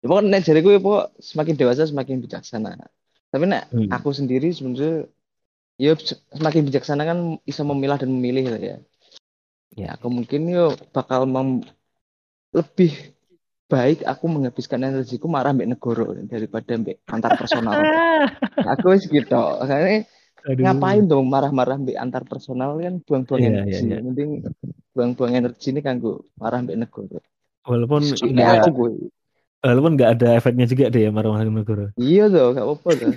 Ya 0.00 0.06
pokoknya 0.06 0.30
nek 0.30 0.42
jariku 0.46 0.68
ya 0.74 0.80
pokok 0.86 1.04
semakin 1.18 1.54
dewasa 1.58 1.82
semakin 1.90 2.16
bijaksana. 2.24 2.70
Tapi 3.32 3.44
nek 3.50 3.62
Hmm. 3.74 3.90
aku 3.90 4.08
sendiri 4.14 4.48
sebenarnya 4.54 5.10
ya 5.84 5.92
se- 5.98 6.22
semakin 6.38 6.62
bijaksana 6.68 7.02
kan 7.10 7.18
bisa 7.48 7.62
memilah 7.66 7.98
dan 8.02 8.10
memilih 8.14 8.42
gitu 8.48 8.58
ya. 8.72 8.76
Ya 9.80 9.88
aku 9.96 10.06
mungkin 10.16 10.40
yo 10.50 10.74
bakal 10.94 11.26
mem- 11.34 11.66
lebih 12.56 12.90
baik 13.68 14.00
aku 14.02 14.24
menghabiskan 14.26 14.80
energiku 14.80 15.28
marah 15.28 15.52
mbek 15.52 15.68
negoro 15.68 16.16
daripada 16.24 16.72
mbek 16.74 17.04
antar 17.06 17.36
personal. 17.36 17.76
aku 18.56 18.96
wis 18.96 19.04
gitu. 19.04 19.36
Aduh. 20.48 20.64
ngapain 20.64 21.04
dong 21.04 21.28
marah-marah 21.28 21.76
mbek 21.76 21.98
antar 22.00 22.24
personal 22.24 22.80
kan 22.80 22.96
buang-buang 23.04 23.40
Iya, 23.44 23.48
energi. 23.52 23.70
iya, 23.70 23.80
iya. 23.84 23.98
Mending 24.00 24.30
buang-buang 24.96 25.32
energi 25.36 25.68
ini 25.68 25.80
kanggo 25.84 26.24
marah 26.40 26.64
mbek 26.64 26.80
negoro. 26.80 27.20
Walaupun 27.68 28.00
enggak 28.24 28.64
aku 28.64 28.70
gue. 28.72 28.90
Walaupun 29.60 29.92
nggak 29.98 30.10
ada 30.16 30.28
efeknya 30.38 30.64
juga 30.64 30.88
deh 30.88 31.02
ya 31.04 31.10
marah-marah 31.12 31.44
Negoro. 31.44 31.86
Iya 31.98 32.30
tuh, 32.30 32.54
gak 32.54 32.62
apa-apa 32.64 32.88
tuh. 32.94 33.10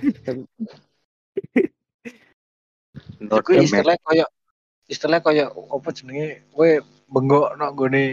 No 3.22 3.36
Iku 3.40 3.52
damage. 3.56 3.70
istilah 3.70 3.96
koyo 4.02 4.26
istilah 4.90 5.20
koyo 5.22 5.46
apa 5.54 5.90
jenenge 5.94 6.44
kowe 6.52 6.70
bengok 7.08 7.56
nok 7.56 7.72
gone 7.78 8.06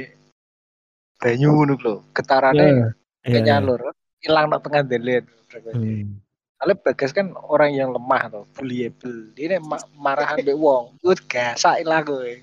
banyu 1.19 1.49
ngono 1.51 1.75
lho. 1.79 1.95
Getarane 2.15 2.63
Iya, 2.63 2.87
kayak 3.27 3.35
iya. 3.35 3.47
nyalur. 3.47 3.81
Hilang 4.23 4.47
nok 4.51 4.61
tengah 4.63 4.83
delet. 4.87 5.25
Hmm. 5.53 6.19
Soalnya 6.59 6.75
Bagas 6.83 7.15
kan 7.15 7.35
orang 7.39 7.71
yang 7.75 7.95
lemah 7.95 8.23
tuh, 8.31 8.45
bullyable. 8.55 9.31
Dia 9.39 9.63
ma 9.63 9.79
marahan 9.95 10.43
be 10.43 10.55
wong, 10.55 10.99
gue 10.99 11.15
gasak 11.31 11.83
ilah 11.83 12.03
gue. 12.03 12.31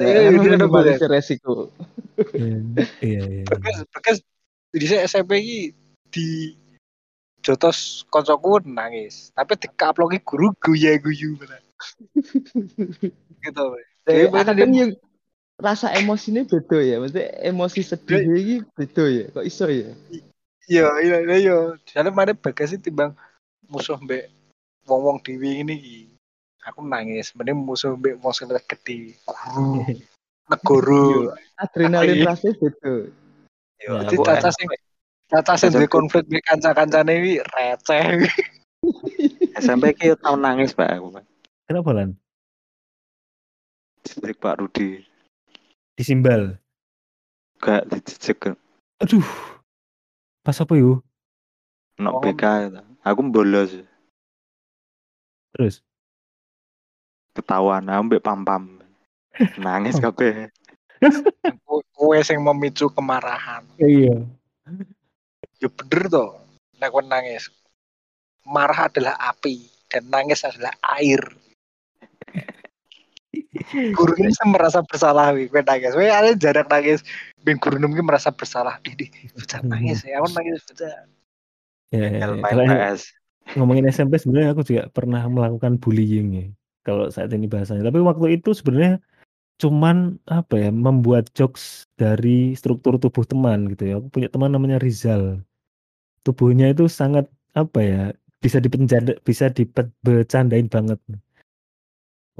Ya, 0.00 0.32
dia 0.32 0.32
ada 0.32 0.58
minimalisir 0.58 1.06
resiko. 1.06 1.70
Iya, 2.34 2.58
iya, 3.04 3.20
iya. 3.20 3.42
Bagas, 3.46 3.84
Bagas 3.92 4.16
di 4.74 4.86
SMP 4.88 5.38
ini 5.38 5.58
di 6.10 6.56
jotos 7.44 8.02
koncoku 8.10 8.64
nangis, 8.66 9.30
tapi 9.36 9.54
di 9.60 9.68
upload 9.70 10.18
guru 10.26 10.50
guya 10.58 10.98
guyu 10.98 11.38
bener. 11.38 11.62
gitu. 13.44 13.64
kadang 14.08 14.56
dia- 14.56 14.88
yang 14.88 14.92
rasa 15.58 15.90
emosinya 15.98 16.46
beda 16.46 16.78
ya. 16.80 16.96
Maksudnya 17.02 17.28
emosi 17.42 17.80
sedih 17.82 18.22
ini 18.24 18.56
beda 18.78 19.04
ya. 19.10 19.24
Kok 19.34 19.44
iso 19.46 19.66
ya? 19.66 19.90
Iya, 20.68 20.86
iya, 21.02 21.16
iya, 21.26 21.36
iya. 21.36 21.56
Soalnya 21.84 22.14
mana 22.14 22.32
Bagas 22.32 22.70
sih 22.70 22.80
timbang 22.80 23.12
musuh 23.66 23.98
mbek 23.98 24.30
wong-wong 24.86 25.18
dewi 25.20 25.66
ini 25.66 25.74
iki. 25.76 25.98
Aku 26.68 26.84
nangis, 26.84 27.34
mending 27.34 27.58
musuh 27.58 27.98
mbek 27.98 28.22
wong 28.22 28.32
sing 28.32 28.46
luwih 28.46 28.62
gede. 28.64 29.18
Guru, 29.26 29.82
negoro. 30.48 31.06
Iya, 31.08 31.32
Adrenalin 31.58 32.16
Iya. 32.22 32.26
rasanya 32.30 32.54
beda. 32.56 32.94
Yo, 33.78 33.92
Ya, 33.94 34.10
jadi 34.10 34.16
Caca 34.26 34.50
sing 34.54 34.66
Caca 35.28 35.54
sing 35.60 35.70
duwe 35.74 35.84
SMP. 35.86 35.92
konflik 35.92 36.24
mbek 36.30 36.42
kanca-kancane 36.46 37.12
iki 37.18 37.34
receh. 37.42 38.04
SMP 39.60 39.90
ki 39.98 40.12
yo 40.12 40.16
tau 40.20 40.38
nangis 40.38 40.70
Pak 40.72 40.86
aku. 41.00 41.18
Pak. 41.18 41.24
Kenapa 41.66 41.90
lan? 41.92 42.14
Distrik 44.04 44.38
Pak 44.38 44.62
Rudi. 44.62 45.02
Disimbal. 45.98 46.62
Gak 47.58 47.90
dijejek 47.90 48.54
Aduh. 49.02 49.26
Pas 50.46 50.54
apa 50.54 50.72
yuk? 50.78 51.02
no 51.98 52.14
Oh. 52.14 52.22
BK. 52.22 52.70
Aku 53.02 53.26
bolos 53.26 53.74
Terus? 55.50 55.82
ketahuan 57.34 57.86
aku 57.86 58.02
mbek 58.10 58.22
pam-pam. 58.22 58.82
Nangis 59.62 59.98
kabeh. 60.02 60.50
Ku- 61.62 61.86
Kue 61.94 62.18
sing 62.26 62.42
memicu 62.42 62.90
kemarahan. 62.90 63.62
Iya. 63.78 64.22
Ya 65.62 65.68
bener 65.70 66.02
toh. 66.10 66.34
Nek 66.78 66.94
nangis. 67.06 67.50
Marah 68.46 68.86
adalah 68.90 69.14
api 69.18 69.66
dan 69.90 70.06
nangis 70.10 70.42
adalah 70.42 70.74
air. 70.98 71.22
Guru 73.92 74.12
ini 74.16 74.32
merasa 74.48 74.80
bersalah 74.80 75.36
wi, 75.36 75.52
kowe 75.52 75.60
nangis. 75.60 75.92
Kowe 75.92 76.08
ada 76.08 76.32
jarak 76.32 76.66
nangis. 76.72 77.04
Ben 77.44 77.60
guru 77.60 77.76
ini 77.76 78.00
merasa 78.00 78.32
bersalah. 78.32 78.80
Di, 78.80 78.96
di, 78.96 79.06
bocah 79.36 79.60
nangis 79.64 80.04
ya, 80.04 80.20
aku 80.20 80.28
nangis 80.32 80.64
bocah. 80.64 80.88
Ya, 81.92 82.04
ya, 82.08 82.08
ya. 82.20 82.26
main 82.36 82.52
Kalau 82.52 82.64
PS. 82.68 83.00
ngomongin 83.56 83.88
SMP 83.88 84.20
sebenarnya 84.20 84.52
aku 84.52 84.60
juga 84.64 84.92
pernah 84.92 85.24
melakukan 85.28 85.80
bullying 85.80 86.28
ya. 86.32 86.46
Kalau 86.84 87.12
saat 87.12 87.32
ini 87.36 87.48
bahasanya. 87.48 87.84
Tapi 87.84 88.00
waktu 88.00 88.40
itu 88.40 88.56
sebenarnya 88.56 89.00
cuman 89.58 90.22
apa 90.30 90.54
ya 90.54 90.70
membuat 90.70 91.28
jokes 91.34 91.84
dari 91.98 92.54
struktur 92.56 92.96
tubuh 92.96 93.28
teman 93.28 93.68
gitu 93.76 93.84
ya. 93.84 93.94
Aku 94.00 94.08
punya 94.08 94.28
teman 94.32 94.52
namanya 94.56 94.80
Rizal. 94.80 95.44
Tubuhnya 96.24 96.72
itu 96.72 96.88
sangat 96.88 97.28
apa 97.52 97.80
ya 97.80 98.02
bisa 98.38 98.62
dipenjanda 98.62 99.16
bisa 99.24 99.52
dibecandain 99.52 100.68
banget. 100.68 101.00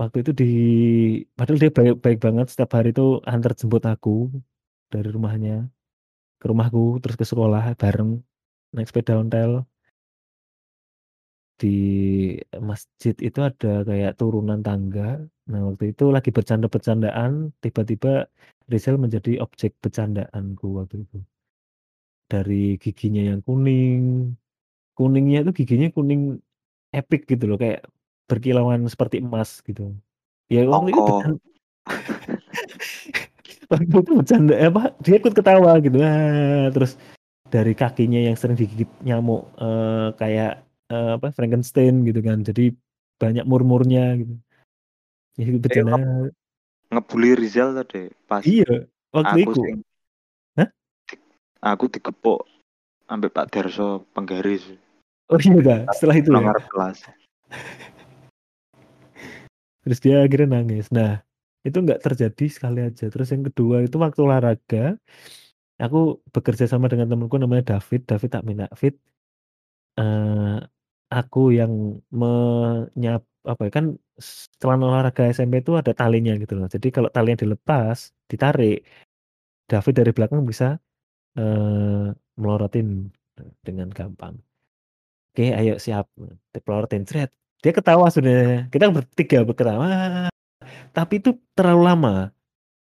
Waktu 0.00 0.16
itu 0.22 0.30
di 0.40 0.50
padahal 1.36 1.58
dia 1.62 1.70
baik 1.74 1.94
baik 2.04 2.18
banget 2.24 2.46
setiap 2.52 2.70
hari 2.78 2.88
itu 2.94 3.02
antar 3.32 3.52
jemput 3.58 3.82
aku 3.92 4.30
dari 4.92 5.08
rumahnya 5.16 5.66
ke 6.40 6.46
rumahku 6.50 7.02
terus 7.02 7.16
ke 7.20 7.26
sekolah 7.26 7.62
bareng 7.82 8.10
naik 8.74 8.88
sepeda 8.88 9.18
ontel 9.22 9.66
di 11.58 11.68
masjid 12.70 13.14
itu 13.18 13.38
ada 13.42 13.82
kayak 13.88 14.12
turunan 14.18 14.60
tangga. 14.62 15.18
Nah, 15.50 15.60
waktu 15.68 15.84
itu 15.92 16.04
lagi 16.14 16.30
bercanda-bercandaan, 16.30 17.50
tiba-tiba 17.58 18.30
Rizal 18.70 18.96
menjadi 19.02 19.42
objek 19.42 19.74
bercandaanku 19.82 20.66
waktu 20.78 21.02
itu. 21.02 21.18
Dari 22.30 22.78
giginya 22.78 23.22
yang 23.34 23.40
kuning, 23.42 24.02
kuningnya 24.94 25.38
itu 25.42 25.50
giginya 25.64 25.88
kuning 25.96 26.38
epic 26.94 27.26
gitu 27.26 27.44
loh, 27.50 27.58
kayak 27.58 27.82
berkilauan 28.28 28.84
seperti 28.86 29.24
emas 29.24 29.64
gitu. 29.64 29.96
Ya 30.52 30.68
waktu 30.68 30.92
itu 30.92 31.00
Koko. 31.00 31.08
bercanda, 31.08 31.40
waktu 33.72 33.84
itu 34.04 34.12
bercanda 34.12 34.54
apa? 34.60 34.82
Dia 35.00 35.14
ikut 35.16 35.32
ketawa 35.32 35.72
gitu. 35.80 35.98
Ah, 36.04 36.68
terus 36.70 37.00
dari 37.48 37.72
kakinya 37.72 38.20
yang 38.20 38.36
sering 38.36 38.60
digigit 38.60 38.88
nyamuk 39.00 39.48
eh, 39.56 40.08
kayak 40.20 40.52
eh, 40.92 41.10
apa 41.16 41.32
Frankenstein 41.32 42.04
gitu 42.04 42.20
kan. 42.20 42.44
Jadi 42.44 42.76
banyak 43.16 43.48
murmurnya 43.48 44.20
gitu. 44.20 44.34
Ya 45.40 45.44
ikut 45.48 45.62
bercanda. 45.64 45.96
Ngebully 46.88 47.36
Rizal 47.36 47.76
tadi 47.76 48.08
pas 48.24 48.40
Iya, 48.44 48.88
waktu 49.12 49.44
aku 49.44 49.50
itu. 49.52 49.62
sing 49.64 49.76
Hah? 50.56 50.68
aku 51.60 51.84
digepuk 51.92 52.48
ambek 53.08 53.32
Pak 53.32 53.52
Derso 53.52 54.04
penggaris 54.16 54.64
Oh 55.28 55.36
iya 55.36 55.60
dah, 55.60 55.80
setelah 55.92 56.16
itu 56.16 56.32
ya. 56.32 56.40
nomor 56.40 56.56
kelas. 56.72 57.04
Terus 59.88 60.00
dia 60.04 60.16
akhirnya 60.26 60.48
nangis. 60.60 60.86
Nah, 60.96 61.10
itu 61.66 61.78
nggak 61.84 62.00
terjadi 62.06 62.44
sekali 62.56 62.78
aja. 62.88 63.04
Terus 63.12 63.28
yang 63.34 63.44
kedua 63.48 63.76
itu 63.86 63.96
waktu 64.04 64.20
olahraga, 64.28 64.78
aku 65.84 65.98
bekerja 66.34 66.64
sama 66.72 66.86
dengan 66.92 67.08
temanku 67.10 67.36
namanya 67.42 67.64
David. 67.78 68.00
David 68.10 68.30
tak 68.34 68.44
minta 68.48 68.66
Fit. 68.80 68.94
eh 69.98 70.56
aku 71.16 71.38
yang 71.58 71.72
menyap 72.20 73.20
apa 73.50 73.60
ya 73.66 73.70
kan 73.78 73.86
s- 74.28 74.46
celana 74.60 74.84
olahraga 74.90 75.22
SMP 75.36 75.54
itu 75.62 75.72
ada 75.80 75.92
talinya 76.00 76.32
gitu 76.42 76.52
loh. 76.58 76.66
Jadi 76.74 76.86
kalau 76.96 77.08
talinya 77.14 77.38
dilepas, 77.44 77.98
ditarik, 78.30 78.74
David 79.70 79.94
dari 80.00 80.12
belakang 80.16 80.42
bisa 80.50 80.66
eh 81.38 82.06
melorotin 82.40 82.88
dengan 83.66 83.88
gampang. 83.98 84.34
Oke, 85.32 85.44
ayo 85.60 85.72
siap. 85.84 86.06
Dipelorotin, 86.54 87.02
Cret. 87.08 87.30
Dia 87.58 87.72
ketawa 87.74 88.06
sudah. 88.06 88.70
Kita 88.70 88.86
bertiga 88.90 89.42
berketawa. 89.42 90.30
Tapi 90.94 91.18
itu 91.18 91.34
terlalu 91.58 91.82
lama. 91.82 92.14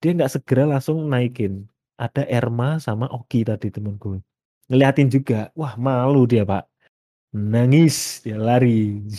Dia 0.03 0.11
nggak 0.19 0.33
segera 0.35 0.67
langsung 0.67 1.07
naikin. 1.07 1.67
Ada 1.95 2.27
Erma 2.27 2.83
sama 2.83 3.07
Oki 3.07 3.47
tadi 3.47 3.71
temanku. 3.71 4.19
Ngeliatin 4.67 5.07
juga. 5.07 5.55
Wah, 5.55 5.79
malu 5.79 6.27
dia, 6.27 6.43
Pak. 6.43 6.67
Nangis, 7.35 8.23
dia 8.27 8.35
lari. 8.35 9.03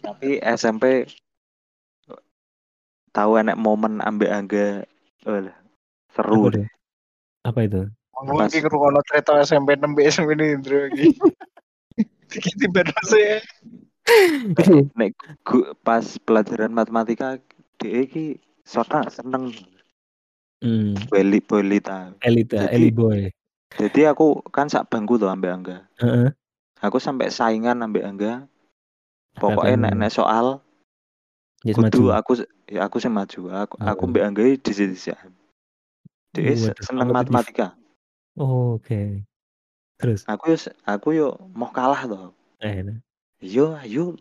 Tapi 0.00 0.40
SMP 0.40 1.04
tahu 3.12 3.36
enek 3.36 3.58
momen 3.58 4.00
ambek 4.00 4.30
angga 4.32 4.66
oh, 5.28 5.44
seru 6.14 6.48
deh. 6.48 6.68
Apa 7.44 7.66
itu? 7.68 7.84
Ngomong 8.22 8.46
iki 8.46 8.60
ngrungokno 8.60 9.00
cerita 9.02 9.40
SMP 9.40 9.74
6 9.74 9.96
SMP 10.06 10.28
ini 10.34 10.46
Indro 10.52 10.78
iki. 10.88 11.16
Iki 12.30 12.50
tiba 12.58 12.84
ya. 13.10 13.38
Nek 14.92 15.10
gu- 15.40 15.72
pas 15.78 16.04
pelajaran 16.18 16.70
matematika 16.70 17.40
dia 17.76 18.02
iki 18.02 18.36
sota 18.62 19.08
seneng 19.08 19.50
Hmm, 20.60 20.92
beli 21.08 21.40
bolita. 21.40 22.12
Elita, 22.20 22.68
Jadi- 22.68 22.76
Eli 22.76 22.90
Boy. 22.92 23.32
Jadi 23.72 24.04
aku 24.04 24.44
kan 24.46 24.68
sak 24.68 24.86
bangku 24.86 25.16
tuh 25.16 25.26
ambek 25.26 25.48
angga. 25.50 25.88
Heeh. 25.96 26.36
Aku 26.78 27.00
sampai 27.00 27.32
saingan 27.32 27.80
ambek 27.80 28.04
angga. 28.04 28.44
Pokoknya 29.32 29.88
nek 29.88 29.94
nek 29.96 30.12
soal 30.12 30.60
Yes, 31.60 31.76
kudu 31.76 32.12
maju. 32.12 32.12
aku 32.12 32.32
ya 32.66 32.84
aku 32.84 32.96
sih 32.96 33.08
maju. 33.08 33.40
Aku 33.58 33.74
aku 33.78 34.02
Heeh. 34.04 34.10
mbek 34.10 34.22
angga 34.22 34.42
di 34.52 34.72
sini 34.74 34.96
Dia 36.30 36.52
se- 36.52 36.70
Waduh, 36.70 36.84
seneng 36.84 37.08
matematika. 37.08 37.66
Oh, 38.38 38.78
Oke. 38.78 39.24
Terus? 40.00 40.24
Aku 40.24 40.54
yo 40.54 40.56
aku 40.88 41.08
yo 41.12 41.28
mau 41.52 41.68
kalah 41.68 42.08
tuh. 42.08 42.32
Eh, 42.64 42.80
nah. 42.80 42.98
Yo 43.44 43.76
ayo. 43.80 44.16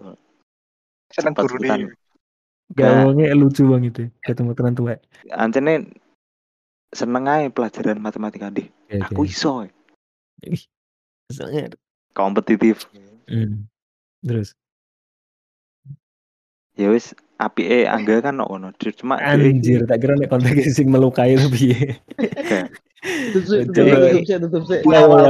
Seneng 1.12 1.34
nih. 1.36 1.88
Gawangnya 2.76 3.34
lucu 3.34 3.66
banget 3.66 3.92
itu. 3.96 4.04
Ketemu 4.22 4.52
teman 4.54 4.74
tua. 4.76 4.94
Ancene 5.34 5.90
seneng 6.94 7.26
aja 7.26 7.48
pelajaran 7.50 7.98
matematika 7.98 8.52
deh. 8.52 8.68
Oke, 8.90 8.98
Aku 9.08 9.22
oke. 9.24 9.30
iso 9.32 9.52
eh. 9.66 9.72
Ih, 10.46 10.64
Misalnya. 11.32 11.74
kompetitif. 12.14 12.90
Hmm. 13.30 13.70
Terus? 14.26 14.54
Ya 16.76 16.92
wis 16.92 17.12
apike 17.40 17.88
Angga 17.88 18.24
kan 18.24 18.40
ono 18.40 18.72
cuma 18.76 19.20
dhek 19.20 19.36
iki 19.36 19.52
Anjir, 19.52 19.82
tak 19.84 20.00
kira 20.00 20.16
nek 20.16 20.32
konteks 20.32 20.76
sing 20.80 20.88
melukai 20.92 21.36
itu 21.36 21.48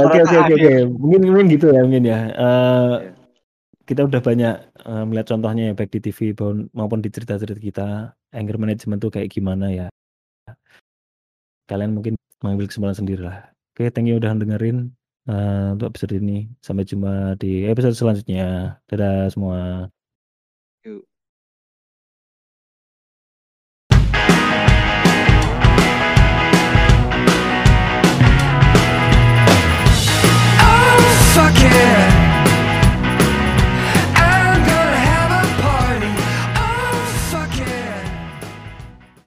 oke 0.02 0.18
oke 0.20 0.36
oke. 0.50 0.72
Mungkin 0.90 1.20
mungkin 1.30 1.46
gitu 1.48 1.66
ya 1.70 1.80
mungkin 1.86 2.04
ya. 2.04 2.20
Eh, 2.30 2.94
Ya. 3.00 3.10
kita 3.86 4.00
udah 4.06 4.20
banyak 4.22 4.54
eh, 4.86 5.04
melihat 5.06 5.26
contohnya 5.34 5.62
ya 5.70 5.74
baik 5.74 5.90
di 5.90 6.00
TV 6.00 6.18
maupun- 6.74 7.02
di 7.02 7.10
cerita-cerita 7.10 7.58
kita 7.58 7.88
anger 8.30 8.56
management 8.58 8.98
tuh 9.02 9.10
kayak 9.10 9.30
gimana 9.30 9.70
ya. 9.70 9.86
Kalian 11.66 11.94
mungkin 11.94 12.14
mengambil 12.42 12.66
kesimpulan 12.66 12.96
sendiri 12.98 13.22
lah. 13.22 13.50
Oke, 13.74 13.90
thank 13.94 14.10
you 14.10 14.18
udah 14.18 14.34
dengerin 14.34 14.90
eh, 15.30 15.68
untuk 15.74 15.94
episode 15.94 16.14
ini. 16.18 16.50
Sampai 16.58 16.82
jumpa 16.82 17.38
di 17.38 17.66
episode 17.70 17.94
selanjutnya. 17.94 18.78
Dadah 18.90 19.30
semua. 19.30 19.86
Oh, 31.62 31.66
fuck 31.68 32.04
it. 32.04 32.09